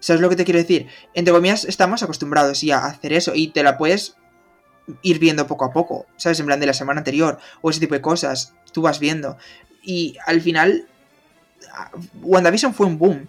¿Sabes 0.00 0.20
lo 0.20 0.28
que 0.28 0.36
te 0.36 0.44
quiero 0.44 0.58
decir? 0.60 0.88
Entre 1.14 1.32
comillas, 1.32 1.64
estamos 1.64 2.02
acostumbrados 2.02 2.60
ya 2.60 2.78
a 2.78 2.86
hacer 2.88 3.12
eso 3.12 3.32
y 3.34 3.48
te 3.48 3.62
la 3.62 3.78
puedes 3.78 4.16
ir 5.02 5.18
viendo 5.18 5.46
poco 5.46 5.64
a 5.64 5.72
poco, 5.72 6.06
¿sabes? 6.16 6.38
En 6.40 6.46
plan 6.46 6.60
de 6.60 6.66
la 6.66 6.74
semana 6.74 7.00
anterior 7.00 7.38
o 7.62 7.70
ese 7.70 7.80
tipo 7.80 7.94
de 7.94 8.00
cosas. 8.00 8.54
Tú 8.72 8.82
vas 8.82 8.98
viendo. 9.00 9.36
Y 9.82 10.16
al 10.26 10.40
final, 10.40 10.86
WandaVision 12.22 12.74
fue 12.74 12.86
un 12.86 12.98
boom. 12.98 13.28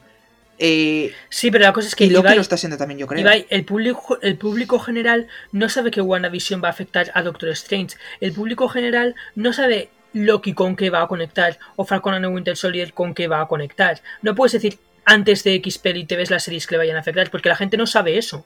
Eh, 0.60 1.14
Sí, 1.30 1.51
pero 1.51 1.66
la 1.66 1.74
cosa 1.74 1.88
es 1.88 1.95
que 1.95 2.05
y 2.05 2.10
Loki 2.10 2.30
Ibai- 2.30 2.36
lo 2.36 2.41
está 2.41 2.55
haciendo 2.55 2.78
también, 2.78 2.97
yo 2.99 3.08
creo. 3.08 3.22
Ibai, 3.22 3.45
el 3.49 3.64
público, 3.64 4.18
el 4.22 4.38
público 4.38 4.80
general 4.80 5.28
no 5.51 5.70
sabe 5.70 5.91
que 5.91 6.01
WandaVision 6.01 6.62
va 6.64 6.68
a 6.70 6.72
afectar 6.72 7.12
a 7.14 7.22
Doctor 7.22 7.49
Strange. 7.49 7.95
El 8.22 8.34
público 8.34 8.68
general 8.68 9.16
no 9.36 9.53
sabe 9.53 9.89
Loki 10.14 10.53
con 10.53 10.76
qué 10.76 10.89
va 10.89 11.03
a 11.03 11.08
conectar 11.08 11.60
o 11.76 11.86
Falcon 11.86 12.16
and 12.16 12.26
Winter 12.34 12.58
Soldier 12.58 12.93
con 12.93 13.14
qué 13.14 13.28
va 13.28 13.41
a 13.41 13.47
conectar. 13.47 14.01
No 14.24 14.34
puedes 14.34 14.53
decir 14.53 14.80
antes 15.05 15.43
de 15.43 15.53
X 15.55 15.78
peli 15.78 16.05
te 16.05 16.16
ves 16.16 16.32
las 16.32 16.43
series 16.43 16.66
que 16.66 16.74
le 16.74 16.80
vayan 16.80 16.97
a 16.97 17.01
afectar 17.01 17.30
porque 17.30 17.49
la 17.49 17.55
gente 17.55 17.78
no 17.78 17.86
sabe 17.86 18.18
eso. 18.18 18.43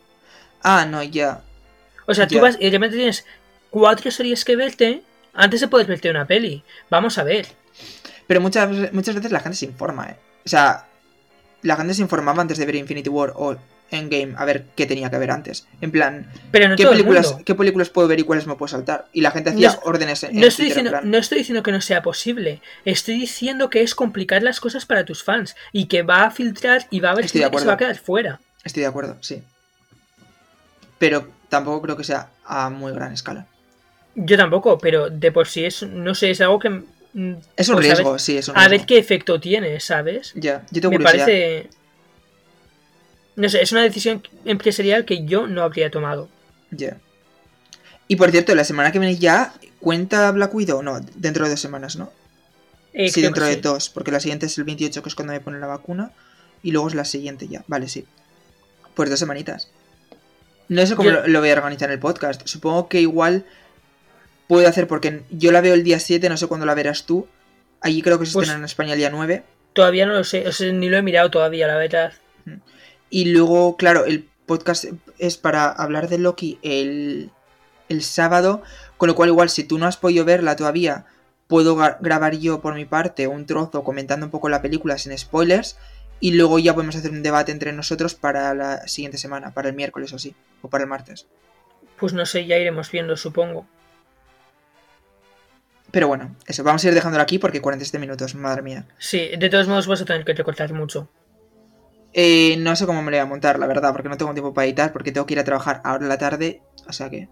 Ah, 0.64 0.86
no, 0.86 1.02
ya. 1.02 1.42
O 2.08 2.14
sea, 2.14 2.28
tú 2.28 2.40
vas 2.40 2.58
y 2.60 2.66
de 2.66 2.72
repente 2.72 2.98
tienes 2.98 3.26
cuatro 3.70 4.12
series 4.12 4.44
que 4.46 4.56
verte 4.56 5.02
antes 5.34 5.62
de 5.62 5.68
poder 5.68 5.88
verte 5.88 6.10
una 6.10 6.26
peli. 6.26 6.64
Vamos 6.90 7.18
a 7.18 7.24
ver. 7.24 7.48
Pero 8.28 8.42
muchas, 8.42 8.70
veces- 8.70 8.94
muchas 8.94 9.16
veces 9.16 9.32
la 9.32 9.40
gente 9.40 9.58
se 9.58 9.66
informa, 9.66 10.10
¿eh? 10.10 10.16
O 10.46 10.50
sea, 10.50 10.86
la 11.62 11.76
gente 11.76 11.94
se 11.94 12.02
informaba 12.02 12.42
antes 12.42 12.58
de 12.58 12.66
ver 12.66 12.76
Infinity 12.76 13.10
War 13.10 13.34
o 13.36 13.56
Endgame 13.92 14.34
a 14.38 14.46
ver 14.46 14.66
qué 14.76 14.86
tenía 14.86 15.10
que 15.12 15.18
ver 15.18 15.32
antes. 15.32 15.68
En 15.82 15.92
plan, 15.92 16.32
Pero 16.50 16.70
no 16.70 16.78
¿qué, 16.78 16.88
películas. 16.88 17.36
¿qué 17.46 17.56
películas 17.56 17.90
puedo 17.90 18.08
ver 18.08 18.20
y 18.20 18.24
cuáles 18.24 18.48
me 18.48 18.56
puedo 18.56 18.70
saltar? 18.70 19.06
Y 19.12 19.20
la 19.20 19.32
gente 19.32 19.50
hacía 19.50 19.74
No- 19.74 19.80
órdenes 19.84 20.24
en 20.24 20.40
No 20.40 20.48
estoy, 20.48 20.68
Twitter, 20.68 20.78
en 20.80 20.84
diciendo, 20.86 20.92
plan, 20.92 21.12
no 21.12 21.18
estoy 21.18 21.38
diciendo 21.40 21.62
que 21.62 21.72
no 21.74 21.82
sea 21.82 22.02
posible. 22.02 22.62
Estoy 22.86 23.16
diciendo 23.20 23.70
que 23.70 23.82
es 23.82 23.94
complicar 23.94 24.44
las 24.44 24.62
cosas 24.62 24.86
para 24.86 25.04
tus 25.04 25.24
fans 25.26 25.56
y 25.74 25.86
que 25.88 26.04
va 26.04 26.24
a 26.24 26.32
filtrar 26.32 26.88
y 26.90 27.02
va 27.02 27.12
a 27.12 27.16
ver 27.16 27.26
que 27.30 27.40
se 27.40 27.66
va 27.66 27.74
a 27.74 27.78
quedar 27.78 27.98
fuera. 27.98 28.40
Estoy 28.64 28.82
de 28.82 28.88
acuerdo, 28.88 29.18
sí. 29.20 29.44
Pero 30.98 31.28
tampoco 31.52 31.82
creo 31.82 31.98
que 31.98 32.04
sea 32.06 32.32
a 32.46 32.70
muy 32.70 32.94
gran 32.94 33.12
escala. 33.14 33.46
Yo 34.16 34.38
tampoco, 34.38 34.78
pero 34.80 35.10
de 35.10 35.32
por 35.32 35.48
sí 35.48 35.66
es, 35.66 35.84
no 35.84 36.16
sé, 36.16 36.32
es 36.32 36.42
algo 36.42 36.58
que... 36.60 36.68
Es 37.58 37.68
un 37.68 37.76
pues 37.76 37.90
a 37.90 37.94
riesgo, 37.94 38.18
sí, 38.20 38.38
es 38.38 38.48
un 38.48 38.58
A 38.58 38.62
riesgo. 38.62 38.78
ver 38.78 38.86
qué 38.88 38.98
efecto 38.98 39.40
tiene, 39.40 39.80
¿sabes? 39.82 40.32
Ya, 40.36 40.66
yo 40.72 40.82
tengo 40.82 40.92
Me 40.92 40.98
curiosidad. 40.98 41.26
parece... 41.26 41.70
No 43.36 43.50
sé, 43.50 43.62
es 43.62 43.72
una 43.72 43.84
decisión 43.84 44.24
empresarial 44.46 45.04
que 45.06 45.26
yo 45.26 45.46
no 45.48 45.62
habría 45.64 45.92
tomado. 45.92 46.30
Ya. 46.72 46.98
Y 48.08 48.16
por 48.16 48.32
cierto, 48.32 48.56
la 48.56 48.64
semana 48.64 48.92
que 48.92 49.00
viene 49.00 49.18
ya 49.18 49.54
cuenta 49.80 50.32
Black 50.32 50.54
Widow, 50.54 50.82
no, 50.84 51.00
dentro 51.16 51.44
de 51.46 51.52
dos 51.52 51.60
semanas, 51.60 51.96
¿no? 51.98 52.12
Eh, 52.94 53.10
sí, 53.10 53.22
dentro 53.22 53.46
de 53.46 53.56
sí. 53.56 53.62
dos, 53.62 53.90
porque 53.90 54.12
la 54.12 54.20
siguiente 54.20 54.46
es 54.46 54.58
el 54.58 54.64
28, 54.66 55.04
que 55.04 55.10
es 55.10 55.16
cuando 55.16 55.34
me 55.34 55.40
ponen 55.42 55.62
la 55.62 55.68
vacuna, 55.68 56.12
y 56.64 56.72
luego 56.72 56.88
es 56.88 56.96
la 56.96 57.06
siguiente 57.06 57.48
ya. 57.48 57.64
Vale, 57.68 57.88
sí. 57.90 58.06
Pues 58.96 59.10
dos 59.10 59.20
semanitas. 59.20 59.70
No 60.72 60.86
sé 60.86 60.96
cómo 60.96 61.10
Yo- 61.10 61.16
lo, 61.22 61.28
lo 61.28 61.40
voy 61.42 61.50
a 61.50 61.54
organizar 61.54 61.90
en 61.90 61.94
el 61.94 62.00
podcast. 62.00 62.48
Supongo 62.48 62.88
que 62.88 63.02
igual 63.02 63.46
puedo 64.48 64.68
hacer, 64.68 64.88
porque 64.88 65.24
yo 65.30 65.52
la 65.52 65.60
veo 65.62 65.74
el 65.74 65.84
día 65.84 66.00
7, 66.00 66.30
no 66.30 66.38
sé 66.38 66.48
cuándo 66.48 66.66
la 66.66 66.74
verás 66.76 67.06
tú. 67.06 67.28
Allí 67.82 68.02
creo 68.02 68.20
que 68.20 68.26
se 68.26 68.34
Pues- 68.34 68.46
estrena 68.46 68.60
en 68.60 68.66
España 68.66 68.94
el 68.94 69.00
día 69.00 69.10
9. 69.10 69.44
Todavía 69.74 70.06
no 70.06 70.14
lo 70.14 70.24
sé, 70.24 70.48
o 70.48 70.52
sea, 70.52 70.72
ni 70.72 70.90
lo 70.90 70.98
he 70.98 71.02
mirado 71.02 71.30
todavía, 71.32 71.68
la 71.68 71.76
verdad. 71.78 72.14
Y 73.10 73.26
luego, 73.26 73.76
claro, 73.78 74.06
el 74.06 74.28
podcast 74.46 74.86
es 75.18 75.38
para 75.38 75.70
hablar 75.70 76.08
de 76.10 76.18
Loki 76.18 76.58
el, 76.62 77.32
el 77.90 78.02
sábado, 78.04 78.62
con 78.98 79.08
lo 79.08 79.16
cual 79.16 79.30
igual 79.30 79.50
si 79.50 79.64
tú 79.64 79.78
no 79.78 79.86
has 79.88 79.98
podido 79.98 80.24
verla 80.26 80.56
todavía, 80.56 81.06
puedo 81.48 81.76
gra- 81.78 81.98
grabar 82.02 82.38
yo 82.38 82.62
por 82.62 82.76
mi 82.76 82.86
parte 82.86 83.28
un 83.28 83.46
trozo 83.46 83.84
comentando 83.84 84.26
un 84.26 84.32
poco 84.32 84.48
la 84.50 84.62
película 84.62 84.98
sin 84.98 85.18
spoilers 85.18 85.76
y 86.22 86.34
luego 86.34 86.60
ya 86.60 86.74
podemos 86.74 86.96
hacer 86.96 87.12
un 87.12 87.24
debate 87.24 87.52
entre 87.52 87.74
nosotros 87.74 88.16
para 88.16 88.54
la 88.54 88.88
siguiente 88.88 89.18
semana, 89.18 89.54
para 89.54 89.70
el 89.70 89.76
miércoles 89.76 90.14
o 90.14 90.20
sí, 90.20 90.36
o 90.62 90.70
para 90.70 90.84
el 90.84 90.90
martes. 90.90 91.28
Pues 92.00 92.14
no 92.14 92.26
sé, 92.26 92.46
ya 92.46 92.58
iremos 92.58 92.90
viendo, 92.92 93.18
supongo. 93.18 93.68
Pero 95.90 96.08
bueno, 96.08 96.36
eso, 96.48 96.64
vamos 96.64 96.86
a 96.86 96.88
ir 96.88 96.94
dejándolo 96.94 97.24
aquí 97.24 97.40
porque 97.40 97.60
47 97.60 98.00
minutos, 98.00 98.36
madre 98.36 98.62
mía. 98.62 98.86
Sí, 98.98 99.32
de 99.38 99.50
todos 99.50 99.68
modos 99.68 99.88
vas 99.88 100.02
a 100.02 100.06
tener 100.06 100.24
que 100.24 100.34
recortar 100.34 100.72
mucho. 100.74 101.10
Eh, 102.14 102.56
no 102.60 102.76
sé 102.76 102.86
cómo 102.86 103.02
me 103.02 103.10
lo 103.12 103.18
voy 103.18 103.22
a 103.22 103.26
montar, 103.26 103.58
la 103.58 103.68
verdad, 103.68 103.92
porque 103.92 104.10
no 104.10 104.18
tengo 104.18 104.34
tiempo 104.34 104.54
para 104.54 104.66
editar, 104.66 104.94
porque 104.94 105.12
tengo 105.12 105.26
que 105.26 105.34
ir 105.34 105.40
a 105.40 105.44
trabajar 105.44 105.82
ahora 105.84 106.04
en 106.04 106.10
la 106.10 106.18
tarde, 106.18 106.62
o 106.88 106.94
sea 106.94 107.10
que... 107.10 107.30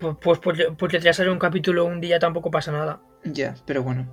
Pues, 0.00 0.16
pues, 0.20 0.38
pues, 0.40 0.58
pues 0.76 0.92
retrasar 0.92 1.28
un 1.28 1.38
capítulo 1.38 1.84
un 1.84 2.00
día 2.00 2.18
tampoco 2.18 2.50
pasa 2.50 2.72
nada. 2.72 3.00
Ya, 3.24 3.54
pero 3.66 3.82
bueno. 3.82 4.08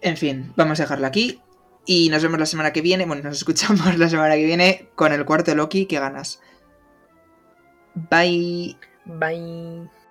En 0.00 0.16
fin, 0.16 0.52
vamos 0.54 0.78
a 0.78 0.84
dejarlo 0.84 1.06
aquí. 1.06 1.40
Y 1.84 2.08
nos 2.10 2.22
vemos 2.22 2.38
la 2.38 2.46
semana 2.46 2.72
que 2.72 2.80
viene. 2.80 3.06
Bueno, 3.06 3.22
nos 3.24 3.36
escuchamos 3.38 3.98
la 3.98 4.08
semana 4.08 4.34
que 4.34 4.44
viene 4.44 4.90
con 4.94 5.12
el 5.12 5.24
cuarto 5.24 5.54
Loki 5.54 5.86
que 5.86 5.98
ganas. 5.98 6.40
Bye. 8.10 8.76
Bye. 9.04 10.01